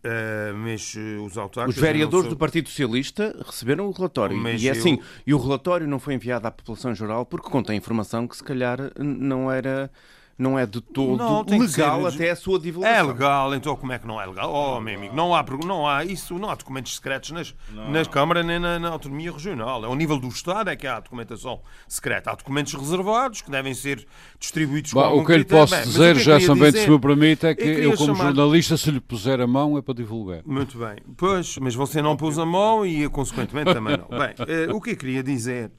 Uh, 0.04 0.54
mas 0.54 0.94
os 1.24 1.36
autarcas. 1.36 1.74
Os 1.74 1.80
vereadores 1.80 2.26
sou... 2.26 2.34
do 2.34 2.36
Partido 2.36 2.68
Socialista 2.68 3.34
receberam 3.44 3.88
o 3.88 3.90
relatório. 3.90 4.36
Mas 4.36 4.62
e 4.62 4.68
é 4.68 4.70
assim, 4.70 4.94
eu... 4.94 5.04
e 5.26 5.34
o 5.34 5.38
relatório 5.38 5.88
não 5.88 5.98
foi 5.98 6.14
enviado 6.14 6.46
à 6.46 6.50
população 6.50 6.94
geral 6.94 7.24
porque 7.24 7.48
contém 7.48 7.76
informação 7.76 8.28
que 8.28 8.36
se 8.36 8.44
calhar 8.44 8.78
não 8.98 9.50
era 9.50 9.90
não 10.38 10.58
é 10.58 10.66
de 10.66 10.80
todo 10.80 11.16
não, 11.16 11.44
legal 11.58 12.10
ser... 12.10 12.16
até 12.16 12.30
a 12.30 12.36
sua 12.36 12.58
divulgação. 12.58 12.96
É 12.96 13.02
legal, 13.02 13.54
então 13.54 13.74
como 13.74 13.92
é 13.92 13.98
que 13.98 14.06
não 14.06 14.20
é 14.20 14.26
legal? 14.26 14.52
Oh, 14.52 14.80
meu 14.80 14.96
amigo, 14.96 15.14
não 15.14 15.34
há, 15.34 15.44
não 15.64 15.88
há 15.88 16.04
isso, 16.04 16.38
não 16.38 16.50
há 16.50 16.54
documentos 16.54 16.94
secretos 16.94 17.30
nas, 17.30 17.54
nas 17.88 18.06
câmaras 18.06 18.44
nem 18.44 18.58
na, 18.58 18.78
na, 18.78 18.90
autonomia 18.90 19.32
regional. 19.32 19.82
É 19.82 19.86
ao 19.86 19.94
nível 19.94 20.18
do 20.18 20.28
Estado 20.28 20.68
é 20.68 20.76
que 20.76 20.86
há 20.86 21.00
documentação 21.00 21.60
secreta. 21.88 22.30
Há 22.30 22.34
documentos 22.34 22.74
reservados 22.74 23.40
que 23.40 23.50
devem 23.50 23.72
ser 23.72 24.06
distribuídos 24.38 24.92
Bah, 24.92 25.08
o 25.08 25.24
que 25.24 25.32
eu 25.32 25.38
lhe 25.38 25.44
posso 25.44 25.74
bem, 25.74 25.84
dizer, 25.84 26.16
já 26.16 26.38
também 26.38 26.72
se 26.72 26.88
me 26.88 26.98
permite, 26.98 27.46
é 27.46 27.54
que 27.54 27.64
eu, 27.64 27.90
eu 27.90 27.96
como 27.96 28.14
chamar... 28.14 28.34
jornalista, 28.34 28.76
se 28.76 28.90
lhe 28.90 29.00
puser 29.00 29.40
a 29.40 29.46
mão 29.46 29.78
é 29.78 29.82
para 29.82 29.94
divulgar. 29.94 30.42
Muito 30.44 30.78
bem. 30.78 30.96
Pois, 31.16 31.56
mas 31.58 31.74
você 31.74 32.02
não 32.02 32.16
pôs 32.16 32.38
a 32.38 32.44
mão 32.44 32.84
e 32.84 33.08
consequentemente 33.08 33.72
também 33.72 33.96
não. 33.96 34.18
Bem, 34.18 34.34
eh, 34.46 34.72
o 34.72 34.80
que 34.80 34.90
eu 34.90 34.96
queria 34.96 35.22
dizer 35.22 35.70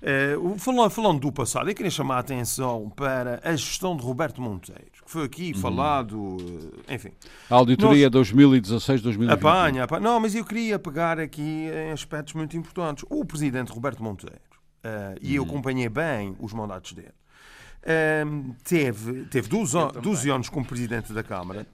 Uh, 0.00 0.56
falando, 0.58 0.90
falando, 0.90 1.20
do 1.20 1.32
passado, 1.32 1.68
eu 1.68 1.74
queria 1.74 1.90
chamar 1.90 2.16
a 2.16 2.18
atenção 2.20 2.88
para 2.94 3.40
a 3.42 3.56
gestão 3.56 3.96
de 3.96 4.02
Roberto 4.02 4.40
Monteiro, 4.40 4.84
que 5.04 5.10
foi 5.10 5.24
aqui 5.24 5.52
uhum. 5.54 5.60
falado, 5.60 6.16
uh, 6.16 6.72
enfim. 6.88 7.10
A 7.50 7.56
auditoria 7.56 8.08
2016-2020. 8.08 9.30
Apanha, 9.30 9.84
apanha. 9.84 10.00
Não, 10.00 10.20
mas 10.20 10.36
eu 10.36 10.44
queria 10.44 10.78
pegar 10.78 11.18
aqui 11.18 11.68
em 11.68 11.90
aspectos 11.90 12.34
muito 12.34 12.56
importantes. 12.56 13.04
O 13.10 13.24
presidente 13.24 13.72
Roberto 13.72 14.00
Monteiro, 14.00 14.36
uh, 14.84 15.18
e 15.20 15.34
eu 15.34 15.42
uhum. 15.42 15.48
acompanhei 15.48 15.88
bem 15.88 16.36
os 16.38 16.52
mandatos 16.52 16.92
dele, 16.92 17.14
ehm, 17.82 18.52
teve, 18.62 19.24
teve 19.24 19.48
12, 19.48 20.00
12 20.00 20.30
anos 20.30 20.48
como 20.48 20.64
presidente 20.64 21.12
da 21.12 21.24
Câmara 21.24 21.66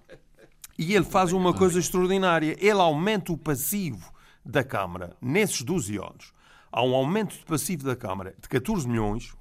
e 0.78 0.94
ele 0.94 1.04
faz 1.04 1.30
uma 1.32 1.52
coisa 1.52 1.78
extraordinária. 1.78 2.56
Ele 2.58 2.80
aumenta 2.80 3.32
o 3.32 3.36
passivo 3.36 4.10
da 4.44 4.64
Câmara 4.64 5.14
nesses 5.20 5.60
12 5.60 5.96
anos 5.98 6.32
há 6.74 6.82
um 6.82 6.92
aumento 6.92 7.38
de 7.38 7.44
passivo 7.44 7.84
da 7.84 7.94
Câmara 7.94 8.34
de 8.36 8.48
14 8.48 8.88
milhões, 8.88 9.32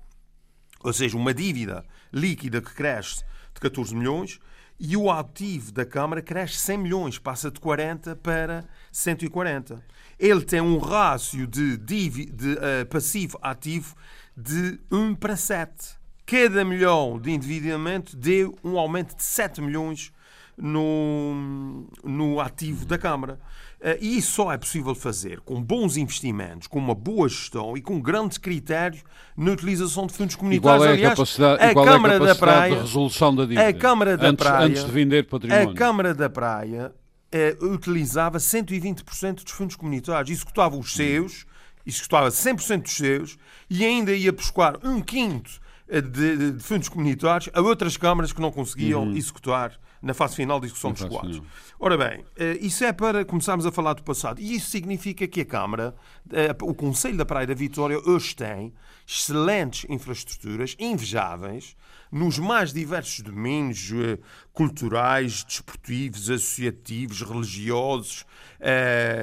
ou 0.84 0.94
seja, 0.94 1.18
uma 1.18 1.34
dívida 1.34 1.84
líquida 2.14 2.62
que 2.62 2.72
cresce 2.76 3.24
de 3.56 3.60
14 3.60 3.96
milhões, 3.96 4.40
e 4.80 4.96
o 4.96 5.10
ativo 5.10 5.72
da 5.72 5.84
Câmara 5.84 6.22
cresce 6.22 6.58
100 6.58 6.78
milhões, 6.78 7.18
passa 7.18 7.50
de 7.50 7.60
40 7.60 8.16
para 8.18 8.64
140. 8.92 9.84
Ele 10.20 10.42
tem 10.42 10.62
um 10.62 10.78
rácio 10.78 11.48
de, 11.48 11.76
de 11.76 12.30
uh, 12.54 12.86
passivo 12.88 13.40
ativo 13.42 13.96
de 14.38 14.80
1 14.92 15.16
para 15.16 15.36
7. 15.36 15.98
Cada 16.28 16.64
milhão 16.64 17.20
de 17.20 17.32
endividamento 17.32 18.16
deu 18.16 18.56
um 18.64 18.78
aumento 18.78 19.16
de 19.16 19.24
7 19.24 19.60
milhões 19.60 20.14
no, 20.56 21.88
no 22.04 22.40
ativo 22.40 22.86
da 22.86 22.98
Câmara. 22.98 23.40
Eh, 23.86 23.98
e 24.00 24.18
isso 24.18 24.32
só 24.32 24.52
é 24.54 24.58
possível 24.58 24.96
fazer 24.96 25.42
com 25.42 25.62
bons 25.62 25.98
investimentos, 25.98 26.68
com 26.68 26.80
uma 26.80 26.96
boa 26.96 27.28
gestão 27.28 27.76
e 27.76 27.82
com 27.82 28.00
grande 28.00 28.40
critério 28.40 29.04
na 29.36 29.52
utilização 29.52 30.08
de 30.08 30.14
fundos 30.14 30.38
comunitários. 30.38 30.80
Qual 30.80 30.86
é 30.86 30.92
a 30.92 30.94
Aliás, 30.94 31.16
capacidade, 31.16 31.64
a 31.64 31.74
Câmara 31.74 32.14
é 32.14 32.16
a 32.16 32.20
da 32.20 32.36
Praia, 32.36 32.76
de 32.76 32.82
resolução 32.82 33.36
da 33.36 33.44
dívida? 33.44 33.68
A 33.68 33.74
Câmara 33.74 34.18
da 34.18 34.28
antes, 34.30 34.46
Praia, 34.46 34.66
antes 34.66 34.86
de 34.86 34.92
vender 34.92 35.24
património. 35.28 35.70
A 35.70 35.74
Câmara 35.74 36.14
da 36.14 36.30
Praia 36.30 36.94
eh, 37.30 37.58
utilizava 37.60 38.38
120% 38.38 39.44
dos 39.44 39.52
fundos 39.52 39.76
comunitários, 39.76 40.32
executava 40.32 40.78
os 40.78 40.94
seus, 40.94 41.46
executava 41.86 42.30
100% 42.30 42.84
dos 42.84 42.94
seus 42.94 43.38
e 43.70 43.84
ainda 43.84 44.14
ia 44.14 44.32
buscar 44.32 44.78
um 44.82 45.02
quinto 45.02 45.60
eh, 45.90 46.00
de, 46.00 46.54
de, 46.54 46.64
fundos 46.64 46.88
comunitários 46.88 47.50
a 47.54 47.60
outras 47.60 47.98
câmaras 47.98 48.32
que 48.32 48.40
não 48.40 48.50
conseguiam 48.50 49.04
uhum. 49.04 49.18
executar 49.18 49.78
na 50.04 50.14
fase 50.14 50.36
final 50.36 50.60
da 50.60 50.66
discussão 50.66 50.92
dos 50.92 51.06
quadros. 51.06 51.42
Ora 51.80 51.98
bem, 51.98 52.26
eh, 52.36 52.58
isso 52.60 52.84
é 52.84 52.92
para 52.92 53.24
começarmos 53.24 53.66
a 53.66 53.72
falar 53.72 53.94
do 53.94 54.04
passado. 54.04 54.40
E 54.42 54.56
isso 54.56 54.70
significa 54.70 55.26
que 55.26 55.42
a 55.42 55.46
Câmara, 55.46 55.96
eh, 56.30 56.54
o 56.62 56.74
Conselho 56.74 57.16
da 57.16 57.26
Praia 57.26 57.48
da 57.48 57.54
Vitória, 57.54 57.98
hoje 58.06 58.36
tem 58.36 58.74
excelentes 59.08 59.90
infraestruturas, 59.90 60.76
invejáveis, 60.78 61.78
nos 62.12 62.38
mais 62.38 62.74
diversos 62.74 63.22
domínios 63.22 63.92
eh, 63.94 64.20
culturais, 64.52 65.46
desportivos, 65.46 66.30
associativos, 66.30 67.22
religiosos 67.22 68.26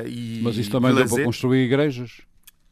e. 0.07 0.41
Mas 0.43 0.57
isso 0.57 0.71
também 0.71 0.95
deu 0.95 1.07
para 1.07 1.25
construir 1.25 1.67
igrejas? 1.67 2.23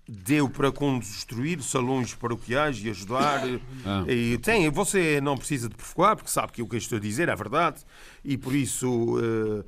Deu 0.09 0.49
para 0.49 0.73
construir 0.73 1.63
salões 1.63 2.15
paroquiais 2.15 2.83
e 2.83 2.89
ajudar. 2.89 3.43
Ah. 3.85 4.05
E 4.09 4.37
tem, 4.39 4.69
você 4.71 5.21
não 5.21 5.37
precisa 5.37 5.69
de 5.69 5.75
provocar, 5.75 6.17
porque 6.17 6.31
sabe 6.31 6.53
que 6.53 6.63
o 6.63 6.67
que 6.67 6.75
eu 6.75 6.79
estou 6.79 6.99
a 6.99 7.01
dizer 7.01 7.29
é 7.29 7.37
verdade. 7.37 7.85
E 8.25 8.37
por 8.37 8.55
isso, 8.55 8.89
uh, 8.89 9.61
uh, 9.61 9.65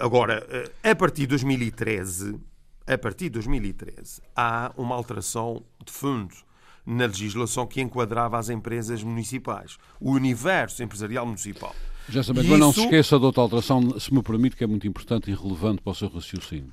agora, 0.00 0.46
uh, 0.46 0.88
a 0.88 0.94
partir 0.94 1.22
de 1.22 1.28
2013, 1.28 2.38
a 2.86 2.96
partir 2.96 3.24
de 3.24 3.30
2013, 3.30 4.22
há 4.34 4.72
uma 4.76 4.94
alteração 4.94 5.62
de 5.84 5.92
fundo 5.92 6.34
na 6.86 7.06
legislação 7.06 7.66
que 7.66 7.80
enquadrava 7.80 8.38
as 8.38 8.48
empresas 8.48 9.02
municipais, 9.02 9.76
o 10.00 10.12
universo 10.12 10.82
empresarial 10.82 11.26
municipal. 11.26 11.74
Já 12.08 12.22
sabemos, 12.22 12.50
mas 12.50 12.60
não 12.60 12.72
se 12.72 12.80
esqueça 12.80 13.18
de 13.18 13.24
outra 13.24 13.42
alteração, 13.42 13.98
se 13.98 14.12
me 14.14 14.22
permite, 14.22 14.56
que 14.56 14.64
é 14.64 14.66
muito 14.66 14.86
importante 14.86 15.30
e 15.30 15.34
relevante 15.34 15.82
para 15.82 15.90
o 15.90 15.94
seu 15.94 16.08
raciocínio 16.08 16.72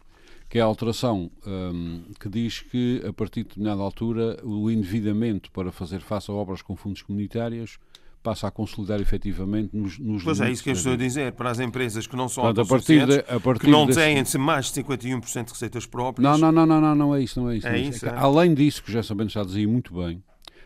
que 0.49 0.57
é 0.57 0.61
a 0.61 0.65
alteração 0.65 1.29
um, 1.45 2.03
que 2.19 2.29
diz 2.29 2.61
que, 2.61 3.03
a 3.07 3.11
partir 3.11 3.41
de 3.41 3.49
determinada 3.49 3.81
altura, 3.81 4.39
o 4.43 4.71
endividamento 4.71 5.51
para 5.51 5.71
fazer 5.71 5.99
face 5.99 6.31
a 6.31 6.33
obras 6.33 6.61
com 6.61 6.75
fundos 6.75 7.01
comunitários 7.01 7.77
passa 8.23 8.47
a 8.47 8.51
consolidar 8.51 8.99
efetivamente 8.99 9.75
nos, 9.75 9.97
nos 9.99 10.23
Pois 10.23 10.41
é, 10.41 10.51
isso 10.51 10.63
que 10.63 10.69
eu 10.69 10.73
estou 10.73 10.93
a 10.93 10.97
dizer, 10.97 11.31
para 11.33 11.49
as 11.49 11.59
empresas 11.59 12.07
que 12.07 12.15
não 12.15 12.27
são 12.27 12.43
Portanto, 12.43 12.65
a 12.65 12.69
partir 12.69 13.05
de, 13.05 13.19
a 13.19 13.39
partir 13.39 13.65
que 13.65 13.71
não 13.71 13.85
desse... 13.85 13.99
têm 13.99 14.41
mais 14.41 14.71
de 14.71 14.83
51% 14.83 15.45
de 15.45 15.51
receitas 15.51 15.85
próprias. 15.85 16.23
Não, 16.23 16.37
não, 16.37 16.51
não, 16.51 16.65
não, 16.65 16.81
não, 16.81 16.95
não 16.95 17.15
é 17.15 17.21
isso, 17.21 17.39
não 17.39 17.49
é 17.49 17.57
isso. 17.57 17.67
É, 17.67 17.77
é 17.77 17.79
isso, 17.79 18.05
é. 18.05 18.13
Além 18.17 18.53
disso, 18.53 18.83
que 18.83 18.91
já 18.91 19.01
sabemos 19.01 19.31
já 19.31 19.43
dizia 19.43 19.67
muito 19.67 19.93
bem, 19.93 20.21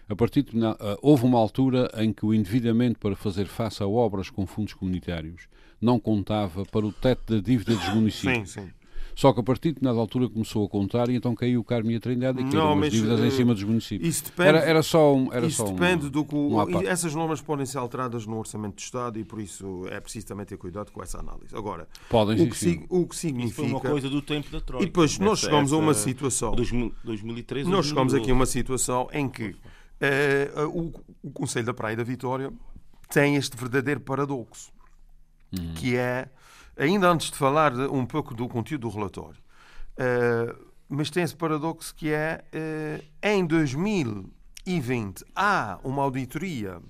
a 0.09 0.15
partir 0.15 0.43
de, 0.43 0.57
uh, 0.57 0.75
houve 1.01 1.23
uma 1.23 1.37
altura 1.37 1.89
em 1.97 2.11
que 2.11 2.25
o 2.25 2.33
endividamento 2.33 2.99
para 2.99 3.15
fazer 3.15 3.45
face 3.45 3.81
a 3.83 3.87
obras 3.87 4.29
com 4.29 4.45
fundos 4.47 4.73
comunitários 4.73 5.47
não 5.79 5.99
contava 5.99 6.65
para 6.65 6.85
o 6.85 6.91
teto 6.91 7.35
da 7.35 7.41
dívida 7.41 7.75
dos 7.75 7.89
municípios. 7.89 8.51
Sim, 8.51 8.61
sim. 8.61 8.80
Só 9.15 9.33
que 9.33 9.39
a 9.39 9.43
partir 9.43 9.73
de 9.73 9.83
nada 9.83 9.99
altura 9.99 10.29
começou 10.29 10.65
a 10.65 10.69
contar 10.69 11.09
e 11.09 11.15
então 11.15 11.35
caiu 11.35 11.61
o 11.61 11.63
Carmo 11.63 11.91
e 11.91 11.95
a 11.95 11.99
Trindade 11.99 12.39
e 12.39 12.43
caíram 12.43 12.81
as 12.81 12.91
dívidas 12.91 13.19
uh, 13.19 13.25
em 13.25 13.31
cima 13.31 13.53
dos 13.53 13.63
municípios. 13.63 14.15
Isso 14.15 14.25
depende, 14.25 14.49
era, 14.49 14.59
era 14.59 14.83
só 14.83 15.15
um. 15.15 15.31
Era 15.31 15.45
isso 15.45 15.57
só 15.57 15.71
depende 15.71 16.07
um, 16.07 16.09
do 16.09 16.25
que. 16.25 16.35
um 16.35 16.81
essas 16.81 17.13
normas 17.13 17.41
podem 17.41 17.65
ser 17.65 17.77
alteradas 17.77 18.25
no 18.25 18.37
Orçamento 18.37 18.75
de 18.75 18.81
Estado 18.81 19.19
e 19.19 19.23
por 19.23 19.39
isso 19.39 19.85
é 19.89 19.99
preciso 19.99 20.27
também 20.27 20.45
ter 20.45 20.57
cuidado 20.57 20.91
com 20.91 21.01
essa 21.01 21.19
análise. 21.19 21.55
Agora, 21.55 21.87
podem, 22.09 22.41
o, 22.41 22.49
que, 22.49 22.57
sim. 22.57 22.85
o 22.89 23.05
que 23.05 23.15
significa. 23.15 23.61
Isso 23.61 23.61
foi 23.61 23.67
uma 23.67 23.79
coisa 23.79 24.09
do 24.09 24.21
tempo 24.21 24.49
da 24.51 24.61
Troika. 24.61 24.83
E 24.83 24.87
depois 24.87 25.19
nós 25.19 25.39
chegamos 25.39 25.73
a 25.73 25.77
uma 25.77 25.93
situação. 25.93 26.55
2013, 26.55 27.69
nós 27.69 27.85
chegamos 27.85 28.13
aqui 28.13 28.31
a 28.31 28.33
uma 28.33 28.45
situação 28.45 29.07
em 29.11 29.29
que 29.29 29.49
uh, 29.49 30.67
o, 30.67 30.93
o 31.21 31.31
Conselho 31.31 31.65
da 31.65 31.73
Praia 31.73 31.95
da 31.95 32.03
Vitória 32.03 32.51
tem 33.09 33.35
este 33.35 33.57
verdadeiro 33.57 33.99
paradoxo, 33.99 34.71
Uhum. 35.51 35.73
que 35.73 35.97
é, 35.97 36.29
ainda 36.77 37.09
antes 37.09 37.31
de 37.31 37.37
falar 37.37 37.73
um 37.73 38.05
pouco 38.05 38.33
do 38.33 38.47
conteúdo 38.47 38.89
do 38.89 38.95
relatório, 38.95 39.39
uh, 39.97 40.71
mas 40.89 41.09
tem 41.09 41.23
esse 41.23 41.35
paradoxo 41.35 41.93
que 41.95 42.11
é, 42.11 42.43
uh, 42.53 43.03
em 43.21 43.45
2020 43.45 45.23
há 45.35 45.79
uma 45.83 46.03
auditoria 46.03 46.81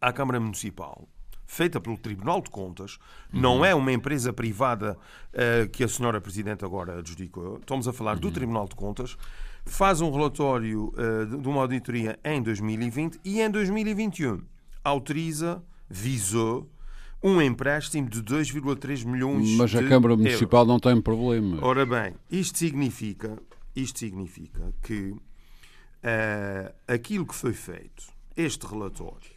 à 0.00 0.12
Câmara 0.12 0.38
Municipal 0.40 1.08
feita 1.50 1.80
pelo 1.80 1.98
Tribunal 1.98 2.40
de 2.40 2.48
Contas, 2.48 2.96
não 3.32 3.64
é 3.64 3.74
uma 3.74 3.90
empresa 3.90 4.32
privada 4.32 4.96
uh, 5.34 5.68
que 5.70 5.82
a 5.82 5.88
senhora 5.88 6.20
Presidente 6.20 6.64
agora 6.64 7.00
adjudicou, 7.00 7.58
estamos 7.58 7.88
a 7.88 7.92
falar 7.92 8.20
do 8.20 8.30
Tribunal 8.30 8.68
de 8.68 8.76
Contas, 8.76 9.16
faz 9.66 10.00
um 10.00 10.12
relatório 10.12 10.92
uh, 10.94 11.26
de 11.26 11.48
uma 11.48 11.62
auditoria 11.62 12.16
em 12.22 12.40
2020 12.40 13.18
e 13.24 13.40
em 13.40 13.50
2021 13.50 14.42
autoriza, 14.84 15.60
visou, 15.88 16.70
um 17.22 17.40
empréstimo 17.40 18.08
de 18.08 18.22
2,3 18.22 19.04
milhões 19.04 19.56
Mas 19.56 19.74
a 19.74 19.82
de 19.82 19.88
Câmara 19.88 20.16
Municipal 20.16 20.60
euros. 20.60 20.68
não 20.68 20.80
tem 20.80 21.00
problema. 21.00 21.58
Ora 21.62 21.84
bem, 21.84 22.14
isto 22.30 22.58
significa, 22.58 23.38
isto 23.76 23.98
significa 23.98 24.72
que 24.82 25.10
uh, 25.10 26.74
aquilo 26.88 27.26
que 27.26 27.34
foi 27.34 27.52
feito, 27.52 28.04
este 28.36 28.66
relatório, 28.66 29.30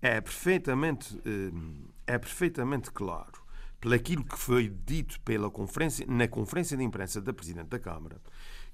é 0.00 0.20
perfeitamente, 0.20 1.14
uh, 1.14 1.88
é 2.06 2.18
perfeitamente 2.18 2.90
claro, 2.90 3.40
pelo 3.80 3.94
aquilo 3.94 4.24
que 4.24 4.38
foi 4.38 4.72
dito 4.84 5.20
pela 5.20 5.50
conferência, 5.50 6.04
na 6.08 6.26
conferência 6.26 6.76
de 6.76 6.82
imprensa 6.82 7.20
da 7.20 7.32
Presidente 7.32 7.68
da 7.68 7.78
Câmara, 7.78 8.20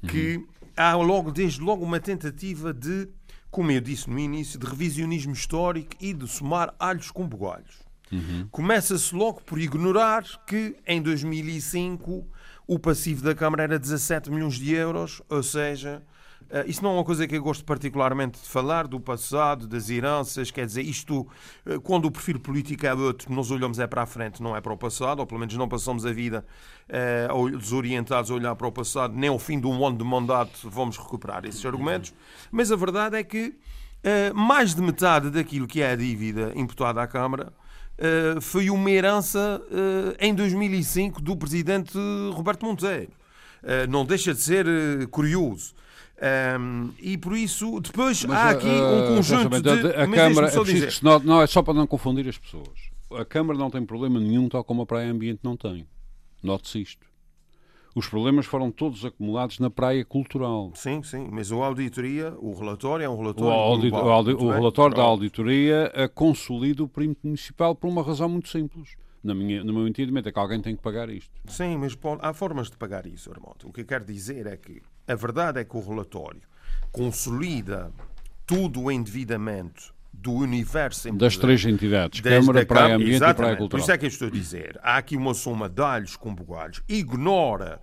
que 0.07 0.47
há 0.77 0.95
logo, 0.95 1.31
desde 1.31 1.61
logo 1.61 1.85
uma 1.85 1.99
tentativa 1.99 2.73
de, 2.73 3.09
como 3.51 3.71
eu 3.71 3.81
disse 3.81 4.09
no 4.09 4.19
início, 4.19 4.59
de 4.59 4.67
revisionismo 4.67 5.33
histórico 5.33 5.91
e 6.01 6.13
de 6.13 6.27
somar 6.27 6.75
alhos 6.79 7.11
com 7.11 7.27
bugalhos. 7.27 7.88
Uhum. 8.11 8.49
Começa-se 8.51 9.15
logo 9.15 9.43
por 9.43 9.59
ignorar 9.59 10.25
que 10.47 10.77
em 10.87 11.01
2005 11.03 12.27
o 12.69 12.79
passivo 12.79 13.23
da 13.23 13.35
Câmara 13.35 13.63
era 13.63 13.79
17 13.79 14.31
milhões 14.31 14.57
de 14.57 14.75
euros, 14.75 15.23
ou 15.29 15.43
seja, 15.43 16.03
uh, 16.51 16.69
isso 16.69 16.83
não 16.83 16.91
é 16.91 16.95
uma 16.95 17.05
coisa 17.05 17.27
que 17.27 17.35
eu 17.35 17.43
gosto 17.43 17.65
particularmente 17.65 18.39
de 18.39 18.47
falar, 18.47 18.87
do 18.87 19.01
passado, 19.01 19.67
das 19.67 19.89
heranças, 19.89 20.51
quer 20.51 20.67
dizer, 20.67 20.83
isto, 20.83 21.27
uh, 21.67 21.81
quando 21.81 22.05
o 22.05 22.11
perfil 22.11 22.39
político 22.39 22.85
é 22.85 22.93
outro, 22.93 23.33
nós 23.33 23.51
olhamos 23.51 23.79
é 23.79 23.87
para 23.87 24.03
a 24.03 24.07
frente, 24.07 24.43
não 24.43 24.55
é 24.55 24.61
para 24.61 24.73
o 24.73 24.77
passado, 24.77 25.21
ou 25.21 25.27
pelo 25.27 25.41
menos 25.41 25.57
não 25.57 25.67
passamos 25.67 26.05
a 26.05 26.13
vida 26.13 26.45
uh, 26.91 27.57
desorientados 27.57 28.31
a 28.31 28.35
olhar 28.35 28.55
para 28.55 28.67
o 28.67 28.73
passado, 28.73 29.15
nem 29.17 29.31
ao 29.31 29.39
fim 29.39 29.59
de 29.59 29.67
um 29.67 29.87
ano 29.87 29.97
de 29.97 30.05
mandato 30.05 30.69
vamos 30.69 30.99
recuperar 30.99 31.47
esses 31.47 31.65
argumentos, 31.65 32.13
mas 32.51 32.71
a 32.71 32.77
verdade 32.77 33.17
é 33.17 33.25
que 33.25 33.57
mais 34.33 34.77
de 34.77 34.81
metade 34.81 35.29
daquilo 35.29 35.67
que 35.67 35.83
é 35.83 35.91
a 35.91 35.97
dívida 35.97 36.53
imputada 36.55 37.03
à 37.03 37.07
Câmara 37.07 37.53
Uh, 37.99 38.41
foi 38.41 38.71
uma 38.71 38.91
herança 38.91 39.61
uh, 39.71 40.17
em 40.21 40.33
2005 40.33 41.21
do 41.21 41.37
presidente 41.37 41.99
Roberto 42.33 42.65
Monteiro. 42.65 43.11
Uh, 43.63 43.91
não 43.91 44.05
deixa 44.05 44.33
de 44.33 44.41
ser 44.41 44.67
curioso. 45.11 45.75
Um, 46.61 46.91
e 47.01 47.17
por 47.17 47.37
isso, 47.37 47.81
depois 47.81 48.25
Mas, 48.25 48.37
há 48.37 48.51
aqui 48.51 48.67
um 48.67 49.17
conjunto 49.17 49.61
de. 49.63 49.71
A, 49.71 50.05
a 50.05 50.09
Câmara, 50.09 50.49
é 50.49 50.89
não, 51.03 51.19
não, 51.21 51.43
é 51.43 51.47
só 51.47 51.63
para 51.63 51.75
não 51.75 51.87
confundir 51.87 52.29
as 52.29 52.37
pessoas. 52.37 52.91
A 53.13 53.25
Câmara 53.25 53.59
não 53.59 53.71
tem 53.71 53.85
problema 53.85 54.19
nenhum, 54.19 54.49
tal 54.49 54.65
como 54.65 54.83
a 54.83 54.87
Praia 54.87 55.11
Ambiente 55.11 55.41
não 55.43 55.57
tem. 55.57 55.87
Note-se 56.43 56.83
isto. 56.83 57.07
Os 57.99 58.07
problemas 58.07 58.47
foram 58.47 58.71
todos 58.71 59.05
acumulados 59.05 59.59
na 59.59 59.69
praia 59.69 60.05
cultural. 60.05 60.71
Sim, 60.77 61.03
sim, 61.03 61.27
mas 61.33 61.51
a 61.51 61.57
auditoria, 61.57 62.33
o 62.39 62.55
relatório 62.55 63.05
é 63.05 63.09
um 63.09 63.17
relatório. 63.17 63.51
O, 63.51 63.61
audit, 63.61 63.91
global, 63.91 64.07
o, 64.07 64.13
audit, 64.13 64.45
o 64.45 64.51
relatório 64.51 64.97
da 64.97 65.03
auditoria 65.03 65.91
eh, 65.93 66.07
consolida 66.07 66.85
o 66.85 66.89
perímetro 66.89 67.23
municipal 67.27 67.75
por 67.75 67.89
uma 67.89 68.01
razão 68.01 68.29
muito 68.29 68.51
simples. 68.51 68.91
Na 69.21 69.35
minha, 69.35 69.65
no 69.65 69.73
meu 69.75 69.89
entendimento 69.89 70.29
é 70.29 70.33
que 70.33 70.39
alguém 70.39 70.63
tem 70.63 70.77
que 70.77 70.81
pagar 70.81 71.11
isto. 71.11 71.29
Sim, 71.47 71.77
mas 71.77 71.99
há 72.21 72.33
formas 72.33 72.71
de 72.71 72.77
pagar 72.77 73.05
isso, 73.05 73.33
Armando. 73.33 73.67
O 73.67 73.73
que 73.73 73.81
eu 73.81 73.85
quero 73.85 74.05
dizer 74.05 74.47
é 74.47 74.57
que 74.57 74.81
a 75.09 75.17
verdade 75.17 75.59
é 75.59 75.65
que 75.65 75.77
o 75.77 75.81
relatório 75.81 76.43
consolida 76.93 77.93
tudo 78.47 78.83
o 78.83 78.93
endividamento 78.93 79.93
do 80.21 80.33
universo 80.33 81.11
Das 81.13 81.37
três 81.37 81.65
entidades, 81.65 82.21
Desde 82.21 82.41
Câmara, 82.41 82.63
a 82.63 82.67
Praia 82.67 82.81
Câmara- 82.83 82.95
Ambiente 82.97 83.13
e 83.13 83.15
Exatamente. 83.17 83.37
Praia 83.37 83.53
Por 83.57 83.59
Cultural. 83.61 83.83
isso 83.83 83.93
é 83.93 83.99
que 83.99 84.05
eu 84.05 84.09
estou 84.09 84.29
a 84.29 84.31
dizer. 84.31 84.79
Há 84.83 84.97
aqui 84.97 85.17
uma 85.17 85.33
soma 85.35 85.69
de 85.69 85.81
alhos 85.83 86.17
com 86.17 86.35
bugalhos. 86.35 86.83
Ignora 86.89 87.81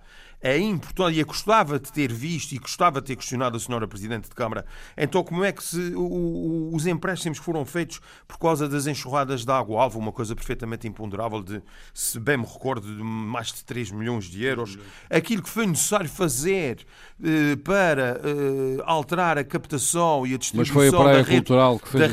a 0.50 0.58
importância. 0.58 1.12
E 1.16 1.20
eu 1.20 1.26
gostava 1.26 1.78
de 1.78 1.92
ter 1.92 2.12
visto 2.12 2.52
e 2.52 2.58
gostava 2.58 3.00
de 3.00 3.06
ter 3.08 3.16
questionado 3.16 3.56
a 3.56 3.60
senhora 3.60 3.86
Presidente 3.86 4.28
de 4.28 4.34
Câmara. 4.34 4.64
Então, 4.96 5.22
como 5.24 5.44
é 5.44 5.52
que 5.52 5.62
se, 5.62 5.78
o- 5.94 6.00
o- 6.00 6.74
os 6.74 6.86
empréstimos 6.86 7.38
foram 7.38 7.64
feitos 7.64 8.00
por 8.26 8.38
causa 8.38 8.68
das 8.68 8.86
enxurradas 8.86 9.44
de 9.44 9.50
água 9.52 9.82
alva? 9.82 9.98
Uma 9.98 10.12
coisa 10.12 10.34
perfeitamente 10.34 10.86
imponderável 10.86 11.42
de, 11.42 11.62
se 11.94 12.18
bem 12.20 12.36
me 12.36 12.44
recordo, 12.44 12.86
de 12.86 13.02
mais 13.02 13.52
de 13.52 13.64
3 13.64 13.90
milhões 13.90 14.24
de 14.26 14.44
euros. 14.44 14.78
Aquilo 15.10 15.42
que 15.42 15.48
foi 15.50 15.66
necessário 15.66 16.08
fazer 16.08 16.78
eh, 17.22 17.56
para 17.64 18.20
eh, 18.24 18.82
alterar 18.84 19.38
a 19.38 19.44
captação 19.44 20.26
e 20.26 20.30
a 20.30 20.32
Mas 20.32 20.40
distribuição 20.40 20.74
foi 20.74 20.88
a 20.88 20.92
Praia 20.92 21.16
da 21.16 21.22
rede, 21.22 21.36
Cultural 21.46 21.78
que 21.78 21.88
fez 21.88 22.00
da 22.02 22.06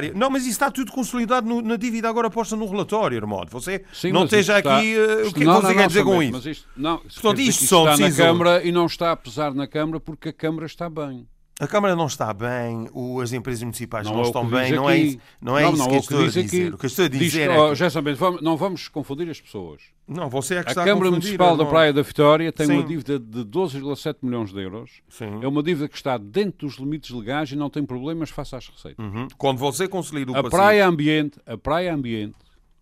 rede. 0.00 0.12
Não, 0.14 0.30
mas 0.30 0.42
isso 0.42 0.52
está 0.52 0.70
tudo 0.70 0.90
consolidado 0.92 1.46
no- 1.46 1.60
na 1.62 1.76
dívida 1.76 2.08
agora 2.08 2.30
posta 2.30 2.56
no 2.56 2.66
relatório, 2.66 3.18
Armando. 3.18 3.50
Você 3.50 3.84
Sim, 3.92 4.12
não 4.12 4.20
mas 4.20 4.32
esteja 4.32 4.58
está- 4.58 4.78
aqui. 4.78 4.94
eh, 4.94 5.26
o 5.28 5.32
que 5.32 5.42
é 5.42 5.44
que 5.46 5.52
você 5.52 5.74
quer 5.74 5.86
dizer 5.88 6.04
com 6.04 6.22
isso? 6.22 6.32
Mas 6.76 7.14
Portanto, 7.14 7.40
isto 7.40 7.64
são 7.84 7.92
está 7.92 8.08
na. 8.08 8.16
Câmara 8.16 8.64
e 8.64 8.72
não 8.72 8.86
está 8.86 9.12
a 9.12 9.16
pesar 9.16 9.54
na 9.54 9.66
Câmara 9.66 10.00
porque 10.00 10.30
a 10.30 10.32
Câmara 10.32 10.66
está 10.66 10.88
bem. 10.88 11.26
A 11.58 11.66
Câmara 11.66 11.96
não 11.96 12.04
está 12.06 12.34
bem, 12.34 12.86
o- 12.92 13.18
as 13.18 13.32
empresas 13.32 13.62
municipais 13.62 14.06
não, 14.06 14.18
é 14.18 14.18
o 14.18 14.22
estão 14.24 14.44
que 14.44 14.50
bem, 14.54 14.64
diz 14.66 14.76
não 14.76 14.90
é 14.90 14.98
isso, 14.98 15.18
não 15.40 15.56
é 15.58 15.62
isso 15.66 15.76
não 15.78 15.86
que 15.86 15.92
é 15.92 15.94
eu 15.94 15.96
o 15.96 16.00
estou 16.02 16.18
a 16.18 16.22
diz 16.24 16.34
dizer. 16.34 16.44
aqui. 16.66 16.74
O 16.74 16.78
que 16.78 16.84
eu 16.84 16.88
estou 16.88 17.04
a 17.06 17.08
Diz- 17.08 17.18
dizer 17.18 17.48
oh, 17.50 17.52
é 17.52 17.68
que... 17.70 17.74
já 17.76 17.88
sabemos, 17.88 18.18
vamos- 18.20 18.42
não 18.42 18.56
vamos 18.58 18.88
confundir 18.88 19.30
as 19.30 19.40
pessoas. 19.40 19.80
Não, 20.06 20.28
você 20.28 20.56
é 20.56 20.62
que 20.62 20.68
A 20.68 20.72
está 20.72 20.84
Câmara 20.84 21.08
a 21.08 21.10
Municipal 21.12 21.56
da. 21.56 21.64
Praia 21.64 21.94
da 21.94 22.02
Vitória 22.02 22.52
tem 22.52 22.66
uma 22.66 22.82
Sim. 22.82 22.86
dívida 22.88 23.18
de 23.18 23.42
12,7 23.42 24.16
milhões 24.22 24.52
de 24.52 24.60
euros. 24.60 25.00
Sim. 25.08 25.38
É 25.42 25.48
uma 25.48 25.62
dívida 25.62 25.88
que 25.88 25.96
está 25.96 26.18
dentro 26.18 26.66
dos 26.66 26.76
limites 26.76 27.08
legais 27.08 27.50
e 27.50 27.56
não 27.56 27.70
tem 27.70 27.86
problemas 27.86 28.28
face 28.28 28.54
às 28.54 28.68
receitas. 28.68 29.02
Uhum. 29.02 29.26
Quando 29.38 29.56
você 29.56 29.88
consolida 29.88 30.32
o 30.32 30.34
A 30.34 30.42
passivo... 30.42 30.50
Praia 30.62 30.86
Ambiente, 30.86 31.40
a 31.46 31.56
Praia 31.56 31.94
Ambiente, 31.94 32.36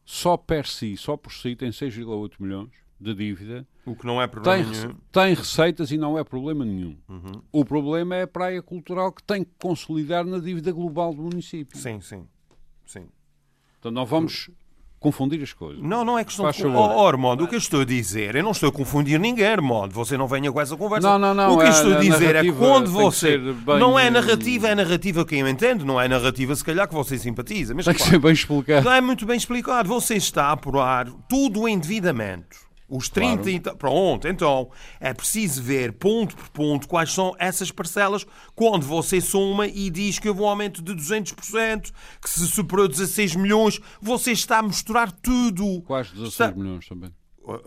só 0.04 0.36
per 0.36 0.66
si, 0.66 0.96
só 0.96 1.16
por 1.16 1.32
si, 1.32 1.54
tem 1.54 1.70
6,8 1.70 2.32
milhões 2.40 2.70
de 3.00 3.14
dívida. 3.14 3.64
O 3.86 3.94
que 3.94 4.06
não 4.06 4.20
é 4.20 4.26
problema 4.26 4.64
Tem, 4.64 4.72
nenhum. 4.80 4.94
tem 5.12 5.34
receitas 5.34 5.90
e 5.90 5.98
não 5.98 6.18
é 6.18 6.24
problema 6.24 6.64
nenhum. 6.64 6.96
Uhum. 7.08 7.42
O 7.52 7.64
problema 7.64 8.16
é 8.16 8.22
a 8.22 8.26
praia 8.26 8.62
cultural 8.62 9.12
que 9.12 9.22
tem 9.22 9.44
que 9.44 9.50
consolidar 9.60 10.24
na 10.24 10.38
dívida 10.38 10.72
global 10.72 11.12
do 11.14 11.22
município. 11.22 11.76
Sim, 11.78 12.00
sim. 12.00 12.24
Sim. 12.86 13.06
Então 13.78 13.90
não 13.92 14.06
vamos 14.06 14.50
confundir 14.98 15.42
as 15.42 15.52
coisas. 15.52 15.82
Não, 15.82 16.02
não 16.02 16.18
é 16.18 16.24
questão 16.24 16.46
Faz 16.46 16.56
de... 16.56 16.62
favor. 16.62 16.90
Oh, 16.96 17.06
Armando, 17.06 17.44
o 17.44 17.46
que 17.46 17.54
eu 17.54 17.58
estou 17.58 17.82
a 17.82 17.84
dizer, 17.84 18.34
eu 18.36 18.42
não 18.42 18.52
estou 18.52 18.70
a 18.70 18.72
confundir 18.72 19.20
ninguém, 19.20 19.44
Armando. 19.46 19.92
Você 19.92 20.16
não 20.16 20.26
venha 20.26 20.50
com 20.50 20.58
essa 20.58 20.74
conversa. 20.78 21.06
Não, 21.06 21.18
não, 21.18 21.34
não, 21.34 21.52
O 21.54 21.58
que 21.58 21.64
eu 21.64 21.66
é- 21.66 21.70
estou 21.70 21.92
a 21.92 21.96
a 21.96 22.00
dizer 22.00 22.36
é 22.36 22.40
que 22.42 22.52
quando 22.52 22.86
que 22.86 22.92
você... 22.92 23.32
ser 23.32 23.52
bem, 23.52 23.78
Não 23.78 23.98
é 23.98 24.08
narrativa, 24.08 24.68
é 24.68 24.74
narrativa 24.74 25.26
que 25.26 25.34
eu 25.36 25.46
entendo, 25.46 25.84
não 25.84 26.00
é 26.00 26.08
narrativa 26.08 26.56
se 26.56 26.64
calhar 26.64 26.88
que 26.88 26.94
você 26.94 27.18
simpatiza. 27.18 27.74
Mas, 27.74 27.84
Tem 27.84 27.92
que 27.92 28.00
repare, 28.00 28.14
ser 28.16 28.18
bem 28.22 28.32
explicado. 28.32 28.84
Não 28.86 28.92
é 28.92 29.00
muito 29.02 29.26
bem 29.26 29.36
explicado. 29.36 29.86
Você 29.90 30.14
está 30.14 30.46
a 30.46 30.52
apurar 30.52 31.06
tudo 31.28 31.60
o 31.60 31.68
endividamento. 31.68 32.56
Os 32.88 33.08
30 33.08 33.36
Claro. 33.42 33.48
e 33.50 33.60
tal. 33.60 33.76
Pronto, 33.76 34.28
então 34.28 34.70
é 35.00 35.14
preciso 35.14 35.62
ver 35.62 35.92
ponto 35.94 36.36
por 36.36 36.48
ponto 36.50 36.86
quais 36.86 37.10
são 37.12 37.34
essas 37.38 37.70
parcelas 37.70 38.26
quando 38.54 38.84
você 38.84 39.20
soma 39.22 39.66
e 39.66 39.88
diz 39.88 40.18
que 40.18 40.28
houve 40.28 40.42
um 40.42 40.46
aumento 40.46 40.82
de 40.82 40.92
200%, 40.94 41.90
que 42.20 42.28
se 42.28 42.46
superou 42.46 42.86
16 42.86 43.36
milhões, 43.36 43.80
você 44.02 44.32
está 44.32 44.58
a 44.58 44.62
misturar 44.62 45.10
tudo. 45.10 45.80
Quase 45.82 46.10
16 46.10 46.28
Está- 46.50 46.52
milhões 46.52 46.86
também. 46.86 47.10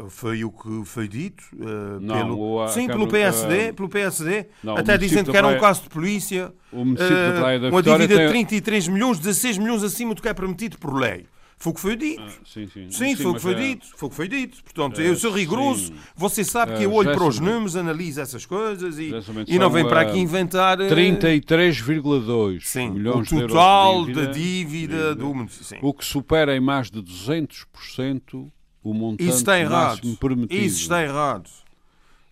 Foi 0.09 0.43
o 0.43 0.49
que 0.51 0.83
foi 0.85 1.07
dito 1.07 1.43
uh, 1.53 1.99
Não, 2.01 2.15
pelo, 2.15 2.61
a 2.63 2.67
sim, 2.69 2.87
pelo 2.87 3.07
PSD, 3.07 3.69
uh, 3.69 3.73
pelo 3.75 3.87
PSD 3.87 4.47
não, 4.63 4.75
até 4.75 4.97
dizendo 4.97 5.29
que 5.29 5.37
era 5.37 5.47
um 5.47 5.59
caso 5.59 5.83
de 5.83 5.89
polícia. 5.89 6.51
O 6.71 6.83
município 6.83 7.15
da 7.15 7.29
uh, 7.29 7.39
Praia 7.39 7.59
da 7.59 7.69
uma 7.69 7.83
dívida 7.83 8.07
tem- 8.07 8.25
de 8.25 8.31
33 8.31 8.87
milhões, 8.87 9.19
16 9.19 9.59
milhões 9.59 9.83
acima 9.83 10.15
do 10.15 10.21
que 10.21 10.27
é 10.27 10.33
permitido 10.33 10.79
por 10.79 10.95
lei. 10.95 11.27
Foi 11.59 11.71
o 11.71 11.75
que 11.75 11.81
foi 11.81 11.95
dito. 11.95 12.21
Ah, 12.21 12.29
sim, 12.45 12.67
sim. 12.71 12.91
Sim, 12.91 13.15
foi 13.15 13.25
o 13.31 13.33
que 13.33 13.39
foi 13.41 13.53
é- 13.53 13.55
dito. 13.55 13.87
Foi 13.97 14.05
o 14.07 14.09
que 14.11 14.15
foi 14.15 14.27
dito. 14.27 14.63
Portanto, 14.63 15.01
É, 15.01 15.09
eu 15.09 15.15
sou 15.15 15.31
rigoroso. 15.31 15.87
sim. 15.87 15.95
Você 16.15 16.43
sabe 16.43 16.73
que 16.75 16.83
É, 16.83 16.85
eu 16.85 16.93
olho 16.93 17.11
para 17.11 17.23
os 17.23 17.39
números, 17.39 17.75
analiso 17.75 18.21
essas 18.21 18.45
coisas 18.45 18.99
e, 18.99 19.11
e 19.47 19.57
não 19.57 19.69
vem 19.71 19.83
para 19.87 20.03
eh, 20.03 20.07
aqui 20.09 20.19
inventar. 20.19 20.79
eh, 20.79 20.87
33,2 20.87 22.61
Sim, 22.67 22.91
milhões 22.91 23.27
o 23.27 23.35
de 23.35 23.35
euros 23.41 23.51
total 23.51 24.05
de 24.05 24.13
da 24.13 24.25
dívida, 24.25 24.33
dívida 24.33 25.15
do 25.15 25.33
município. 25.33 25.65
Sim. 25.65 25.77
o 25.81 25.93
que 25.93 26.05
supera 26.05 26.55
em 26.55 26.59
mais 26.59 26.91
de 26.91 27.01
200% 27.01 28.51
o 28.83 28.93
montante 28.93 29.27
Isso 29.27 29.37
está 29.39 29.59
errado. 29.59 29.97
máximo 29.97 30.17
permitido. 30.17 30.61
Isso 30.63 30.81
está 30.81 31.03
errado. 31.03 31.49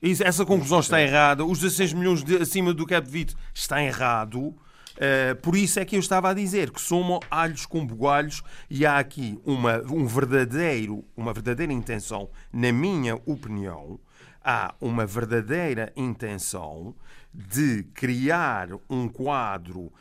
Isso, 0.02 0.24
essa 0.24 0.46
conclusão 0.46 0.80
está 0.80 1.02
errada. 1.02 1.44
Os 1.44 1.60
16 1.60 1.94
milhões 1.94 2.24
de- 2.24 2.38
acima 2.38 2.74
do 2.74 2.86
cap 2.86 3.10
de 3.10 3.28
está 3.54 3.84
errado. 3.84 4.54
Eh, 4.98 5.34
por 5.36 5.56
isso 5.56 5.80
é 5.80 5.86
que 5.86 5.96
eu 5.96 6.00
estava 6.00 6.30
a 6.30 6.34
dizer 6.34 6.72
que 6.72 6.80
somam 6.80 7.20
alhos 7.30 7.66
com 7.66 7.86
bugalhos 7.86 8.42
e 8.70 8.86
há 8.86 8.98
aqui 8.98 9.40
uma, 9.46 9.82
um 9.92 10.06
verdadeiro, 10.06 11.04
uma 11.16 11.34
verdadeira 11.34 11.74
intenção, 11.74 12.30
na 12.52 12.72
minha 12.72 13.16
opinião, 13.26 14.00
há 14.44 14.74
uma 14.80 15.06
verdadeira 15.06 15.92
intenção 15.96 16.96
de 17.34 17.84
criar 17.94 18.70
um 18.90 19.10
quadro 19.10 19.92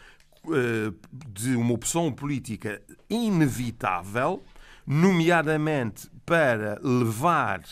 eh, 0.47 0.93
de 1.33 1.57
uma 1.57 1.73
opção 1.73 2.13
política 2.13 2.81
inevitável, 3.11 4.45
nomeadamente 4.87 6.09
para 6.25 6.79
levar 6.83 7.63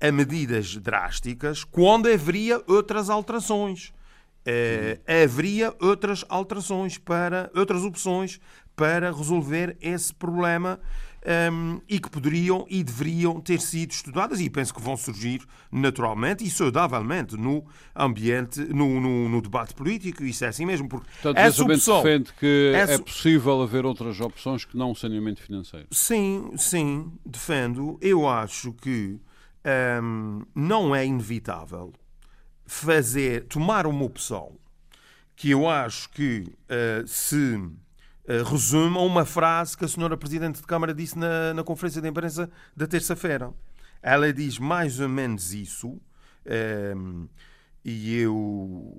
a 0.00 0.10
medidas 0.10 0.76
drásticas, 0.76 1.62
quando 1.62 2.08
haveria 2.08 2.62
outras 2.66 3.10
alterações. 3.10 3.92
Eh, 4.46 4.98
haveria 5.24 5.74
outras 5.80 6.24
alterações 6.28 6.96
para 6.98 7.50
outras 7.54 7.82
opções 7.84 8.40
para 8.74 9.12
resolver 9.12 9.76
esse 9.80 10.14
problema 10.14 10.80
ehm, 11.22 11.78
e 11.86 12.00
que 12.00 12.08
poderiam 12.08 12.64
e 12.70 12.82
deveriam 12.82 13.38
ter 13.42 13.60
sido 13.60 13.90
estudadas 13.90 14.40
e 14.40 14.48
penso 14.48 14.72
que 14.72 14.80
vão 14.80 14.96
surgir 14.96 15.42
naturalmente 15.70 16.42
e 16.42 16.48
saudavelmente 16.50 17.36
no 17.36 17.62
ambiente, 17.94 18.60
no, 18.72 18.98
no, 18.98 19.28
no 19.28 19.42
debate 19.42 19.74
político. 19.74 20.24
Isso 20.24 20.42
é 20.46 20.48
assim 20.48 20.64
mesmo, 20.64 20.88
porque 20.88 21.06
Portanto, 21.20 21.36
essa 21.36 21.62
opção, 21.62 22.02
defende 22.02 22.32
que 22.32 22.72
essa- 22.74 22.94
é 22.94 22.98
possível 22.98 23.60
haver 23.60 23.84
outras 23.84 24.18
opções 24.20 24.64
que 24.64 24.74
não 24.78 24.92
o 24.92 24.96
saneamento 24.96 25.42
financeiro. 25.42 25.86
Sim, 25.90 26.52
sim, 26.56 27.12
defendo. 27.26 27.98
Eu 28.00 28.26
acho 28.26 28.72
que 28.72 29.20
hum, 30.02 30.42
não 30.54 30.94
é 30.96 31.04
inevitável 31.04 31.92
fazer, 32.70 33.46
tomar 33.46 33.84
uma 33.84 34.04
opção 34.04 34.52
que 35.34 35.50
eu 35.50 35.68
acho 35.68 36.08
que 36.10 36.46
eh, 36.68 37.02
se 37.04 37.60
eh, 38.28 38.42
resume 38.44 38.96
a 38.96 39.00
uma 39.00 39.24
frase 39.24 39.76
que 39.76 39.84
a 39.84 39.88
senhora 39.88 40.16
Presidente 40.16 40.60
de 40.60 40.66
Câmara 40.68 40.94
disse 40.94 41.18
na, 41.18 41.52
na 41.52 41.64
conferência 41.64 42.00
de 42.00 42.08
imprensa 42.08 42.48
da 42.76 42.86
terça-feira. 42.86 43.52
Ela 44.00 44.32
diz 44.32 44.56
mais 44.56 45.00
ou 45.00 45.08
menos 45.08 45.52
isso, 45.52 46.00
hum, 46.96 47.26
e 47.84 48.14
eu 48.20 48.94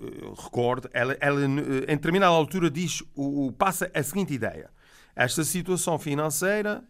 eh, 0.00 0.32
recordo, 0.42 0.88
ela, 0.94 1.14
ela, 1.20 1.44
em 1.44 1.96
determinada 1.96 2.32
altura 2.32 2.70
diz, 2.70 3.02
o- 3.14 3.52
passa 3.52 3.90
a 3.92 4.02
seguinte 4.02 4.32
ideia. 4.32 4.70
Esta 5.14 5.44
situação 5.44 5.98
financeira 5.98 6.82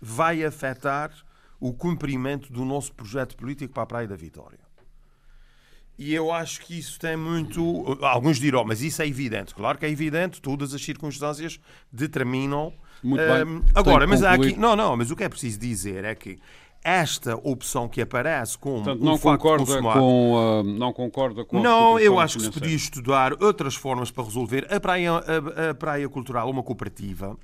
vai 0.00 0.42
afetar 0.44 1.12
o 1.60 1.72
cumprimento 1.72 2.52
do 2.52 2.64
nosso 2.64 2.92
projeto 2.92 3.36
político 3.36 3.72
para 3.72 3.84
a 3.84 3.86
Praia 3.86 4.08
da 4.08 4.16
Vitória. 4.16 4.69
E 6.00 6.14
eu 6.14 6.32
acho 6.32 6.62
que 6.62 6.78
isso 6.78 6.98
tem 6.98 7.14
muito. 7.14 7.98
Alguns 8.00 8.38
dirão, 8.38 8.64
mas 8.64 8.80
isso 8.80 9.02
é 9.02 9.06
evidente. 9.06 9.54
Claro 9.54 9.76
que 9.76 9.84
é 9.84 9.90
evidente, 9.90 10.40
todas 10.40 10.72
as 10.72 10.82
circunstâncias 10.82 11.60
determinam. 11.92 12.72
Muito 13.02 13.22
bem. 13.22 13.44
Hum, 13.44 13.62
agora, 13.74 14.06
Tenho 14.06 14.08
mas 14.08 14.22
há 14.22 14.32
aqui. 14.32 14.56
Não, 14.56 14.74
não, 14.74 14.96
mas 14.96 15.10
o 15.10 15.16
que 15.16 15.24
é 15.24 15.28
preciso 15.28 15.60
dizer 15.60 16.06
é 16.06 16.14
que 16.14 16.38
esta 16.82 17.36
opção 17.46 17.86
que 17.86 18.00
aparece 18.00 18.56
como 18.56 18.76
Portanto, 18.76 19.02
um 19.02 19.04
não 19.04 19.18
concorda 19.18 19.82
com, 19.82 20.38
ah, 20.38 20.62
não 20.62 20.92
concorda 20.94 21.44
com 21.44 21.60
não, 21.60 21.98
eu 21.98 22.18
acho 22.18 22.38
que 22.38 22.44
se 22.44 22.50
podia 22.50 22.74
estudar 22.74 23.34
outras 23.42 23.74
formas 23.74 24.10
para 24.10 24.24
resolver. 24.24 24.66
A 24.72 24.80
praia, 24.80 25.12
a, 25.12 25.70
a 25.70 25.74
praia 25.74 26.08
cultural, 26.08 26.48
uma 26.48 26.62
cooperativa, 26.62 27.36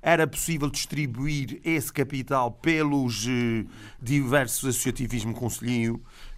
era 0.00 0.26
possível 0.26 0.70
distribuir 0.70 1.60
esse 1.62 1.92
capital 1.92 2.50
pelos 2.50 3.26
eh, 3.28 3.66
diversos 4.00 4.64
associativismo 4.70 5.34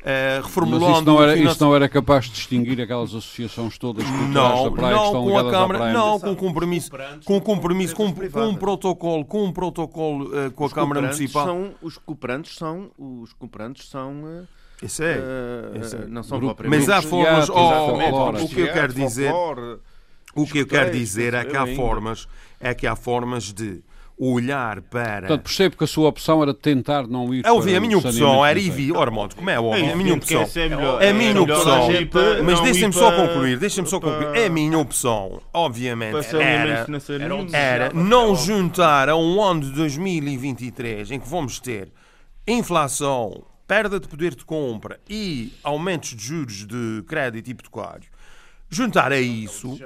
eh, 0.02 0.36
Mas 0.36 0.46
reformulando 0.46 0.92
isso 0.92 1.04
não, 1.04 1.22
era, 1.22 1.32
o 1.32 1.36
finan- 1.36 1.50
isso 1.50 1.64
não 1.64 1.76
era 1.76 1.88
capaz 1.88 2.24
de 2.26 2.30
distinguir 2.32 2.80
aquelas 2.80 3.10
associações 3.10 3.76
todas 3.78 4.04
culturais 4.04 4.32
não, 4.32 4.64
da 4.64 4.70
praia 4.70 4.94
que 4.94 5.00
não 5.00 5.06
estão 5.06 5.22
com 5.22 5.28
a 5.28 5.30
ligadas 5.30 5.46
à 5.48 5.50
Câmara, 5.60 5.78
praia? 5.78 5.92
não 5.92 6.20
com 6.20 6.36
compromisso, 6.36 6.90
com 7.24 7.40
compromisso, 7.40 7.94
com, 7.94 8.12
com 8.12 8.46
um 8.46 8.54
protocolo, 8.54 9.24
com 9.24 9.44
um 9.44 9.52
protocolo 9.52 10.30
eh, 10.38 10.50
com 10.50 10.64
a 10.64 10.70
Câmara 10.70 11.00
cooperantes 11.00 11.18
Municipal. 11.18 11.46
São, 11.46 11.70
os 11.82 11.98
cooperantes 11.98 12.54
são. 12.56 12.90
Os 12.98 13.32
cooperantes 13.34 13.88
são. 13.88 14.22
eh, 14.26 14.86
Isso 14.86 15.02
é. 15.02 15.18
Isso 15.80 15.96
é. 15.96 16.06
Não 16.06 16.22
são 16.22 16.38
Grupo- 16.38 16.54
propriamente. 16.54 16.88
Mas 16.88 16.98
há 16.98 17.02
formas, 17.06 17.48
oh, 17.50 17.52
oh, 17.54 17.70
folclore. 17.98 18.44
o 18.44 18.48
que 18.48 18.60
eu 18.60 18.72
quero 18.72 18.92
dizer, 18.94 19.32
o 20.34 20.46
que 20.46 20.58
eu 20.60 20.66
quero 20.66 20.90
dizer 20.90 21.34
é 21.34 21.44
que 21.44 21.56
há 21.56 21.66
formas, 21.76 22.26
é 22.58 22.72
que 22.74 22.86
há 22.86 22.96
formas 22.96 23.52
de 23.52 23.82
olhar 24.22 24.82
para 24.82 25.20
Portanto, 25.20 25.42
percebo 25.44 25.76
que 25.78 25.84
a 25.84 25.86
sua 25.86 26.08
opção 26.08 26.42
era 26.42 26.52
tentar 26.52 27.06
não 27.06 27.32
ir 27.32 27.42
É 27.44 27.50
óbvio, 27.50 27.70
para 27.72 27.78
a 27.78 27.80
minha 27.80 27.96
o 27.96 28.00
opção 28.00 28.44
era 28.44 28.58
ir 28.58 28.92
Ormond, 28.92 29.34
como 29.34 29.48
é 29.48 29.58
óbvio, 29.58 29.84
É 29.86 29.92
a 29.92 29.96
minha 29.96 30.14
opção. 30.14 30.42
essa 30.42 30.60
é 30.60 30.68
melhor. 30.68 31.00
A 31.00 31.04
É 31.06 31.12
minha 31.12 31.40
opção, 31.40 31.88
mas 32.44 32.60
deixem-me 32.60 32.92
só 32.92 33.10
concluir, 33.12 33.58
deixem-me 33.58 33.88
só 33.88 33.98
concluir. 33.98 34.44
A 34.44 34.50
minha 34.50 34.78
opção, 34.78 35.40
obviamente, 35.54 36.16
era, 36.36 36.86
era 37.52 37.92
não 37.94 38.36
juntar 38.36 39.08
a 39.08 39.16
um 39.16 39.42
ano 39.42 39.62
de 39.62 39.70
2023 39.72 41.10
em 41.12 41.18
que 41.18 41.28
vamos 41.28 41.58
ter 41.58 41.90
inflação, 42.46 43.42
perda 43.66 44.00
de 44.00 44.08
poder 44.08 44.34
de 44.34 44.44
compra 44.44 44.98
e 45.08 45.52
aumentos 45.62 46.10
de 46.14 46.22
juros 46.22 46.66
de 46.66 47.02
crédito 47.06 47.48
hipotecário, 47.48 48.09
juntar 48.70 49.12
a 49.12 49.20
isso 49.20 49.78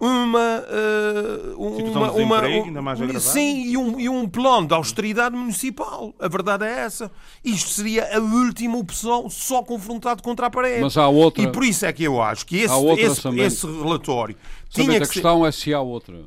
uma, 0.00 0.64
eh, 0.66 1.54
uma, 1.56 1.76
de 1.76 1.90
uma, 1.90 2.08
desemprego 2.08 2.64
ainda 2.64 2.80
mais 2.82 2.98
agravada. 3.00 3.20
sim, 3.20 3.64
e 3.66 3.76
um, 3.76 4.00
e 4.00 4.08
um 4.08 4.26
plano 4.26 4.66
de 4.66 4.72
austeridade 4.72 5.36
municipal. 5.36 6.14
A 6.18 6.26
verdade 6.26 6.64
é 6.64 6.70
essa. 6.80 7.12
Isto 7.44 7.68
seria 7.68 8.16
a 8.16 8.18
última 8.18 8.78
opção, 8.78 9.28
só 9.28 9.62
confrontado 9.62 10.22
contra 10.22 10.46
a 10.46 10.50
parede. 10.50 10.80
Mas 10.80 10.96
há 10.96 11.06
outra- 11.06 11.42
E 11.42 11.52
por 11.52 11.62
isso 11.62 11.84
é 11.84 11.92
que 11.92 12.02
eu 12.02 12.20
acho 12.22 12.46
que 12.46 12.56
esse, 12.56 12.72
Há 12.72 12.76
outro 12.76 13.04
esse, 13.04 13.40
esse 13.40 13.66
relatório 13.66 14.34
tinha 14.70 14.96
a 14.96 15.00
que 15.00 15.06
ser... 15.06 15.12
questão 15.12 15.44
é 15.44 15.52
se 15.52 15.74
há 15.74 15.80
outra. 15.80 16.24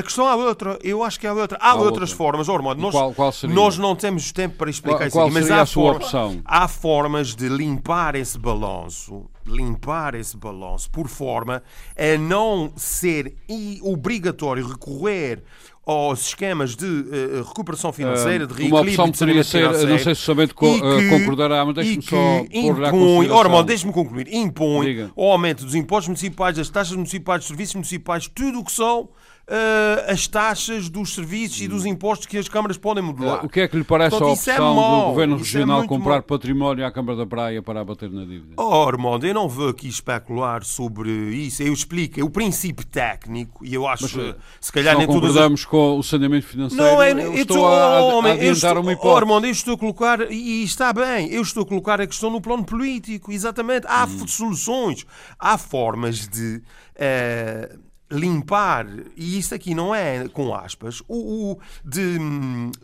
A 0.00 0.02
questão 0.02 0.26
há 0.26 0.34
outra, 0.34 0.78
eu 0.82 1.02
acho 1.04 1.20
que 1.20 1.26
há 1.26 1.32
outra. 1.34 1.58
Há, 1.60 1.72
Há 1.72 1.74
outras 1.74 2.10
outra. 2.10 2.16
formas, 2.16 2.48
oh, 2.48 2.58
nós, 2.74 2.90
qual- 2.92 3.12
qual 3.12 3.30
seria? 3.32 3.54
nós 3.54 3.76
não 3.76 3.94
temos 3.94 4.32
tempo 4.32 4.56
para 4.56 4.70
explicar 4.70 5.10
Qual- 5.10 5.28
isso 5.28 5.38
aqui, 5.38 5.48
mas 5.48 5.50
há, 5.50 5.66
forma- 5.66 6.42
há 6.44 6.66
formas 6.68 7.34
de 7.34 7.48
limpar 7.48 8.14
esse 8.14 8.38
balanço, 8.38 9.26
limpar 9.46 10.14
esse 10.14 10.36
balanço, 10.36 10.90
por 10.90 11.06
forma 11.06 11.62
a 11.96 12.18
não 12.18 12.72
ser 12.76 13.34
obrigatório 13.82 14.66
recorrer 14.66 15.42
aos 15.86 16.26
esquemas 16.28 16.76
de 16.76 16.86
eh, 16.86 17.42
recuperação 17.46 17.92
financeira, 17.92 18.46
de 18.46 18.52
Ah, 18.52 18.56
reequilíbrio 18.56 18.94
uma 18.94 19.04
opção 19.08 19.10
de 19.10 19.18
poderia 19.18 19.42
ser, 19.44 19.88
não 19.88 19.98
sei 19.98 20.14
se 20.14 20.20
somente 20.20 20.54
co- 20.54 20.66
eh, 20.66 20.78
que- 20.78 21.08
concordará, 21.18 21.64
mas 21.64 21.74
deixe-me 21.74 22.02
só 22.02 22.16
impõe. 22.52 23.28
Ormond, 23.30 23.66
deixe-me 23.66 23.92
concluir, 23.92 24.28
impõe 24.32 24.86
Diga. 24.86 25.10
o 25.16 25.24
aumento 25.32 25.64
dos 25.64 25.74
impostos 25.74 26.08
municipais, 26.08 26.56
das 26.56 26.68
taxas 26.68 26.94
municipais, 26.94 27.40
dos 27.40 27.48
serviços 27.48 27.74
municipais, 27.74 28.28
tudo 28.32 28.60
o 28.60 28.64
que 28.64 28.70
são 28.72 29.08
eh, 29.52 30.06
as 30.12 30.28
taxas 30.28 30.88
dos 30.88 31.12
serviços 31.12 31.60
e 31.60 31.66
dos 31.66 31.84
impostos 31.84 32.26
que 32.28 32.38
as 32.38 32.48
câmaras 32.48 32.78
podem 32.78 33.02
modular. 33.02 33.40
Eh, 33.42 33.46
O 33.46 33.48
que 33.48 33.60
é 33.60 33.66
que 33.68 33.76
lhe 33.76 33.82
parece 33.82 34.10
Portanto, 34.10 34.28
a 34.28 34.30
é 34.30 34.32
opção 34.54 34.74
mau, 34.76 35.00
do 35.00 35.06
Governo 35.08 35.34
é 35.34 35.38
Regional 35.38 35.78
muito 35.78 35.88
comprar 35.88 36.10
mau. 36.14 36.22
património 36.22 36.86
à 36.86 36.90
Câmara 36.92 37.18
da 37.18 37.26
Praia 37.26 37.60
para 37.60 37.80
abater 37.80 38.08
na 38.10 38.20
dívida? 38.24 38.54
Oh, 38.56 38.62
Ormond, 38.62 39.26
eu 39.26 39.34
não 39.34 39.48
vou 39.48 39.68
aqui 39.70 39.88
especular 39.88 40.62
sobre 40.64 41.10
isso. 41.10 41.62
Eu 41.64 41.72
explico. 41.72 42.22
O 42.24 42.30
princípio 42.30 42.86
técnico, 42.86 43.64
e 43.64 43.74
eu 43.74 43.88
acho, 43.88 44.04
Mas, 44.04 44.16
eh, 44.28 44.36
se 44.60 44.70
calhar 44.72 44.94
Se 44.94 44.98
nem 44.98 45.06
não 45.08 45.14
as 45.14 45.20
concordamos 45.20 45.64
com 45.64 45.98
o 45.98 46.02
saneamento 46.04 46.46
financeiro, 46.46 46.82
Não, 46.84 47.02
é, 47.02 47.10
eu 47.12 47.18
eu 47.18 47.34
estou 47.42 47.66
a, 47.66 48.00
homem, 48.14 48.30
a 48.32 48.34
adiantar 48.36 48.54
estou, 48.54 48.80
uma 48.82 48.90
oh, 48.90 48.92
hipótese. 48.92 49.16
Armando, 49.16 49.46
eu 49.46 49.50
estou 49.50 49.74
a 49.74 49.78
colocar, 49.78 50.30
e 50.30 50.62
está 50.62 50.92
bem, 50.92 51.28
eu 51.32 51.42
estou 51.42 51.64
a 51.64 51.66
colocar 51.66 52.00
a 52.00 52.06
questão 52.06 52.30
no 52.30 52.40
plano 52.40 52.64
político, 52.64 53.32
exatamente. 53.32 53.86
Há 53.88 54.04
Hum. 54.04 54.26
soluções, 54.28 55.04
há 55.38 55.58
formas 55.58 56.28
de 56.28 56.62
eh, 56.94 57.76
limpar, 58.10 58.86
e 59.16 59.38
isto 59.38 59.54
aqui 59.54 59.74
não 59.74 59.94
é 59.94 60.28
com 60.28 60.54
aspas, 60.54 61.00
o, 61.08 61.52
o- 61.52 61.58
de, 61.84 62.18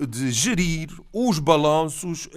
de 0.06 0.30
gerir 0.30 0.88
os 1.12 1.38
balanços 1.38 2.28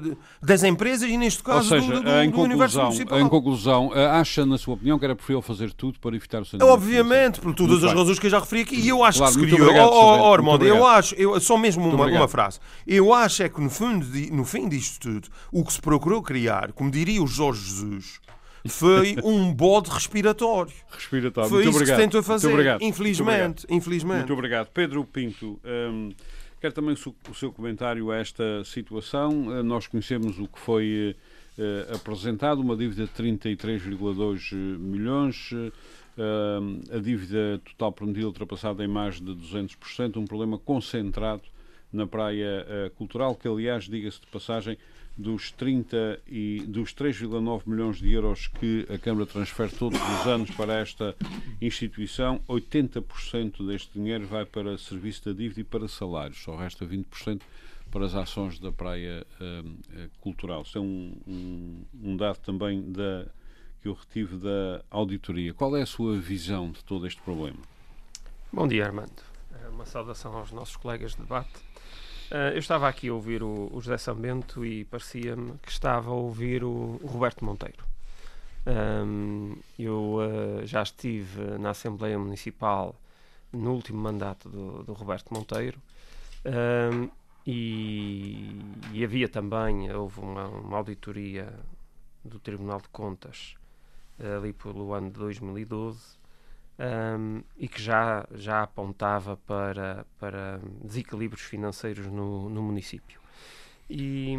de- 0.00 0.16
das 0.42 0.62
empresas 0.62 1.08
e, 1.08 1.16
neste 1.16 1.40
Ou 1.40 1.44
caso, 1.54 1.68
seja, 1.68 1.86
do, 1.92 2.02
do, 2.02 2.10
em, 2.10 2.30
do 2.30 2.40
universo 2.40 2.80
municipal. 2.80 3.20
em 3.20 3.28
conclusão, 3.28 3.92
acha, 3.92 4.46
na 4.46 4.56
sua 4.58 4.74
opinião, 4.74 4.98
que 4.98 5.04
era 5.04 5.14
preferível 5.14 5.42
fazer 5.42 5.72
tudo 5.72 5.98
para 6.00 6.16
evitar 6.16 6.42
o 6.42 6.44
saneamento 6.44 6.72
Obviamente, 6.74 7.40
por 7.40 7.54
todas 7.54 7.72
Muito 7.72 7.86
as 7.86 7.92
bem. 7.92 8.00
razões 8.00 8.18
que 8.18 8.26
eu 8.26 8.30
já 8.30 8.38
referi 8.40 8.62
aqui. 8.62 8.76
E 8.80 8.88
eu 8.88 9.04
acho 9.04 9.18
Claro, 9.18 9.32
que 9.34 9.38
muito 9.40 9.50
seria. 9.50 9.64
obrigado, 9.64 9.90
Oh, 9.92 10.32
oh, 10.34 10.42
muito 10.42 10.64
eu 10.64 10.86
acho, 10.86 11.14
eu, 11.16 11.40
só 11.40 11.56
mesmo 11.58 11.88
uma, 11.88 12.06
uma 12.06 12.28
frase. 12.28 12.58
Eu 12.86 13.12
acho 13.12 13.42
é 13.42 13.48
que 13.48 13.60
no, 13.60 13.68
di- 14.00 14.30
no 14.30 14.44
fim 14.44 14.68
disto 14.68 15.00
tudo, 15.00 15.28
o 15.52 15.64
que 15.64 15.72
se 15.72 15.80
procurou 15.80 16.22
criar, 16.22 16.72
como 16.72 16.90
diria 16.90 17.22
o 17.22 17.26
Jorge 17.26 17.62
Jesus, 17.64 18.20
foi 18.66 19.16
um 19.22 19.52
bode 19.52 19.90
respiratório. 19.90 20.72
Respiratório. 20.90 21.50
Foi 21.50 21.58
Muito 21.64 21.68
isso 21.70 21.78
obrigado. 21.78 21.96
que 21.96 22.02
se 22.02 22.06
tentou 22.06 22.18
Muito 22.18 22.26
fazer. 22.26 22.48
obrigado. 22.52 22.82
Infelizmente, 22.82 23.30
Muito 23.30 23.40
obrigado. 23.64 23.76
infelizmente. 23.76 24.18
Muito 24.18 24.32
obrigado. 24.32 24.68
Pedro 24.72 25.04
Pinto, 25.04 25.60
hum, 25.64 26.10
Quero 26.60 26.74
também 26.74 26.92
o 26.94 27.34
seu 27.34 27.52
comentário 27.52 28.10
a 28.10 28.16
esta 28.16 28.64
situação. 28.64 29.62
Nós 29.62 29.86
conhecemos 29.86 30.40
o 30.40 30.48
que 30.48 30.58
foi 30.58 31.14
apresentado, 31.94 32.60
uma 32.60 32.76
dívida 32.76 33.04
de 33.04 33.12
33,2 33.12 34.52
milhões, 34.78 35.50
a 36.92 36.98
dívida 36.98 37.60
total 37.64 37.92
prometida 37.92 38.26
ultrapassada 38.26 38.84
em 38.84 38.88
mais 38.88 39.20
de 39.20 39.30
200%, 39.32 40.16
um 40.16 40.24
problema 40.24 40.58
concentrado 40.58 41.42
na 41.92 42.08
praia 42.08 42.66
cultural, 42.96 43.36
que 43.36 43.46
aliás, 43.46 43.84
diga-se 43.84 44.20
de 44.20 44.26
passagem, 44.26 44.76
dos 45.18 45.50
30 45.50 46.20
e 46.28 46.60
dos 46.60 46.94
3,9 46.94 47.62
milhões 47.66 47.96
de 47.96 48.12
euros 48.12 48.46
que 48.46 48.86
a 48.88 48.96
Câmara 48.96 49.26
transfere 49.26 49.72
todos 49.72 50.00
os 50.00 50.26
anos 50.26 50.50
para 50.52 50.74
esta 50.74 51.16
instituição, 51.60 52.40
80% 52.48 53.66
deste 53.66 53.92
dinheiro 53.92 54.26
vai 54.26 54.46
para 54.46 54.78
serviço 54.78 55.24
da 55.24 55.36
dívida 55.36 55.60
e 55.60 55.64
para 55.64 55.88
salários, 55.88 56.38
só 56.38 56.54
resta 56.56 56.86
20% 56.86 57.40
para 57.90 58.04
as 58.04 58.14
ações 58.14 58.60
da 58.60 58.70
praia 58.70 59.26
uh, 59.40 60.10
cultural. 60.20 60.62
Isso 60.62 60.78
é 60.78 60.80
um, 60.80 61.16
um, 61.26 61.84
um, 62.02 62.16
dado 62.16 62.38
também 62.38 62.92
da, 62.92 63.26
que 63.80 63.88
eu 63.88 63.94
retive 63.94 64.36
da 64.36 64.84
auditoria. 64.90 65.52
Qual 65.52 65.76
é 65.76 65.82
a 65.82 65.86
sua 65.86 66.16
visão 66.18 66.70
de 66.70 66.84
todo 66.84 67.06
este 67.06 67.20
problema? 67.22 67.58
Bom 68.52 68.68
dia, 68.68 68.86
Armando. 68.86 69.28
Uma 69.70 69.84
saudação 69.84 70.36
aos 70.36 70.52
nossos 70.52 70.76
colegas 70.76 71.12
de 71.14 71.22
debate 71.22 71.60
Uh, 72.30 72.52
eu 72.52 72.58
estava 72.58 72.86
aqui 72.86 73.08
a 73.08 73.14
ouvir 73.14 73.42
o, 73.42 73.70
o 73.72 73.80
José 73.80 73.96
Sambento 73.96 74.64
e 74.64 74.84
parecia-me 74.84 75.58
que 75.62 75.70
estava 75.70 76.10
a 76.10 76.14
ouvir 76.14 76.62
o, 76.62 77.00
o 77.02 77.06
Roberto 77.06 77.42
Monteiro. 77.42 77.82
Um, 78.66 79.56
eu 79.78 80.16
uh, 80.16 80.66
já 80.66 80.82
estive 80.82 81.58
na 81.58 81.70
Assembleia 81.70 82.18
Municipal 82.18 82.94
no 83.50 83.72
último 83.72 83.98
mandato 83.98 84.50
do, 84.50 84.82
do 84.82 84.92
Roberto 84.92 85.32
Monteiro 85.32 85.80
um, 86.44 87.08
e, 87.46 88.60
e, 88.92 89.02
havia 89.02 89.26
também, 89.26 89.90
houve 89.90 90.20
uma, 90.20 90.48
uma, 90.48 90.76
auditoria 90.76 91.50
do 92.22 92.38
Tribunal 92.38 92.78
de 92.78 92.88
Contas 92.90 93.54
uh, 94.20 94.36
ali 94.36 94.52
pelo 94.52 94.92
ano 94.92 95.10
de 95.10 95.18
2012 95.18 96.17
um, 96.78 97.42
e 97.56 97.66
que 97.66 97.82
já, 97.82 98.26
já 98.34 98.62
apontava 98.62 99.36
para, 99.36 100.06
para 100.18 100.60
desequilíbrios 100.82 101.42
financeiros 101.42 102.06
no, 102.06 102.48
no 102.48 102.62
município. 102.62 103.20
E, 103.90 104.36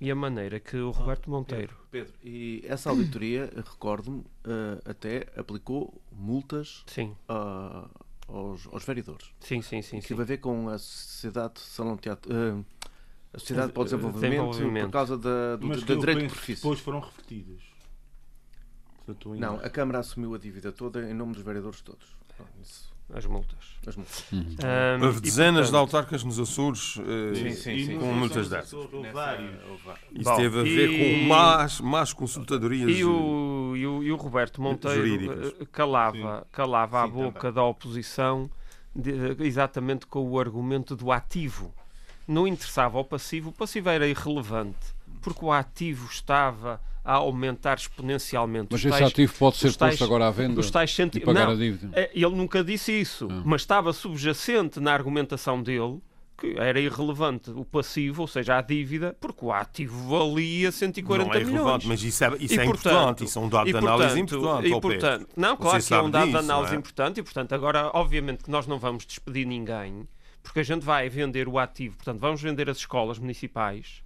e 0.00 0.10
a 0.10 0.14
maneira 0.14 0.58
que 0.58 0.76
o 0.76 0.90
Roberto 0.90 1.30
Monteiro. 1.30 1.74
Pedro, 1.90 2.08
Pedro 2.08 2.14
e 2.24 2.64
essa 2.66 2.90
auditoria, 2.90 3.50
recordo-me, 3.56 4.20
uh, 4.20 4.82
até 4.84 5.26
aplicou 5.36 6.00
multas 6.10 6.82
sim. 6.86 7.14
Uh, 7.28 7.88
aos, 8.28 8.66
aos 8.72 8.84
vereadores. 8.84 9.32
Sim, 9.40 9.62
sim, 9.62 9.82
sim. 9.82 10.00
Que 10.00 10.08
sim. 10.08 10.20
a 10.20 10.24
ver 10.24 10.38
com 10.38 10.68
a 10.68 10.78
Sociedade 10.78 11.54
de 11.54 11.60
Salão 11.60 11.96
Teatro. 11.96 12.32
Uh, 12.32 12.64
a 13.32 13.38
Sociedade 13.38 13.72
para 13.72 13.82
o 13.82 13.84
Desenvolvimento, 13.84 14.50
desenvolvimento. 14.50 14.84
por 14.86 14.92
causa 14.92 15.18
da, 15.18 15.56
do, 15.56 15.68
do 15.68 15.96
direito 15.98 16.22
de 16.22 16.28
profissão. 16.28 16.70
Depois 16.70 16.80
foram 16.80 17.00
revertidas. 17.00 17.75
Não, 19.38 19.56
a 19.56 19.68
Câmara 19.68 19.98
assumiu 20.00 20.34
a 20.34 20.38
dívida 20.38 20.72
toda 20.72 21.08
em 21.08 21.14
nome 21.14 21.34
dos 21.34 21.42
vereadores 21.42 21.80
todos. 21.80 22.16
Isso. 22.60 22.94
As 23.14 23.24
multas. 23.24 23.58
As 23.86 23.94
multas. 23.94 24.24
Uhum. 24.32 24.56
Um, 25.00 25.06
Houve 25.06 25.20
dezenas 25.20 25.70
portanto... 25.70 25.70
de 25.70 25.76
autarcas 25.76 26.24
nos 26.24 26.40
Açores 26.40 26.96
uh, 26.96 27.36
sim, 27.36 27.52
sim, 27.52 27.84
sim, 27.84 27.98
com 28.00 28.12
multas 28.12 28.48
dessas. 28.48 28.72
Isso 28.72 30.24
Bom, 30.24 30.36
teve 30.36 30.60
a 30.60 30.62
ver 30.64 30.90
e... 30.90 31.20
com 31.20 31.28
más, 31.28 31.80
más 31.80 32.12
consultadorias. 32.12 32.90
E 32.90 33.04
o, 33.04 33.74
e 33.76 33.86
o, 33.86 34.02
e 34.02 34.10
o 34.10 34.16
Roberto 34.16 34.60
Monteiro 34.60 35.06
jurídicas. 35.06 35.54
Eh, 35.60 35.66
calava, 35.70 36.46
calava 36.50 37.04
a 37.04 37.06
boca 37.06 37.38
também. 37.38 37.54
da 37.54 37.62
oposição 37.62 38.50
de, 38.94 39.36
exatamente 39.44 40.04
com 40.06 40.28
o 40.28 40.40
argumento 40.40 40.96
do 40.96 41.12
ativo. 41.12 41.72
Não 42.26 42.44
interessava 42.44 42.98
ao 42.98 43.04
passivo, 43.04 43.50
o 43.50 43.52
passivo 43.52 43.88
era 43.88 44.08
irrelevante, 44.08 44.94
porque 45.22 45.44
o 45.44 45.52
ativo 45.52 46.08
estava 46.10 46.80
a 47.06 47.14
aumentar 47.14 47.78
exponencialmente. 47.78 48.68
Mas 48.72 48.80
esse 48.80 48.90
tais, 48.90 49.10
ativo 49.10 49.32
pode 49.38 49.56
ser 49.56 49.74
tais, 49.76 49.92
posto 49.92 50.04
agora 50.04 50.26
à 50.26 50.30
venda 50.30 50.58
os 50.58 50.70
tais 50.70 50.92
centi... 50.92 51.18
e 51.18 51.20
pagar 51.20 51.46
não, 51.46 51.52
a 51.52 51.56
dívida? 51.56 51.88
É, 51.98 52.10
ele 52.12 52.34
nunca 52.34 52.64
disse 52.64 52.92
isso, 52.92 53.28
ah. 53.30 53.42
mas 53.44 53.62
estava 53.62 53.92
subjacente 53.92 54.80
na 54.80 54.92
argumentação 54.92 55.62
dele 55.62 56.00
que 56.36 56.54
era 56.58 56.78
irrelevante 56.78 57.50
o 57.50 57.64
passivo, 57.64 58.22
ou 58.22 58.28
seja, 58.28 58.58
a 58.58 58.60
dívida, 58.60 59.16
porque 59.18 59.42
o 59.42 59.50
ativo 59.50 60.10
valia 60.10 60.70
140 60.70 61.24
não 61.24 61.34
é 61.34 61.44
milhões. 61.44 61.84
Mas 61.86 62.02
isso 62.02 62.24
é, 62.24 62.36
isso 62.38 62.54
e, 62.54 62.58
é 62.58 62.64
portanto, 62.64 62.86
importante, 62.86 63.24
isso 63.24 63.38
é 63.38 63.42
um 63.42 63.48
dado 63.48 63.70
de 63.70 63.76
análise 63.76 64.20
importante. 64.20 64.68
E, 64.68 64.80
portanto, 64.80 65.28
não, 65.34 65.56
claro 65.56 65.82
que 65.82 65.94
é 65.94 66.02
um 66.02 66.10
dado 66.10 66.26
disso, 66.26 66.38
de 66.38 66.44
análise 66.44 66.74
é? 66.74 66.76
importante, 66.76 67.20
e 67.20 67.22
portanto, 67.22 67.54
agora, 67.54 67.90
obviamente 67.94 68.44
que 68.44 68.50
nós 68.50 68.66
não 68.66 68.78
vamos 68.78 69.06
despedir 69.06 69.46
ninguém, 69.46 70.06
porque 70.42 70.60
a 70.60 70.62
gente 70.62 70.84
vai 70.84 71.08
vender 71.08 71.48
o 71.48 71.58
ativo, 71.58 71.96
portanto, 71.96 72.18
vamos 72.18 72.42
vender 72.42 72.68
as 72.68 72.76
escolas 72.76 73.18
municipais, 73.18 74.02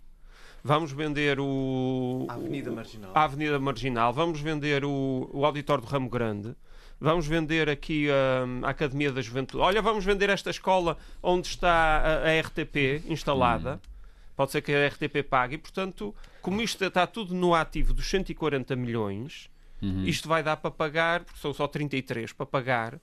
vamos 0.62 0.92
vender 0.92 1.38
o, 1.40 2.26
a 2.28 2.34
Avenida 2.34 2.70
Marginal, 2.70 3.12
a 3.14 3.24
Avenida 3.24 3.58
Marginal 3.58 4.12
vamos 4.12 4.40
vender 4.40 4.84
o, 4.84 5.28
o 5.32 5.44
Auditório 5.44 5.84
do 5.84 5.88
Ramo 5.88 6.08
Grande, 6.08 6.54
vamos 7.00 7.26
vender 7.26 7.68
aqui 7.68 8.08
a, 8.11 8.66
a, 8.66 8.70
Academia 8.70 9.11
da 9.11 9.22
Juventude. 9.22 9.62
Olha, 9.62 9.80
vamos 9.80 10.04
vender 10.04 10.28
esta 10.28 10.50
escola 10.50 10.96
onde 11.22 11.48
está 11.48 11.70
a, 11.70 12.28
a 12.28 12.40
RTP 12.40 13.04
instalada. 13.08 13.72
Uhum. 13.72 13.90
Pode 14.36 14.52
ser 14.52 14.62
que 14.62 14.72
a 14.72 14.88
RTP 14.88 15.22
pague. 15.28 15.56
E, 15.56 15.58
portanto, 15.58 16.14
como 16.40 16.62
isto 16.62 16.82
está 16.84 17.06
tudo 17.06 17.34
no 17.34 17.54
ativo 17.54 17.92
dos 17.92 18.08
140 18.08 18.74
milhões, 18.76 19.50
uhum. 19.82 20.04
isto 20.04 20.28
vai 20.28 20.42
dar 20.42 20.56
para 20.56 20.70
pagar, 20.70 21.24
porque 21.24 21.40
são 21.40 21.52
só 21.52 21.66
33 21.66 22.32
para 22.32 22.46
pagar, 22.46 23.00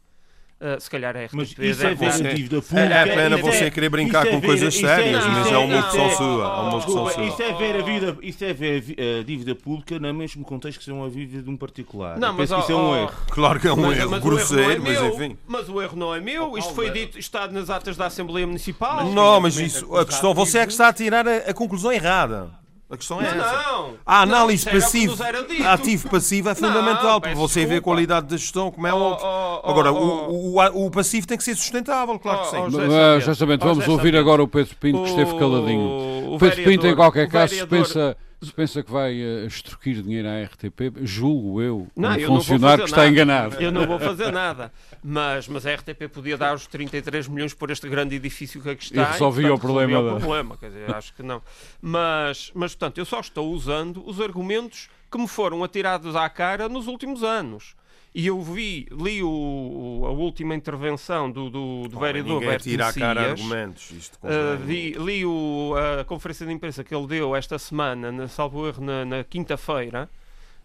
Uh, 0.59 0.81
se 0.81 0.89
calhar 0.89 1.15
é 1.15 1.25
RTP. 1.25 1.35
Mas 1.35 1.51
isso 1.51 1.85
é, 1.85 1.93
ver 1.93 2.07
a 2.07 2.33
dívida 2.33 2.61
pública. 2.63 2.93
É, 2.93 3.09
é 3.09 3.15
pena 3.15 3.37
você 3.37 3.65
é, 3.65 3.69
querer 3.69 3.89
brincar 3.89 4.25
com 4.25 4.39
ver, 4.39 4.47
coisas 4.47 4.73
sérias, 4.73 5.23
é, 5.23 5.27
mas 5.27 5.51
é 5.51 5.57
uma 5.57 5.79
opção 5.79 6.09
sua. 6.09 6.43
É 6.43 6.61
uma 6.61 6.77
opção 6.77 7.09
sua. 7.11 7.23
Isso 7.25 7.43
é 7.43 7.53
ver 7.53 7.75
a 7.75 7.81
vida, 7.83 8.17
isso 8.23 8.43
é 8.43 8.53
ver 8.53 8.83
a 9.19 9.23
dívida 9.23 9.53
pública 9.53 9.99
no 9.99 10.11
mesmo 10.15 10.43
contexto 10.43 10.79
que 10.79 10.85
ser 10.85 10.93
uma 10.93 11.07
dívida 11.11 11.43
de 11.43 11.49
um 11.51 11.55
particular. 11.55 12.17
Não, 12.17 12.33
mas 12.33 12.49
isso 12.49 12.71
é 12.71 12.75
um 12.75 12.95
erro. 12.95 13.13
Claro 13.29 13.59
que 13.59 13.67
é 13.67 13.73
um 13.73 13.75
mas, 13.75 13.99
erro, 13.99 14.09
mas 14.09 14.23
grosseiro, 14.23 14.81
mas 14.81 14.99
enfim. 14.99 15.37
Mas 15.45 15.69
o 15.69 15.79
erro 15.79 15.95
não 15.95 16.15
é 16.15 16.19
meu, 16.19 16.57
isto 16.57 16.73
foi 16.73 16.89
dito, 16.89 17.19
está 17.19 17.47
nas 17.47 17.69
atas 17.69 17.95
da 17.95 18.07
Assembleia 18.07 18.47
Municipal. 18.47 19.05
Não, 19.11 19.39
mas 19.39 19.59
isso, 19.59 19.95
a 19.95 20.05
questão, 20.07 20.33
você 20.33 20.57
é 20.57 20.65
que 20.65 20.71
está 20.71 20.87
a 20.87 20.93
tirar 20.93 21.27
a 21.27 21.53
conclusão 21.53 21.91
errada. 21.91 22.49
A 22.89 22.95
questão 22.95 23.19
é 23.19 23.35
não, 23.35 23.43
essa. 23.43 23.53
Não, 23.53 23.93
a 24.05 24.21
análise 24.21 24.69
passiva, 24.69 25.25
ativo-passivo 25.73 26.47
é 26.47 26.55
fundamental, 26.55 27.19
porque 27.19 27.35
você 27.35 27.65
vê 27.65 27.75
a 27.75 27.81
qualidade 27.81 28.27
da 28.27 28.37
gestão, 28.37 28.71
como 28.71 28.87
é 28.87 28.93
oh, 28.93 28.97
óbvio. 28.97 29.27
Oh, 29.27 29.61
oh, 29.61 29.71
agora, 29.71 29.91
o, 29.91 30.55
o, 30.55 30.85
o, 30.85 30.91
passivo 30.91 31.27
tem 31.27 31.37
que 31.37 31.43
ser 31.43 31.55
sustentável, 31.55 32.17
claro 32.17 32.43
que 32.43 32.49
sim. 32.49 32.57
Mas, 32.87 33.25
justamente, 33.25 33.59
vamos 33.59 33.85
ouvir 33.89 34.15
agora 34.15 34.41
o 34.41 34.47
Pedro 34.47 34.73
Pinto, 34.77 35.03
que 35.03 35.09
esteve 35.09 35.37
caladinho. 35.37 36.33
O 36.33 36.37
Pedro 36.39 36.63
Pinto, 36.63 36.87
em 36.87 36.95
qualquer 36.95 37.27
caso, 37.27 37.55
se 37.55 37.67
pensa 37.67 38.15
se 38.41 38.53
pensa 38.53 38.83
que 38.83 38.91
vai 38.91 39.13
uh, 39.13 39.47
extorquir 39.47 40.01
dinheiro 40.01 40.27
à 40.27 40.43
RTP, 40.43 40.93
julgo 41.01 41.61
eu, 41.61 41.87
não, 41.95 42.09
um 42.09 42.15
eu 42.15 42.27
funcionário 42.27 42.83
que 42.83 42.89
está 42.89 43.07
enganado. 43.07 43.55
Eu 43.59 43.71
não 43.71 43.87
vou 43.87 43.99
fazer 43.99 44.31
nada. 44.31 44.71
Mas, 45.03 45.47
mas 45.47 45.65
a 45.65 45.73
RTP 45.73 46.07
podia 46.11 46.37
dar 46.37 46.53
os 46.53 46.67
33 46.67 47.27
milhões 47.27 47.53
por 47.53 47.71
este 47.71 47.89
grande 47.89 48.15
edifício 48.15 48.61
que 48.61 48.69
aqui 48.69 48.83
está. 48.83 49.01
E 49.01 49.05
resolvia 49.13 49.53
o 49.53 49.59
problema. 49.59 49.93
Resolvia 49.93 50.13
o 50.13 50.19
problema, 50.19 50.57
quer 50.57 50.67
dizer, 50.67 50.95
acho 50.95 51.13
que 51.15 51.23
não. 51.23 51.41
Mas, 51.81 52.51
mas, 52.53 52.75
portanto, 52.75 52.99
eu 52.99 53.05
só 53.05 53.19
estou 53.19 53.51
usando 53.51 54.07
os 54.07 54.21
argumentos 54.21 54.87
que 55.11 55.17
me 55.17 55.27
foram 55.27 55.63
atirados 55.63 56.15
à 56.15 56.29
cara 56.29 56.69
nos 56.69 56.87
últimos 56.87 57.23
anos. 57.23 57.75
E 58.17 58.25
eu 58.25 58.41
vi, 58.41 58.87
li 58.91 59.21
o, 59.21 60.01
a 60.03 60.09
última 60.09 60.55
intervenção 60.55 61.31
do, 61.31 61.51
do, 61.51 61.87
do 61.87 61.99
vereador 61.99 62.39
Berto 62.39 62.63
tira 62.63 62.87
a 62.87 62.91
cara 62.91 63.29
argumentos. 63.29 63.91
Isto 63.91 64.17
uh, 64.23 64.57
vi, 64.57 64.93
li 64.93 65.23
o, 65.23 65.75
a 65.99 66.03
conferência 66.03 66.43
de 66.43 66.51
imprensa 66.51 66.83
que 66.83 66.95
ele 66.95 67.05
deu 67.05 67.35
esta 67.35 67.59
semana, 67.59 68.11
na, 68.11 68.27
salvo 68.27 68.67
erro, 68.67 68.83
na, 68.83 69.05
na 69.05 69.23
quinta-feira. 69.23 70.09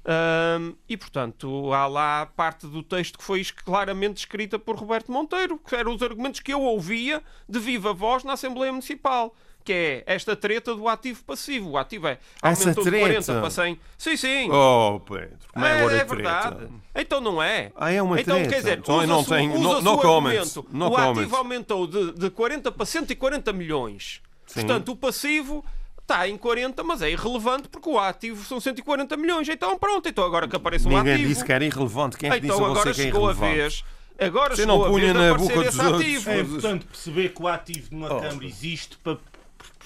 Um, 0.02 0.74
e 0.88 0.96
portanto 0.96 1.72
há 1.74 1.86
lá 1.86 2.24
parte 2.24 2.66
do 2.66 2.82
texto 2.82 3.18
que 3.18 3.22
foi 3.22 3.44
claramente 3.44 4.16
escrita 4.16 4.58
por 4.58 4.74
Roberto 4.74 5.12
Monteiro, 5.12 5.58
que 5.58 5.76
eram 5.76 5.94
os 5.94 6.02
argumentos 6.02 6.40
que 6.40 6.54
eu 6.54 6.62
ouvia 6.62 7.22
de 7.46 7.58
viva 7.58 7.92
voz 7.92 8.24
na 8.24 8.32
Assembleia 8.32 8.72
Municipal 8.72 9.36
que 9.64 9.72
é 9.72 10.02
esta 10.06 10.34
treta 10.34 10.74
do 10.74 10.88
ativo 10.88 11.22
passivo. 11.24 11.70
O 11.70 11.78
ativo 11.78 12.08
é 12.08 12.18
aumentou 12.40 12.84
de 12.84 12.90
40 12.90 13.40
para 13.40 13.50
100. 13.50 13.80
Sim, 13.96 14.16
sim. 14.16 14.50
Oh, 14.50 15.00
Pedro, 15.00 15.38
como 15.52 15.64
é, 15.64 15.80
é, 15.80 15.96
é 15.98 16.04
verdade. 16.04 16.68
Então 16.94 17.20
não 17.20 17.42
é. 17.42 17.72
Ah, 17.76 17.90
é 17.90 18.02
uma 18.02 18.20
então, 18.20 18.36
treta. 18.36 18.50
Quer 18.50 18.58
dizer, 18.58 18.78
então, 18.78 18.96
usa 18.96 19.06
não 19.06 19.24
tem, 19.24 19.50
usa 19.50 19.58
no, 19.60 19.80
no 19.80 19.98
comments. 19.98 20.56
No 20.70 20.86
o 20.86 20.90
comments. 20.90 21.18
ativo 21.18 21.36
aumentou 21.36 21.86
de, 21.86 22.12
de 22.12 22.30
40 22.30 22.72
para 22.72 22.86
140 22.86 23.52
milhões. 23.52 24.20
Sim. 24.46 24.60
Portanto, 24.60 24.92
o 24.92 24.96
passivo 24.96 25.64
está 26.00 26.28
em 26.28 26.36
40, 26.36 26.82
mas 26.82 27.00
é 27.00 27.10
irrelevante 27.10 27.68
porque 27.68 27.88
o 27.88 27.98
ativo 27.98 28.44
são 28.44 28.60
140 28.60 29.16
milhões. 29.16 29.48
Então 29.48 29.78
pronto, 29.78 30.08
então 30.08 30.24
agora 30.24 30.48
que 30.48 30.56
aparece 30.56 30.86
um 30.86 30.90
Ninguém 30.90 31.00
ativo... 31.00 31.16
Ninguém 31.16 31.28
disse 31.28 31.44
que 31.44 31.52
era 31.52 31.64
irrelevante. 31.64 32.16
Quem 32.16 32.28
é 32.28 32.32
que 32.38 32.46
então, 32.46 32.56
disse 32.56 32.70
agora 32.70 32.92
você 32.92 32.94
que 32.94 33.00
é 33.00 33.04
chegou 33.04 33.30
irrelevante? 33.30 33.52
a 33.52 33.54
vez 33.54 33.84
Agora 34.18 34.54
Você 34.54 34.66
não 34.66 34.82
punha 34.84 35.12
na 35.12 35.34
boca 35.34 35.64
dos 35.64 35.80
ativo. 35.80 36.30
É 36.30 36.40
importante 36.40 36.84
perceber 36.84 37.28
que 37.30 37.42
o 37.42 37.48
ativo 37.48 37.88
numa 37.90 38.14
oh. 38.14 38.20
Câmara 38.20 38.44
existe 38.44 38.96
para 38.98 39.18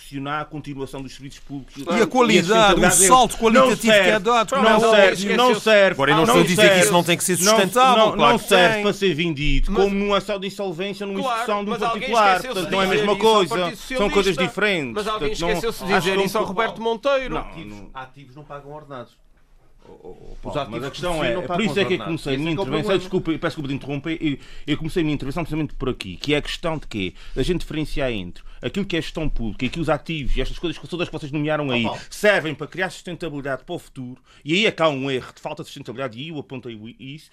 proporcionar 0.06 0.42
a 0.42 0.44
continuação 0.44 1.02
dos 1.02 1.12
serviços 1.14 1.40
públicos. 1.40 1.74
E 1.76 2.02
a 2.02 2.06
qualidade, 2.06 2.80
o 2.80 2.90
salto 2.90 3.36
qualitativo 3.36 3.80
que 3.82 3.90
é 3.90 4.18
dado. 4.18 4.56
Não, 4.56 4.62
Não, 4.62 4.80
serve, 4.80 5.12
esqueceu-se. 5.12 5.36
não 5.36 5.54
serve. 5.60 5.90
Agora, 5.94 6.10
eu 6.12 6.16
não 6.16 6.26
não 6.26 6.34
estou 6.34 6.40
a 6.42 6.46
dizer 6.46 6.62
que 6.62 6.66
serve. 6.68 6.80
isso 6.82 6.92
não 6.92 7.02
tem 7.04 7.16
que 7.16 7.24
ser 7.24 7.38
Não- 7.40 7.52
sustentável. 7.56 8.06
Não, 8.06 8.12
claro 8.12 8.32
não 8.32 8.38
que 8.38 8.48
serve 8.48 8.74
tem. 8.74 8.82
para 8.82 8.92
ser 8.92 9.14
vendido 9.14 9.72
Mas- 9.72 9.84
como 9.84 9.94
numa 9.96 10.16
ação 10.18 10.38
de 10.40 10.46
insolvência, 10.46 11.06
numa 11.06 11.20
Claro, 11.20 11.34
instituição 11.40 11.64
de 11.64 11.70
um 11.70 11.72
mas 11.72 11.80
particular. 11.80 12.42
Portanto, 12.42 12.70
não 12.70 12.82
é 12.82 12.84
a 12.84 12.88
mesma 12.88 13.16
coisa. 13.16 13.76
São 13.76 14.10
coisas 14.10 14.36
diferentes. 14.36 14.92
Mas 14.94 15.06
alguém 15.08 15.28
Portanto, 15.30 15.40
não- 15.40 15.48
esqueceu-se 15.50 15.84
de 15.84 15.98
dizer 15.98 16.18
que 16.18 16.24
isso 16.24 16.38
ao 16.38 16.42
não- 16.44 16.48
Roberto 16.48 16.80
Monteiro. 16.82 17.34
Não, 17.34 17.40
Ativos, 17.40 17.76
não- 17.76 17.90
ativos 17.94 18.36
não 18.36 18.44
pagam 18.44 18.72
ordenados. 18.72 19.12
Paulo, 19.86 20.16
Os 20.42 20.52
mas 20.52 20.56
ativos 20.56 20.84
a 20.84 20.90
questão 20.90 21.20
que 21.20 21.26
é, 21.26 21.34
não 21.34 21.42
por 21.42 21.60
isso 21.60 21.78
é 21.78 21.84
que 21.84 21.94
eu 21.94 21.98
comecei 22.00 22.32
a 22.32 22.34
Esse 22.34 22.42
minha 22.42 22.52
é 22.52 22.56
que 22.56 22.60
é 22.60 22.64
o 22.64 22.66
intervenção, 22.66 22.98
desculpa, 22.98 23.30
eu 23.30 23.38
peço 23.38 23.46
desculpa 23.50 23.68
de 23.68 23.74
interromper, 23.76 24.18
eu, 24.20 24.38
eu 24.66 24.76
comecei 24.78 25.00
a 25.00 25.04
minha 25.04 25.14
intervenção 25.14 25.44
precisamente 25.44 25.74
por 25.74 25.88
aqui, 25.88 26.16
que 26.16 26.34
é 26.34 26.38
a 26.38 26.42
questão 26.42 26.76
de 26.76 26.88
quê? 26.88 27.14
Da 27.36 27.42
gente 27.44 27.60
diferenciar 27.60 28.10
entre 28.10 28.42
aquilo 28.60 28.84
que 28.84 28.96
é 28.96 29.00
gestão 29.00 29.28
pública 29.28 29.64
e 29.64 29.68
que 29.68 29.80
os 29.80 29.88
ativos 29.88 30.36
e 30.36 30.40
estas 30.40 30.58
coisas 30.58 30.78
que 30.78 30.88
todas 30.88 31.08
que 31.08 31.12
vocês 31.12 31.32
nomearam 31.32 31.70
aí 31.70 31.82
Paulo. 31.82 32.00
servem 32.10 32.54
para 32.54 32.66
criar 32.66 32.90
sustentabilidade 32.90 33.64
para 33.64 33.74
o 33.74 33.78
futuro, 33.78 34.20
e 34.44 34.54
aí 34.54 34.66
é 34.66 34.70
que 34.70 34.82
há 34.82 34.88
um 34.88 35.10
erro 35.10 35.32
de 35.34 35.40
falta 35.40 35.62
de 35.62 35.68
sustentabilidade, 35.68 36.18
e 36.18 36.28
eu 36.28 36.38
apontei 36.38 36.78
isso, 36.98 37.30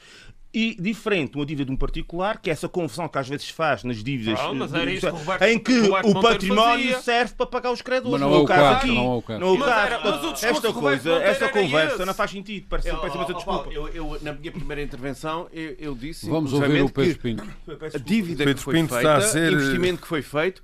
e 0.53 0.75
diferente 0.79 1.35
uma 1.35 1.45
dívida 1.45 1.65
de 1.65 1.71
um 1.71 1.75
particular, 1.75 2.39
que 2.41 2.49
é 2.49 2.53
essa 2.53 2.69
confusão 2.69 3.07
que 3.07 3.17
às 3.17 3.27
vezes 3.27 3.49
faz 3.49 3.83
nas 3.83 4.03
dívidas, 4.03 4.39
Ah, 4.39 4.53
mas 4.53 4.73
era 4.73 4.93
eh, 4.93 4.99
Roberto- 5.09 5.41
em 5.43 5.57
que 5.59 5.79
Roberto 5.79 6.09
o 6.09 6.21
património 6.21 6.85
fazia. 6.93 7.01
serve 7.01 7.33
para 7.35 7.45
pagar 7.47 7.71
os 7.71 7.81
credores. 7.81 8.11
Mas 8.11 8.21
não 8.21 8.33
é 8.33 8.37
o 8.39 8.45
caso, 8.45 8.77
aqui. 8.77 8.87
não 8.87 9.13
é 9.13 9.15
o 9.17 9.21
caso. 9.21 9.39
Não 9.39 9.47
é 9.47 9.51
o 9.51 9.57
Mas 9.57 9.67
caso. 9.69 9.85
era- 9.85 9.99
mas 10.03 10.43
Esta 10.43 10.73
coisa, 10.73 11.09
era 11.19 11.49
conversa 11.49 11.95
esse. 11.95 12.05
não 12.05 12.13
faz 12.13 12.31
sentido. 12.31 12.65
Peço, 12.69 12.87
Eu, 12.87 12.93
imensa 12.99 13.17
ó, 13.17 13.21
ó, 13.21 13.25
desculpa. 13.25 13.43
Paulo, 13.63 13.71
eu, 13.71 13.87
eu, 13.89 14.17
na 14.21 14.33
minha 14.33 14.51
primeira 14.51 14.81
intervenção, 14.81 15.47
eu, 15.51 15.75
eu 15.79 15.95
disse 15.95 16.29
Vamos 16.29 16.53
ouvir 16.53 16.81
o 16.83 16.89
Pedro 16.89 17.19
Pinto. 17.19 17.43
a 17.43 17.97
dívida 17.97 18.43
Pedro 18.43 18.55
que 18.55 18.63
foi 18.63 18.73
Pinto 18.75 18.93
feita, 18.93 19.19
o 19.19 19.37
investimento 19.53 20.01
que 20.01 20.07
foi 20.07 20.21
feito, 20.21 20.61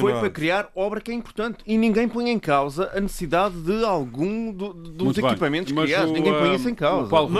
foi 0.00 0.12
para 0.12 0.30
criar 0.30 0.68
obra 0.74 1.00
que 1.00 1.10
é 1.10 1.14
importante. 1.14 1.58
E 1.66 1.78
ninguém 1.78 2.08
põe 2.08 2.28
em 2.30 2.38
causa 2.38 2.90
a 2.94 3.00
necessidade 3.00 3.54
de 3.62 3.84
algum 3.84 4.52
do- 4.52 4.72
dos 4.74 5.04
Muito 5.04 5.20
equipamentos 5.26 5.72
criados. 5.72 6.12
ninguém 6.12 6.32
põe 6.32 6.50
ah, 6.50 6.54
isso 6.54 6.68
em 6.68 6.74
causa. 6.74 7.06
O 7.06 7.08
Paulo, 7.08 7.32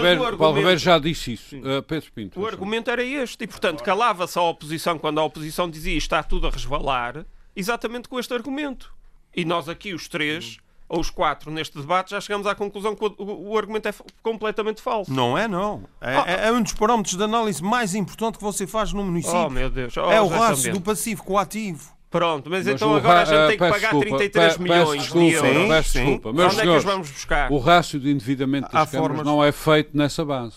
Roberto 0.55 0.77
já 0.79 0.97
disse 0.99 1.33
isso. 1.33 1.55
Pedro 1.83 2.11
Pinto. 2.13 2.39
O 2.39 2.45
argumento 2.47 2.89
era 2.89 3.03
este, 3.03 3.43
e 3.43 3.47
portanto 3.47 3.83
calava-se 3.83 4.37
a 4.37 4.41
oposição 4.41 4.97
quando 4.97 5.19
a 5.19 5.23
oposição 5.23 5.69
dizia 5.69 5.97
está 5.97 6.21
tudo 6.23 6.47
a 6.47 6.49
resvalar, 6.49 7.25
exatamente 7.55 8.07
com 8.09 8.19
este 8.19 8.33
argumento. 8.33 8.93
E 9.35 9.43
nós 9.45 9.67
aqui, 9.69 9.93
os 9.93 10.07
três, 10.07 10.57
ou 10.87 10.99
os 10.99 11.09
quatro, 11.09 11.49
neste 11.49 11.77
debate, 11.79 12.11
já 12.11 12.21
chegamos 12.21 12.45
à 12.45 12.53
conclusão 12.53 12.95
que 12.95 13.03
o, 13.03 13.15
o- 13.17 13.49
o 13.51 13.57
argumento 13.57 13.87
é 13.87 13.93
completamente 14.21 14.81
falso. 14.81 15.11
Não 15.11 15.35
é, 15.37 15.47
não. 15.47 15.85
É, 15.99 16.47
é 16.47 16.51
um 16.51 16.61
dos 16.61 16.73
parâmetros 16.73 17.15
de 17.17 17.23
análise 17.23 17.63
mais 17.63 17.95
importante 17.95 18.37
que 18.37 18.43
você 18.43 18.67
faz 18.67 18.93
no 18.93 19.03
município. 19.03 19.37
Oh 19.39 19.49
meu 19.49 19.69
Deus, 19.69 19.95
Oh, 19.97 20.11
é 20.11 20.21
o 20.21 20.29
Sambento. 20.29 20.77
do 20.79 20.81
passivo 20.81 21.23
com 21.23 21.33
o 21.33 21.37
ativo. 21.39 21.91
Pronto, 22.11 22.47
mas, 22.47 22.67
Mas 22.67 22.75
então 22.75 22.91
o 22.91 22.95
agora 22.97 23.21
a 23.23 23.25
gente 23.25 23.37
ah, 23.37 23.47
tem 23.47 23.57
que 23.57 23.63
peço 23.63 23.71
pagar 23.73 23.89
desculpa, 23.93 24.05
33 24.17 24.57
pe- 24.57 24.61
milhões 24.61 25.01
peço 25.01 25.13
de 25.17 25.25
desculpa, 25.29 25.47
euros. 25.47 25.67
peço 25.69 25.89
Sim. 25.89 25.99
desculpa. 26.05 26.29
Onde 26.29 26.37
Meus 26.37 26.45
é 26.45 26.49
que 26.51 26.55
os 26.57 26.61
senhores, 26.61 26.83
vamos 26.83 27.09
buscar? 27.11 27.51
o 27.51 27.57
rácio 27.57 27.99
de 27.99 28.11
endividamento 28.11 28.71
das 28.71 28.87
Há 28.87 28.91
câmaras 28.91 29.15
formas- 29.17 29.25
não 29.25 29.43
é 29.43 29.51
feito 29.51 29.97
nessa 29.97 30.23
base. 30.23 30.55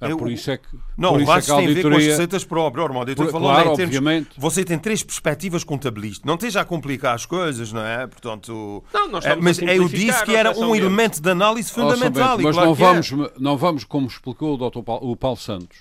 É, 0.00 0.12
Eu- 0.12 0.16
por 0.16 0.30
isso 0.30 0.48
é 0.50 0.56
que, 0.56 0.66
Não, 0.96 1.10
por 1.10 1.18
o 1.18 1.22
isso 1.22 1.32
é 1.32 1.42
que 1.42 1.50
a 1.50 1.56
tem 1.56 1.64
a 1.64 1.68
ver 1.68 1.74
com 1.74 1.78
as 1.80 1.84
auditoria... 1.86 2.10
receitas 2.10 2.44
próprias. 2.44 2.86
Estou 3.08 3.14
Por- 3.26 3.32
falando 3.32 3.50
claro, 3.52 3.72
em 3.72 3.76
termos... 3.76 3.96
obviamente. 3.96 4.28
Você 4.38 4.64
tem 4.64 4.78
três 4.78 5.02
perspectivas 5.02 5.64
contabilísticas. 5.64 6.24
Não 6.24 6.34
esteja 6.34 6.60
a 6.60 6.64
complicar 6.64 7.14
as 7.16 7.26
coisas, 7.26 7.72
não 7.72 7.84
é? 7.84 8.06
Portanto... 8.06 8.84
Não, 8.94 9.08
nós 9.08 9.24
é, 9.24 9.34
mas 9.34 9.58
a 9.58 9.64
eu 9.74 9.88
disse 9.88 10.24
que 10.24 10.36
era 10.36 10.56
um 10.56 10.74
elemento 10.76 11.20
de 11.20 11.28
análise 11.30 11.70
Ó, 11.72 11.74
fundamental. 11.74 12.36
Sambento, 12.38 12.40
e 12.42 12.44
mas 12.44 12.54
claro 12.54 12.68
não 12.70 12.76
que 12.76 12.82
é. 12.82 12.86
vamos, 12.86 13.32
não 13.40 13.56
vamos, 13.56 13.84
como 13.84 14.06
explicou 14.06 14.54
o, 14.54 14.70
Dr. 14.70 14.82
Paulo, 14.82 15.10
o 15.10 15.16
Paulo 15.16 15.36
Santos, 15.36 15.78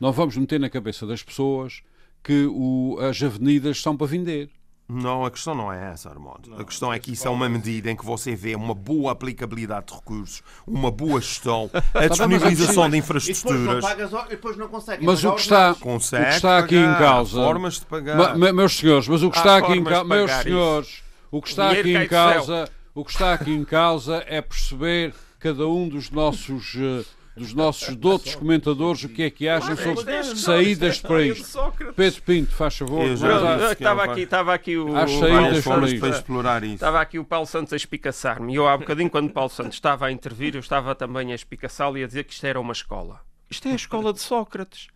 não 0.00 0.10
vamos 0.10 0.36
meter 0.36 0.58
na 0.58 0.68
cabeça 0.68 1.06
das 1.06 1.22
pessoas 1.22 1.82
que 2.24 2.46
o- 2.50 2.98
as 3.00 3.22
avenidas 3.22 3.80
são 3.80 3.96
para 3.96 4.06
vender. 4.08 4.50
Não, 4.92 5.24
a 5.24 5.30
questão 5.30 5.54
não 5.54 5.72
é 5.72 5.92
essa, 5.92 6.08
Armando. 6.08 6.54
a 6.58 6.64
questão 6.64 6.92
é 6.92 6.98
que 6.98 7.12
isso 7.12 7.26
é 7.28 7.30
uma 7.30 7.48
medida 7.48 7.90
em 7.90 7.94
que 7.96 8.04
você 8.04 8.34
vê 8.34 8.54
uma 8.56 8.74
boa 8.74 9.12
aplicabilidade 9.12 9.86
de 9.86 9.94
recursos, 9.94 10.42
uma 10.66 10.90
boa 10.90 11.20
gestão, 11.20 11.70
a 11.94 12.08
disponibilização 12.08 12.88
de 12.90 12.96
E 12.96 13.00
depois 13.00 13.20
não 13.20 13.20
infraestruturas. 13.22 13.84
pagas, 13.84 14.10
e 14.12 14.28
depois 14.30 14.56
não 14.56 14.68
consegues. 14.68 15.06
Mas 15.06 15.22
o 15.24 15.32
que 15.34 15.40
está, 15.40 15.54
ordenados. 15.70 15.76
o 15.76 15.80
que 15.84 15.88
Consegue 15.90 16.28
está 16.30 16.58
aqui 16.58 16.76
em 16.76 16.84
pagar, 16.86 16.98
causa... 16.98 17.44
formas 17.44 17.74
de 17.74 17.86
pagar. 17.86 18.36
Ma- 18.36 18.52
meus 18.52 18.76
senhores, 18.76 19.06
mas 19.08 19.22
o 19.22 19.30
que 19.30 19.36
está 19.38 19.56
aqui 19.58 19.72
em 19.72 19.84
causa, 19.84 20.04
meus 20.04 20.30
senhores, 20.32 21.02
o 21.30 21.40
que 21.42 21.48
está 21.48 21.70
aqui 21.70 21.96
em 21.96 22.08
causa, 22.08 22.68
o 22.94 23.04
que 23.04 23.10
está 23.12 23.32
aqui 23.34 23.50
em 23.52 23.64
causa 23.64 24.24
é 24.26 24.40
perceber 24.42 25.14
cada 25.38 25.66
um 25.68 25.88
dos 25.88 26.10
nossos 26.10 26.74
eh, 26.76 27.04
dos 27.40 27.54
nossos 27.54 27.96
outros 28.04 28.34
comentadores 28.34 29.02
o 29.04 29.08
que 29.08 29.22
é 29.22 29.30
que 29.30 29.48
acham 29.48 29.74
sobre 29.74 30.36
saídas 30.36 31.00
para 31.00 31.22
isto. 31.22 31.58
Pedro 31.96 32.22
Pinto, 32.22 32.52
faz 32.52 32.76
favor. 32.76 33.06
Estava 33.06 34.04
é 34.04 34.08
um 34.08 34.10
aqui, 34.10 34.20
estava 34.20 34.54
aqui 34.54 34.76
o, 34.76 34.94
Às 34.94 35.10
o 35.10 35.20
saídas 35.20 35.64
para 35.64 35.86
isto. 35.86 36.00
para 36.00 36.08
explorar 36.10 36.62
isso. 36.62 36.74
Estava 36.74 37.00
aqui 37.00 37.18
o 37.18 37.24
Paulo 37.24 37.46
Santos 37.46 37.72
a 37.72 37.76
espicaçar-me. 37.76 38.52
E 38.52 38.56
eu, 38.56 38.68
há 38.68 38.76
bocadinho, 38.76 39.08
quando 39.08 39.28
o 39.28 39.32
Paulo 39.32 39.48
Santos 39.48 39.74
estava 39.74 40.06
a 40.06 40.12
intervir, 40.12 40.54
eu 40.54 40.60
estava 40.60 40.94
também 40.94 41.32
a 41.32 41.34
espicaçá-lo 41.34 41.96
e 41.96 42.04
a 42.04 42.06
dizer 42.06 42.24
que 42.24 42.34
isto 42.34 42.46
era 42.46 42.60
uma 42.60 42.72
escola. 42.72 43.22
Isto 43.48 43.68
é 43.68 43.72
a 43.72 43.76
escola 43.76 44.12
de 44.12 44.20
Sócrates. 44.20 44.88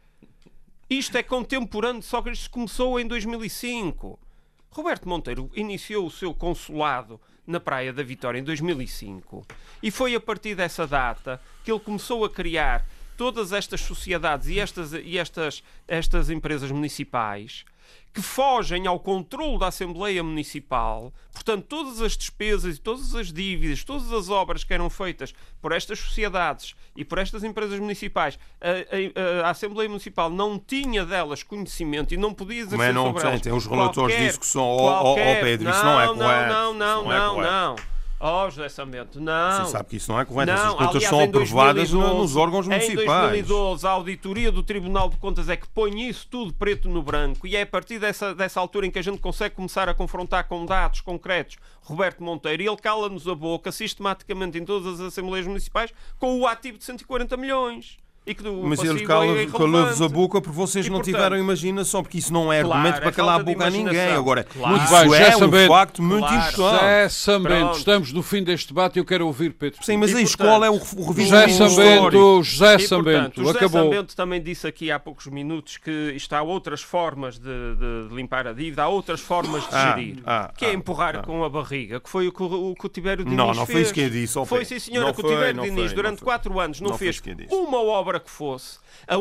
Isto 0.91 1.17
é 1.17 1.23
contemporâneo 1.23 2.01
de 2.01 2.07
Sócrates. 2.07 2.47
Começou 2.47 3.01
em 3.01 3.07
2005. 3.07 4.19
Roberto 4.71 5.09
Monteiro 5.09 5.51
iniciou 5.55 6.07
o 6.07 6.11
seu 6.11 6.35
consulado 6.35 7.19
na 7.47 7.61
Praia 7.61 7.93
da 7.93 8.03
Vitória 8.03 8.39
em 8.39 8.45
2005 8.45 9.47
e 9.83 9.91
foi 9.91 10.15
a 10.15 10.21
partir 10.21 10.55
dessa 10.55 10.87
data 10.87 11.41
que 11.63 11.71
ele 11.71 11.81
começou 11.81 12.25
a 12.25 12.31
criar 12.31 12.87
todas 13.17 13.53
estas 13.53 13.81
sociedades 13.81 14.49
e 14.49 14.59
estas, 14.59 14.93
e 14.93 15.19
estas, 15.19 15.63
estas 15.87 16.31
empresas 16.31 16.71
municipais 16.71 17.65
que 18.13 18.23
fogem 18.23 18.87
ao 18.87 19.01
controle 19.01 19.59
da 19.59 19.67
Assembleia 19.67 20.23
Municipal. 20.23 21.13
Portanto, 21.33 21.65
todas 21.69 22.01
as 22.01 22.17
despesas 22.17 22.77
e 22.77 22.81
todas 22.81 23.13
as 23.15 23.33
dívidas, 23.33 23.83
todas 23.83 24.13
as 24.13 24.29
obras 24.29 24.63
que 24.63 24.73
eram 24.73 24.89
feitas 24.89 25.35
por 25.61 25.73
estas 25.73 25.99
sociedades 25.99 26.75
e 26.97 27.05
por 27.05 27.19
estas 27.19 27.43
empresas 27.43 27.79
municipais, 27.81 28.39
a, 28.61 29.41
a- 29.43 29.47
a 29.47 29.51
Assembleia 29.51 29.89
Municipal 29.89 30.31
não 30.31 30.59
tinha 30.61 31.05
delas 31.05 31.43
conhecimento 31.43 32.15
e 32.15 32.17
não 32.17 32.33
podia 32.33 32.59
exercer 32.61 32.79
Mas 32.79 32.95
não 32.95 33.07
sobre 33.07 33.21
tem, 33.23 33.31
elas 33.31 33.41
tem 33.43 33.53
os 33.53 33.67
relatores 33.67 34.15
qualquer- 34.15 34.27
disso 34.29 34.41
que 34.41 34.47
são, 34.47 34.63
ó, 34.63 34.77
ó, 34.77 34.91
ó, 34.93 35.01
qualquer- 35.03 35.41
Pedro, 35.43 35.71
isso 35.71 35.85
não 35.85 36.01
é 36.01 36.07
correto. 36.07 36.53
Não, 36.53 36.75
não, 36.75 37.05
não 37.05 37.13
é 37.13 37.19
não, 37.19 37.35
correto. 37.35 37.53
não. 37.53 37.94
Oh, 38.27 38.49
José 38.49 38.71
Samento, 38.71 39.21
não. 39.21 39.67
Você 39.67 39.73
sabe 39.73 39.91
que 39.91 39.97
isso 39.97 40.11
não 40.11 40.19
é 40.19 40.25
correto. 40.25 40.51
Não, 40.51 40.59
Essas 40.59 40.73
contas 40.73 40.89
aliás, 40.89 41.09
são 41.11 41.21
em 41.21 41.25
aprovadas 41.25 41.91
2012, 41.91 42.19
nos 42.23 42.37
órgãos 42.37 42.67
Em 42.67 42.71
municipais. 42.71 43.31
2012, 43.31 43.87
a 43.87 43.91
auditoria 43.91 44.51
do 44.51 44.63
Tribunal 44.63 45.11
de 45.11 45.19
Contas 45.19 45.51
é 45.51 45.57
que 45.59 45.69
põe 45.69 46.09
isso 46.09 46.27
tudo 46.31 46.55
preto 46.55 46.89
no 46.89 47.03
branco 47.03 47.47
e 47.47 47.55
é 47.55 47.61
a 47.61 47.67
partir 47.67 47.99
dessa, 47.99 48.35
dessa 48.35 48.59
altura 48.59 48.87
em 48.87 48.91
que 48.91 48.99
a 48.99 49.03
gente 49.03 49.19
consegue 49.19 49.55
começar 49.55 49.91
a 49.91 49.95
confrontar 49.95 50.49
com 50.49 50.65
dados 50.65 51.03
concretos 51.03 51.57
Roberto 51.83 52.23
Monteiro 52.23 52.63
e 52.63 52.67
ele 52.67 52.77
cala-nos 52.79 53.29
a 53.29 53.35
boca 53.35 53.71
sistematicamente 53.71 54.57
em 54.57 54.65
todas 54.65 54.95
as 54.95 55.01
Assembleias 55.01 55.47
Municipais 55.47 55.93
com 56.19 56.41
o 56.41 56.47
ativo 56.47 56.79
de 56.79 56.85
140 56.85 57.37
milhões. 57.37 57.99
E 58.27 58.35
que 58.35 58.43
do 58.43 58.55
Mas 58.63 58.83
ele 58.83 59.03
é 59.03 59.07
calou-vos 59.07 60.01
a 60.01 60.09
boca 60.09 60.41
porque 60.41 60.57
vocês 60.57 60.87
E, 60.87 60.89
não 60.89 60.97
portanto, 61.01 61.15
tiveram 61.15 61.37
imaginação, 61.37 62.03
porque 62.03 62.17
isso 62.17 62.33
não 62.33 62.51
é 62.51 62.63
Claro, 62.63 62.73
argumento 62.79 62.97
é 62.99 63.01
para 63.03 63.13
calar 63.13 63.39
a 63.41 63.43
boca 63.43 63.67
a 63.67 63.71
ninguém. 63.71 64.13
Agora, 64.13 64.45
Claro. 64.45 64.77
isso 64.77 64.95
Muito 64.95 65.11
bem, 65.11 65.21
é 65.23 65.37
um 65.37 65.39
sabendo. 65.41 65.69
facto 65.69 66.03
muito 66.03 66.27
Claro. 66.27 66.37
importante. 66.37 66.55
José 66.81 67.09
Sambento, 67.11 67.77
estamos 67.79 68.13
no 68.15 68.23
fim 68.23 68.43
deste 68.43 68.69
debate 68.69 68.97
e 68.97 69.01
eu 69.01 69.05
quero 69.05 69.27
ouvir 69.27 69.51
Pedro 69.53 69.85
Sim, 69.85 69.99
mas 69.99 70.09
E, 70.11 70.13
a 70.13 70.17
portanto, 70.17 70.29
escola 70.31 70.67
é 70.67 70.71
o, 70.71 70.75
o 70.75 70.79
José 70.79 71.07
revisionismo 71.07 71.67
histórico. 71.67 71.75
Sambento, 71.75 72.43
José 72.45 72.79
Sambento, 72.79 73.41
o 73.41 73.45
José 73.45 73.59
acabou. 73.59 73.83
Sambento 73.85 74.17
também 74.17 74.43
disse 74.43 74.67
aqui 74.67 74.91
há 74.91 74.99
poucos 74.99 75.27
minutos 75.27 75.77
que 75.77 76.13
isto 76.17 76.33
há 76.33 76.41
outras 76.43 76.81
formas 76.81 77.39
de, 77.39 77.45
de- 77.45 78.09
de 78.09 78.15
limpar 78.15 78.47
a 78.47 78.55
dívida, 78.55 78.85
há 78.85 78.89
outras 78.89 79.21
formas 79.21 79.63
de 79.69 79.75
Ah, 79.75 79.95
gerir, 79.99 80.23
ah, 80.25 80.51
que 80.57 80.65
é 80.65 80.71
ah, 80.71 80.73
empurrar 80.73 81.17
ah. 81.17 81.23
com 81.23 81.45
a 81.45 81.51
barriga, 81.51 82.01
que 82.01 82.09
foi 82.09 82.27
o 82.29 82.33
que 82.33 82.43
o, 82.43 82.71
o 82.71 82.75
que 82.75 82.87
o 82.87 82.89
Tibério 82.89 83.23
Diniz 83.23 83.37
Não, 83.37 83.53
não 83.53 83.67
foi 83.67 83.83
isso 83.83 83.93
que 83.93 84.01
eu 84.01 84.09
disse, 84.09 84.43
Foi 84.47 84.65
sim, 84.65 84.79
senhora, 84.79 85.13
que 85.13 85.21
o 85.21 85.29
Tibério 85.29 85.61
Diniz, 85.61 85.93
durante 85.93 86.23
quatro 86.23 86.59
anos, 86.59 86.81
não, 86.81 86.97
fez 86.97 87.21
uma 87.51 87.83
obra 87.83 88.14
que 88.21 88.31
fosse. 88.31 88.79
A, 89.07 89.15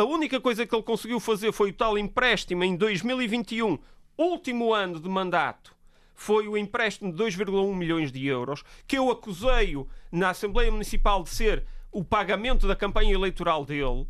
a 0.00 0.04
única 0.04 0.40
coisa 0.40 0.66
que 0.66 0.74
ele 0.74 0.82
conseguiu 0.82 1.18
fazer 1.20 1.52
foi 1.52 1.70
o 1.70 1.74
tal 1.74 1.96
empréstimo 1.98 2.64
em 2.64 2.76
2021, 2.76 3.78
último 4.18 4.72
ano 4.74 5.00
de 5.00 5.08
mandato, 5.08 5.74
foi 6.14 6.46
o 6.48 6.56
empréstimo 6.56 7.12
de 7.12 7.22
2,1 7.22 7.74
milhões 7.74 8.12
de 8.12 8.26
euros, 8.26 8.62
que 8.86 8.98
eu 8.98 9.10
acusei-o 9.10 9.88
na 10.12 10.30
Assembleia 10.30 10.70
Municipal 10.70 11.22
de 11.22 11.30
ser 11.30 11.64
o 11.90 12.04
pagamento 12.04 12.68
da 12.68 12.76
campanha 12.76 13.12
eleitoral 13.14 13.64
dele 13.64 14.06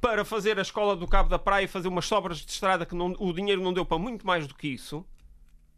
para 0.00 0.24
fazer 0.24 0.58
a 0.58 0.62
escola 0.62 0.96
do 0.96 1.06
Cabo 1.06 1.28
da 1.28 1.38
Praia 1.38 1.64
e 1.64 1.68
fazer 1.68 1.88
umas 1.88 2.06
sobras 2.06 2.38
de 2.38 2.50
estrada 2.50 2.86
que 2.86 2.94
não- 2.94 3.14
o 3.18 3.32
dinheiro 3.32 3.62
não 3.62 3.72
deu 3.72 3.84
para 3.84 3.98
muito 3.98 4.26
mais 4.26 4.46
do 4.46 4.54
que 4.54 4.68
isso. 4.68 5.04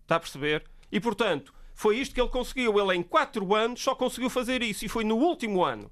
Está 0.03 0.17
a 0.17 0.21
perceber? 0.21 0.65
E 0.91 1.01
portanto, 1.01 1.53
foi 1.75 1.99
isto 1.99 2.15
que 2.15 2.21
ele 2.21 2.31
conseguiu. 2.31 2.79
Ele 2.79 2.97
em 2.99 3.03
4 3.03 3.55
anos 3.55 3.83
só 3.83 3.95
conseguiu 3.95 4.31
fazer 4.31 4.63
isso 4.63 4.85
e 4.85 4.89
foi 4.89 5.05
no 5.05 5.17
último 5.17 5.65
ano. 5.65 5.91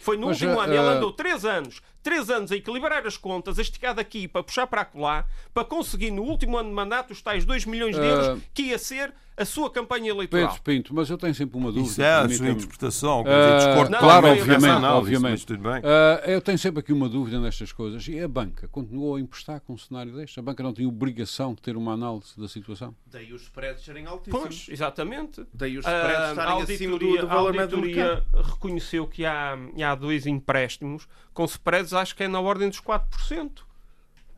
Foi 0.00 0.16
no 0.16 0.28
Mas, 0.28 0.40
último 0.40 0.60
ano. 0.60 0.72
Ele 0.72 0.82
eh, 0.82 0.92
andou 0.96 1.12
3 1.12 1.44
anos 1.44 1.82
três 2.02 2.30
anos 2.30 2.52
a 2.52 2.56
equilibrar 2.56 3.06
as 3.06 3.16
contas, 3.16 3.58
a 3.58 3.62
esticar 3.62 3.94
daqui 3.94 4.26
para 4.26 4.42
puxar 4.42 4.66
para 4.66 4.82
acolá, 4.82 5.24
para 5.52 5.64
conseguir 5.64 6.10
no 6.10 6.22
último 6.22 6.56
ano 6.56 6.68
de 6.68 6.74
mandato 6.74 7.12
os 7.12 7.22
tais 7.22 7.44
2 7.44 7.66
milhões 7.66 7.96
de 7.96 8.02
euros 8.02 8.20
Uh, 8.20 8.40
que 8.52 8.64
ia 8.64 8.78
ser 8.78 9.14
a 9.40 9.44
sua 9.46 9.70
campanha 9.70 10.10
eleitoral. 10.10 10.48
Pedro 10.48 10.62
Pinto, 10.62 10.94
mas 10.94 11.08
eu 11.08 11.16
tenho 11.16 11.34
sempre 11.34 11.56
uma 11.56 11.72
dúvida. 11.72 11.90
Isso 11.90 12.02
é 12.02 12.12
a 12.12 12.28
sua 12.28 12.50
interpretação. 12.50 13.24
dizer, 13.24 13.56
discordo 13.56 13.90
não, 13.90 13.98
claro, 13.98 14.26
não, 14.26 14.32
obviamente, 14.34 14.66
análise, 14.66 14.98
obviamente. 14.98 15.46
tudo 15.46 15.62
bem. 15.62 15.82
Ah, 15.82 16.22
eu 16.26 16.40
tenho 16.42 16.58
sempre 16.58 16.80
aqui 16.80 16.92
uma 16.92 17.08
dúvida 17.08 17.40
nestas 17.40 17.72
coisas. 17.72 18.06
E 18.06 18.20
a 18.20 18.28
banca 18.28 18.68
continuou 18.68 19.16
a 19.16 19.20
emprestar 19.20 19.60
com 19.60 19.72
um 19.72 19.78
cenário 19.78 20.12
deste? 20.12 20.38
A 20.38 20.42
banca 20.42 20.62
não 20.62 20.74
tinha 20.74 20.86
obrigação 20.86 21.54
de 21.54 21.62
ter 21.62 21.74
uma 21.74 21.94
análise 21.94 22.38
da 22.38 22.48
situação? 22.48 22.94
Daí 23.06 23.32
os 23.32 23.42
spreads 23.42 23.82
serem 23.82 24.04
altíssimos. 24.04 24.42
Pois, 24.42 24.66
exatamente. 24.68 25.46
Daí 25.54 25.78
os 25.78 25.86
spreads 25.86 26.20
a 26.20 26.30
estarem 26.30 26.62
acima 26.62 26.98
do, 26.98 27.04
auditoria, 27.06 27.20
do 27.22 27.26
a 27.26 27.34
valor 27.34 27.54
médio 27.54 27.80
mercado. 27.80 28.10
auditoria 28.10 28.42
reconheceu 28.42 29.06
que 29.06 29.24
há, 29.24 29.56
há 29.86 29.94
dois 29.94 30.26
empréstimos 30.26 31.08
com 31.32 31.44
spreads, 31.46 31.89
acho 31.92 32.14
que 32.14 32.24
é 32.24 32.28
na 32.28 32.40
ordem 32.40 32.68
dos 32.68 32.80
4%. 32.80 33.50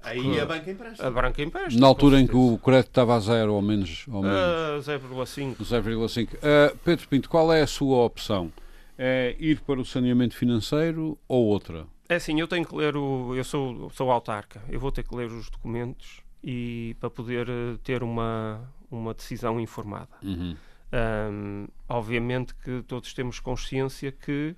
Aí 0.05 0.41
a 0.41 0.47
banca 0.47 0.71
empresta. 0.71 1.07
A 1.07 1.11
branca 1.11 1.43
empresta. 1.43 1.79
Na 1.79 1.87
altura 1.87 2.21
em 2.21 2.27
que 2.27 2.37
o 2.37 2.59
crédito 2.59 2.89
estava 2.89 3.15
a 3.15 3.21
zero 3.21 3.55
ou 3.55 3.63
menos, 3.63 4.05
ou 4.09 4.23
menos 4.23 4.37
Ah, 4.37 4.79
0,5. 4.99 5.57
0,5. 5.63 6.29
Ah, 6.43 6.75
Pedro 6.85 7.09
Pinto, 7.09 7.29
qual 7.29 7.53
é 7.53 7.63
a 7.63 7.67
sua 7.67 7.99
opção? 8.05 8.53
É 8.99 9.37
ir 9.39 9.61
para 9.61 9.81
o 9.81 9.85
saneamento 9.85 10.37
financeiro 10.37 11.17
ou 11.29 11.47
outra? 11.47 11.87
É 12.09 12.17
assim, 12.17 12.39
eu 12.41 12.49
tenho 12.49 12.67
que 12.67 12.75
ler 12.75 12.97
o. 12.97 13.35
Eu 13.35 13.45
sou, 13.45 13.91
sou 13.91 14.11
autarca, 14.11 14.61
eu 14.69 14.79
vou 14.79 14.93
ter 14.93 15.03
que 15.03 15.15
ler 15.15 15.31
os 15.31 15.49
documentos 15.49 16.21
e 16.45 16.97
para 17.01 17.09
poder 17.09 17.49
eh, 17.49 17.79
ter 17.83 18.03
uma, 18.03 18.61
uma 18.91 19.15
decisão 19.15 19.59
informada. 19.61 20.11
Uhum. 20.23 20.57
Ahm, 20.93 21.67
obviamente 21.89 22.55
que 22.57 22.83
todos 22.87 23.15
temos 23.15 23.41
consciência 23.41 24.13
que 24.13 24.55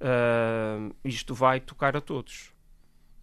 ahm, 0.00 0.90
isto 1.04 1.34
vai 1.34 1.60
tocar 1.60 1.96
a 1.96 2.00
todos. 2.00 2.54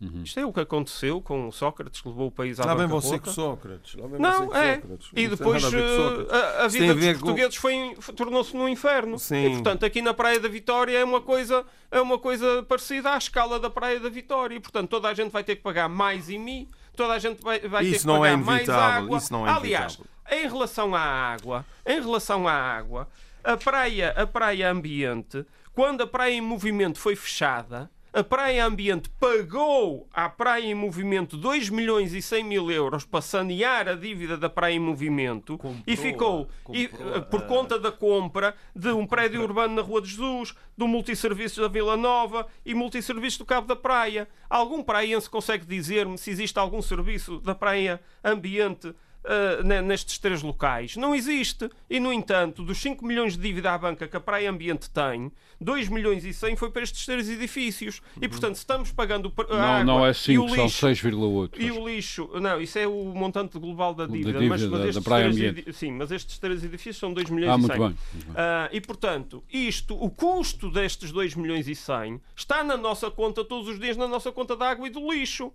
Uhum. 0.01 0.23
Isto 0.23 0.37
é 0.41 0.45
o 0.45 0.51
que 0.51 0.59
aconteceu 0.59 1.21
com 1.21 1.49
Sócrates, 1.49 2.01
que 2.01 2.07
levou 2.09 2.27
o 2.27 2.31
país 2.31 2.59
à 2.59 2.65
Lá 2.65 2.75
vem 2.75 2.87
você 2.87 3.17
com 3.19 3.31
Sócrates. 3.31 3.95
Lá 3.95 4.05
vem 4.07 4.19
Não, 4.19 4.31
você 4.39 4.47
com 4.51 4.57
é. 4.57 4.75
Sócrates. 4.75 5.09
E 5.15 5.23
Não 5.27 5.29
depois 5.37 5.63
a 5.63 5.69
com 5.71 5.77
eh, 5.77 6.63
a, 6.63 6.67
vida 6.67 6.91
a 6.91 6.93
dos 6.93 7.03
ver 7.05 7.13
com- 7.13 7.19
portugueses 7.21 7.55
foi, 7.55 7.95
foi- 7.99 8.13
tornou-se 8.13 8.53
num 8.53 8.67
inferno. 8.67 9.17
Sim. 9.17 9.45
E 9.45 9.49
portanto 9.51 9.85
aqui 9.85 10.01
na 10.01 10.13
Praia 10.13 10.41
da 10.41 10.49
Vitória 10.49 10.97
é 10.97 11.03
uma 11.05 11.21
coisa 11.21 11.65
é 11.89 12.01
uma 12.01 12.19
coisa 12.19 12.63
parecida 12.63 13.11
à 13.13 13.17
escala 13.17 13.57
da 13.61 13.69
Praia 13.69 13.97
da 13.97 14.09
Vitória. 14.09 14.55
E 14.55 14.59
portanto 14.59 14.89
toda 14.89 15.07
a 15.07 15.13
gente 15.13 15.31
vai 15.31 15.43
ter 15.43 15.55
que 15.55 15.61
pagar 15.61 15.87
mais 15.87 16.27
IMI, 16.27 16.67
toda 16.97 17.13
a 17.13 17.19
gente 17.19 17.41
vai, 17.41 17.61
vai 17.61 17.85
ter 17.85 17.91
Isso 17.91 18.01
que 18.01 18.07
não 18.07 18.25
é 18.25 18.31
pagar 18.31 18.43
mais 18.45 18.63
inevitável, 18.67 19.03
água. 19.05 19.17
isso 19.17 19.31
não 19.31 19.47
é 19.47 19.51
Aliás, 19.51 19.93
inevitável. 19.93 20.37
em 20.45 20.49
relação 20.51 20.95
à 20.95 20.99
água, 21.01 21.65
em 21.85 22.01
relação 22.01 22.45
à 22.47 22.51
água, 22.53 23.07
a 23.43 23.57
praia, 23.57 24.11
a 24.15 24.25
praia 24.27 24.71
ambiente, 24.71 25.45
quando 25.73 26.01
a 26.03 26.07
praia 26.07 26.33
em 26.33 26.41
movimento 26.41 26.99
foi 26.99 27.15
fechada, 27.15 27.89
a 28.15 28.23
Praia 28.23 28.63
Ambiente 28.67 29.09
pagou 29.19 30.07
à 30.13 30.29
Praia 30.29 30.67
em 30.67 30.75
Movimento 30.75 31.35
2 31.35 31.69
milhões 31.71 32.13
e 32.13 32.21
100 32.21 32.43
mil 32.43 32.69
euros 32.69 33.03
para 33.05 33.21
sanear 33.21 33.87
a 33.87 33.95
dívida 33.95 34.37
da 34.37 34.47
Praia 34.47 34.75
em 34.75 34.79
Movimento 34.79 35.59
e 35.87 35.95
ficou 35.97 36.47
e, 36.71 36.87
comprou 36.89 37.15
eh, 37.15 37.21
por 37.21 37.39
a- 37.39 37.45
conta 37.47 37.79
da 37.79 37.91
compra 37.91 38.55
de 38.75 38.89
um 38.89 39.07
prédio 39.07 39.41
urbano 39.41 39.73
na 39.73 39.81
Rua 39.81 39.99
de 39.99 40.09
Jesus, 40.09 40.53
do 40.77 40.87
multisserviços 40.87 41.57
da 41.57 41.67
Vila 41.67 41.97
Nova 41.97 42.45
e 42.63 42.75
multisserviços 42.75 43.39
do 43.39 43.45
Cabo 43.45 43.65
da 43.65 43.75
Praia. 43.75 44.27
Algum 44.47 44.83
praiense 44.83 45.27
consegue 45.27 45.65
dizer-me 45.65 46.15
se 46.15 46.29
existe 46.29 46.59
algum 46.59 46.83
serviço 46.83 47.39
da 47.39 47.55
Praia 47.55 47.99
Ambiente 48.23 48.93
Uh, 49.23 49.63
ne- 49.63 49.81
nestes 49.81 50.17
três 50.17 50.41
locais. 50.41 50.97
Não 50.97 51.15
existe. 51.15 51.69
E, 51.89 51.97
no 51.97 52.11
entanto, 52.11 52.61
dos 52.61 52.77
5 52.79 53.05
milhões 53.05 53.37
de 53.37 53.41
dívida 53.41 53.71
à 53.71 53.77
banca 53.77 54.05
que 54.05 54.17
a 54.17 54.19
Praia 54.19 54.49
Ambiente 54.51 54.89
tem, 54.89 55.31
2 55.61 55.87
milhões 55.87 56.25
e 56.25 56.33
100 56.33 56.57
foi 56.57 56.69
para 56.69 56.81
estes 56.83 57.05
três 57.05 57.29
edifícios. 57.29 58.01
E, 58.21 58.27
portanto, 58.27 58.55
se 58.55 58.61
estamos 58.63 58.91
pagando 58.91 59.31
a 59.37 59.43
Não, 59.55 59.61
água 59.63 59.83
não 59.85 60.05
é 60.05 60.11
e 60.11 60.13
5, 60.13 60.43
o 60.43 60.49
são 60.49 60.63
lixo, 60.65 60.85
6,8. 60.87 61.51
e 61.61 61.71
o 61.71 61.87
lixo, 61.87 62.29
não, 62.41 62.59
isso 62.59 62.77
é 62.77 62.85
o 62.85 63.05
montante 63.15 63.57
global 63.57 63.93
da 63.93 64.05
dívida. 64.05 64.33
dívida 64.39 64.49
mas, 64.49 64.61
mas 64.63 64.71
da- 64.71 64.77
da 64.79 64.87
estes 64.89 65.03
Praia 65.05 65.31
três 65.31 65.49
Ambiente. 65.51 65.73
Sim, 65.73 65.91
mas 65.93 66.11
estes 66.11 66.37
três 66.37 66.61
edifícios 66.61 66.97
são 66.97 67.13
2 67.13 67.29
milhões 67.29 67.51
Ah, 67.53 67.55
e 67.55 67.59
muito 67.59 67.71
100. 67.71 67.79
bem. 67.79 67.87
muito 68.13 68.25
bem. 68.25 68.33
Ah, 68.35 68.69
e 68.73 68.81
portanto, 68.81 69.41
isto, 69.53 69.95
o 69.95 70.09
custo 70.09 70.69
destes 70.69 71.13
2 71.13 71.33
milhões 71.33 71.69
e 71.69 71.75
100 71.75 72.19
está 72.35 72.61
na 72.61 72.75
nossa 72.75 73.09
conta 73.09 73.41
todos 73.45 73.69
os 73.69 73.79
dias, 73.79 73.95
na 73.95 74.07
nossa 74.07 74.33
conta 74.33 74.53
da 74.57 74.69
água 74.69 74.85
e 74.85 74.89
do 74.89 75.09
lixo. 75.13 75.49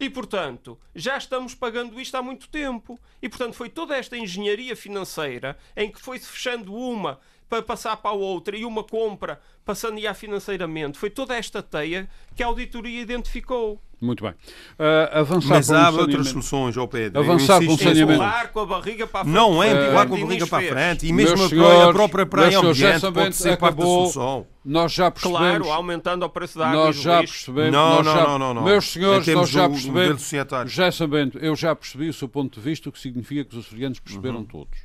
E 0.00 0.08
portanto, 0.08 0.80
já 0.94 1.18
estamos 1.18 1.54
pagando 1.54 2.00
isto 2.00 2.14
há 2.14 2.22
muito 2.22 2.48
tempo. 2.48 2.98
E 3.20 3.28
portanto, 3.28 3.52
foi 3.52 3.68
toda 3.68 3.94
esta 3.94 4.16
engenharia 4.16 4.74
financeira 4.74 5.58
em 5.76 5.92
que 5.92 6.00
foi-se 6.00 6.26
fechando 6.26 6.74
uma 6.74 7.20
para 7.50 7.60
passar 7.62 7.96
para 7.96 8.12
a 8.12 8.14
outra 8.14 8.56
e 8.56 8.64
uma 8.64 8.84
compra 8.84 9.40
para 9.64 9.74
sanear 9.74 10.14
financeiramente. 10.14 10.96
Foi 10.96 11.10
toda 11.10 11.34
esta 11.36 11.60
teia 11.62 12.08
que 12.36 12.42
a 12.42 12.46
auditoria 12.46 13.00
identificou. 13.02 13.78
Muito 14.00 14.24
bem. 14.24 14.32
Ah, 14.78 15.18
avançar 15.20 15.48
Mas 15.56 15.70
há 15.70 15.90
outras 15.90 15.98
saneamento. 16.04 16.30
soluções, 16.30 16.76
ó 16.78 16.86
Pedro. 16.86 17.20
Avançar 17.20 17.62
com 17.62 17.74
o 17.74 17.76
saneamento. 17.76 18.22
Com 18.54 18.60
a 18.60 18.66
barriga 18.66 19.06
para 19.06 19.20
a 19.20 19.24
frente. 19.24 19.34
Não 19.34 19.62
é 19.62 19.70
empurrar 19.72 20.08
com 20.08 20.14
a 20.14 20.18
barriga 20.20 20.46
para 20.46 20.64
a 20.66 20.68
frente. 20.70 21.06
E 21.06 21.12
mesmo 21.12 21.36
Meus 21.36 21.40
a 21.42 21.44
a 21.44 21.48
senhores, 21.50 21.92
própria 21.92 22.24
praia 22.24 22.50
senhores, 22.50 22.80
ambiente 22.80 23.12
pode 23.12 23.36
ser 23.36 23.48
parte 23.58 23.60
da 23.60 23.66
acabou. 23.66 24.06
solução. 24.10 24.46
Nós 24.64 24.92
já 24.92 25.10
percebemos. 25.10 25.38
Claro, 25.66 25.70
aumentando 25.72 26.24
o 26.24 26.30
preço 26.30 26.58
da 26.58 26.68
água 26.68 26.84
Nós 26.86 26.96
e 26.96 26.98
do 26.98 27.02
já 27.04 27.18
percebemos. 27.18 27.72
Não, 27.72 27.96
nós 27.96 28.06
não, 28.06 28.14
já- 28.14 28.24
não, 28.26 28.38
não, 28.38 28.54
não. 28.54 28.62
Meus 28.64 28.90
senhores, 28.90 29.26
nós 29.26 29.48
já 29.50 29.68
percebemos. 29.68 30.30
Já 30.66 30.90
sabendo, 30.92 31.38
eu 31.38 31.54
já 31.54 31.74
percebi 31.76 32.08
o 32.08 32.14
seu 32.14 32.28
ponto 32.28 32.58
de 32.58 32.64
vista, 32.64 32.88
o 32.88 32.92
que 32.92 32.98
significa 33.00 33.44
que 33.44 33.54
os 33.58 33.66
açorianos 33.66 33.98
perceberam 34.00 34.38
Uhum. 34.38 34.44
todos. 34.44 34.78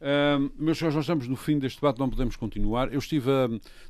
Ahm, 0.00 0.50
meus 0.58 0.78
senhores, 0.78 0.96
nós 0.96 1.04
estamos 1.04 1.28
no 1.28 1.36
fim 1.36 1.58
deste 1.58 1.80
debate, 1.80 1.98
não 1.98 2.08
podemos 2.08 2.34
continuar. 2.34 2.92
Eu 2.92 2.98
estive 2.98 3.30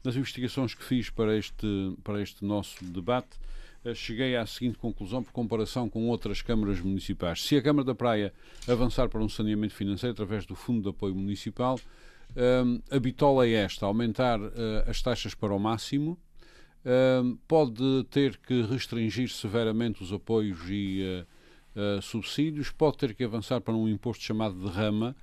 nas 0.03 0.17
investigações 0.17 0.75
que 0.75 0.83
fiz 0.83 1.09
para 1.09 1.37
este, 1.37 1.97
para 2.03 2.21
este 2.21 2.45
nosso 2.45 2.85
debate. 2.85 3.39
eh, 3.85 3.95
Cheguei 3.95 4.37
à 4.37 4.45
seguinte 4.45 4.77
conclusão 4.77 5.23
por 5.23 5.33
comparação 5.33 5.89
com 5.89 6.09
outras 6.09 6.43
câmaras 6.43 6.81
municipais. 6.81 7.43
Se 7.43 7.57
a 7.57 7.63
Câmara 7.63 7.85
da 7.85 7.95
Praia 7.95 8.33
avançar 8.69 9.09
para 9.09 9.23
um 9.23 9.29
saneamento 9.29 9.75
financeiro 9.75 10.13
através 10.13 10.45
do 10.45 10.57
Fundo 10.57 10.83
de 10.83 10.89
Apoio 10.89 11.15
Municipal, 11.15 11.79
ahm, 12.37 12.81
a 12.91 12.99
bitola 12.99 13.47
é 13.47 13.53
esta: 13.53 13.87
aumentar 13.87 14.41
eh, 14.41 14.85
as 14.89 15.01
taxas 15.01 15.35
para 15.35 15.55
o 15.55 15.59
máximo, 15.61 16.19
pode 17.47 18.05
ter 18.11 18.39
que 18.39 18.63
restringir 18.63 19.29
severamente 19.29 20.03
os 20.03 20.11
apoios 20.15 20.59
e 20.67 21.25
eh, 21.77 22.01
subsídios, 22.01 22.71
pode 22.71 22.97
ter 22.97 23.15
que 23.15 23.23
avançar 23.23 23.61
para 23.61 23.75
um 23.75 23.87
imposto 23.87 24.25
chamado 24.25 24.59
de 24.59 24.67
rama, 24.67 25.15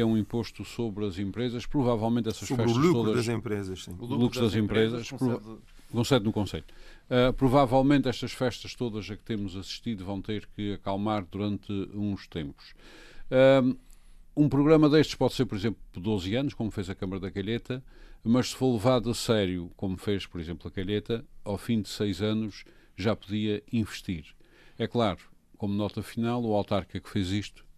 que 0.00 0.02
é 0.02 0.06
um 0.06 0.16
imposto 0.16 0.64
sobre 0.64 1.04
as 1.04 1.18
empresas. 1.18 1.66
Provavelmente 1.66 2.28
essas 2.30 2.48
Sobre 2.48 2.64
o 2.64 2.66
festas 2.68 2.82
lucro 2.82 3.04
todas 3.04 3.26
das 3.26 3.34
empresas, 3.36 3.84
sim. 3.84 3.94
O 3.98 4.06
lucros 4.06 4.42
das 4.42 4.54
empresas, 4.54 5.10
concede- 5.10 5.58
concede 5.92 6.24
no 6.24 6.32
Conselho. 6.32 6.64
Uh, 7.10 7.32
provavelmente 7.34 8.08
estas 8.08 8.32
festas 8.32 8.74
todas 8.74 9.10
a 9.10 9.16
que 9.16 9.22
temos 9.22 9.54
assistido 9.56 10.02
vão 10.04 10.22
ter 10.22 10.48
que 10.56 10.72
acalmar 10.72 11.26
durante 11.30 11.70
uns 11.92 12.26
tempos. 12.26 12.72
Um, 13.30 13.76
um 14.44 14.48
programa 14.48 14.88
destes 14.88 15.16
pode 15.16 15.34
ser, 15.34 15.44
por 15.44 15.56
exemplo, 15.56 15.80
por 15.92 16.00
12 16.00 16.34
anos, 16.34 16.54
como 16.54 16.70
fez 16.70 16.88
a 16.88 16.94
Câmara 16.94 17.20
da 17.20 17.30
Calheta, 17.30 17.84
mas 18.24 18.50
se 18.50 18.56
for 18.56 18.72
levado 18.72 19.10
a 19.10 19.14
sério, 19.14 19.70
como 19.76 19.98
fez, 19.98 20.24
por 20.24 20.40
exemplo, 20.40 20.66
a 20.66 20.70
Calheta, 20.70 21.26
ao 21.44 21.58
fim 21.58 21.82
de 21.82 21.90
6 21.90 22.22
anos 22.22 22.64
já 22.96 23.14
podia 23.14 23.62
investir. 23.70 24.24
É 24.78 24.86
claro, 24.86 25.18
como 25.58 25.74
nota 25.74 26.02
final, 26.02 26.42
o 26.42 26.54
autarca 26.54 26.98
que 26.98 27.10
fez 27.10 27.30
isto 27.32 27.68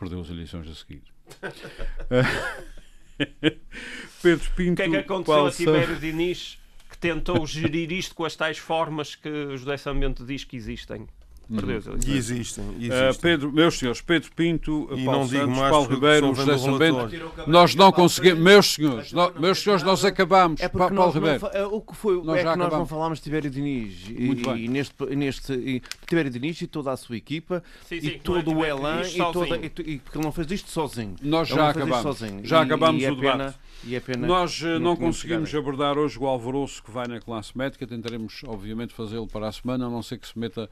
perdeu 0.00 0.20
as 0.20 0.30
eleições 0.30 0.66
a 0.66 0.74
seguir. 0.74 1.02
Pedro 4.22 4.50
Pinto, 4.56 4.72
O 4.72 4.76
que 4.76 4.82
é 4.82 4.88
que 4.88 4.96
aconteceu 4.96 5.46
a 5.46 5.52
Tibério 5.52 5.96
Diniz 5.96 6.58
que 6.90 6.98
tentou 6.98 7.46
gerir 7.46 7.92
isto 7.92 8.14
com 8.14 8.24
as 8.24 8.34
tais 8.34 8.58
formas 8.58 9.14
que 9.14 9.28
o 9.28 9.56
José 9.56 9.76
Sambento 9.76 10.24
diz 10.24 10.44
que 10.44 10.56
existem? 10.56 11.06
Perdeu 11.52 11.78
as 11.78 12.06
E 12.06 12.12
existem. 12.16 12.64
e 12.78 12.88
Uh, 12.88 12.92
existem. 12.94 13.20
Pedro, 13.20 13.52
meus 13.52 13.78
senhores, 13.78 14.00
Pedro 14.00 14.30
Pinto, 14.36 14.88
E 14.92 15.04
Paulo 15.04 15.20
não 15.20 15.26
digo 15.26 15.40
Santos, 15.42 15.58
mais 15.58 15.70
Paulo 15.70 15.88
Ribeiro, 15.88 16.34
José 16.34 16.58
Sambento, 16.58 16.96
relatório. 17.08 17.32
nós 17.48 17.74
não 17.74 17.90
conseguimos, 17.90 18.38
meus 18.40 18.66
senhores, 18.74 19.12
nó- 19.12 19.32
meus 19.38 19.58
senhores, 19.58 19.82
nós 19.82 20.04
acabamos, 20.04 20.60
É 20.60 20.68
Paulo 20.68 20.94
nós 20.94 21.06
não 21.06 21.20
Ribeiro. 21.20 21.40
fa- 21.40 21.50
é, 21.52 21.64
o 21.66 21.80
que 21.80 21.96
foi 21.96 22.22
Nós 22.22 22.38
é 22.38 22.42
já 22.42 22.52
que 22.52 22.58
nós 22.58 22.58
não 22.58 22.66
acabamos. 22.66 22.88
falámos 22.90 23.18
de 23.18 23.24
Tibério 23.24 23.50
Diniz 23.50 24.08
e, 24.08 24.12
Muito 24.26 24.56
e 24.56 24.68
neste, 24.68 24.94
neste 25.16 25.52
e 25.52 25.82
Tibério 26.06 26.30
Diniz 26.30 26.60
e 26.62 26.66
toda 26.68 26.92
a 26.92 26.96
sua 26.96 27.16
equipa 27.16 27.64
Sim, 27.88 27.96
e 27.96 28.00
sim, 28.00 28.06
não 28.08 28.14
é 28.14 28.18
todo 28.18 28.54
o 28.56 28.64
elan 28.64 29.02
e 29.02 29.16
toda 29.32 29.56
e, 29.56 29.66
e 29.66 29.98
porque 29.98 30.18
ele 30.18 30.24
não 30.24 30.32
fez 30.32 30.50
isto 30.52 30.70
sozinho. 30.70 31.16
Nós 31.22 31.48
já 31.48 31.56
não 31.56 31.66
acabamos, 31.68 32.18
já 32.44 32.60
E- 32.60 32.64
acabamos 32.64 33.02
e 33.02 33.04
é 33.06 33.10
o 33.12 33.16
debate. 33.16 33.54
e 33.84 33.94
é 33.96 34.00
pena 34.00 34.26
Nós 34.26 34.60
eh, 34.62 34.78
não 34.78 34.94
tínhamos 34.94 34.98
conseguimos 35.00 35.54
abordar 35.54 35.98
hoje 35.98 36.18
o 36.18 36.26
alvoroço 36.26 36.82
que 36.82 36.90
vai 36.92 37.08
na 37.08 37.18
classe 37.20 37.56
médica, 37.58 37.86
tentaremos, 37.86 38.40
obviamente, 38.46 38.94
fazê-lo 38.94 39.26
para 39.26 39.48
a 39.48 39.52
semana, 39.52 39.86
a 39.86 39.90
não 39.90 40.02
ser 40.02 40.18
que 40.18 40.28
se 40.28 40.38
meta 40.38 40.68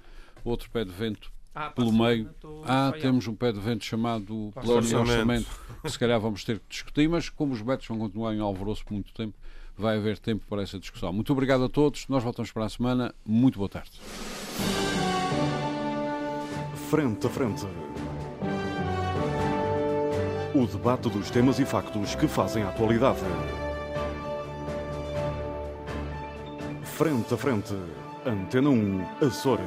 outro 0.48 0.70
pé 0.70 0.84
de 0.84 0.90
vento 0.92 1.30
Ah, 1.54 1.70
pelo 1.70 1.92
meio. 1.92 2.30
Ah, 2.64 2.92
temos 3.00 3.26
um 3.26 3.34
pé 3.34 3.52
de 3.52 3.60
vento 3.60 3.84
chamado 3.84 4.50
Plano 4.54 4.66
de 4.82 4.94
orçamento. 4.94 5.10
Orçamento, 5.10 5.46
que 5.82 5.90
se 5.90 5.98
calhar 5.98 6.20
vamos 6.20 6.44
ter 6.44 6.58
que 6.60 6.66
discutir, 6.68 7.08
mas 7.08 7.28
como 7.28 7.52
os 7.52 7.60
betos 7.62 7.86
vão 7.88 7.98
continuar 7.98 8.34
em 8.34 8.40
alvoroço 8.40 8.84
por 8.84 8.92
muito 8.94 9.12
tempo, 9.12 9.34
vai 9.76 9.96
haver 9.96 10.18
tempo 10.18 10.44
para 10.48 10.62
essa 10.62 10.78
discussão. 10.78 11.12
Muito 11.12 11.32
obrigado 11.32 11.64
a 11.64 11.68
todos, 11.68 12.06
nós 12.08 12.22
voltamos 12.22 12.50
para 12.52 12.64
a 12.64 12.68
semana. 12.68 13.14
Muito 13.24 13.58
boa 13.58 13.68
tarde. 13.68 13.90
Frente 16.90 17.26
a 17.26 17.30
frente. 17.30 17.66
O 20.54 20.66
debate 20.66 21.08
dos 21.10 21.30
temas 21.30 21.58
e 21.58 21.64
factos 21.64 22.14
que 22.14 22.26
fazem 22.26 22.62
a 22.62 22.70
atualidade. 22.70 23.20
Frente 26.82 27.34
a 27.34 27.36
frente. 27.36 27.74
Antena 28.26 28.70
1 28.70 29.26
Açores. 29.26 29.64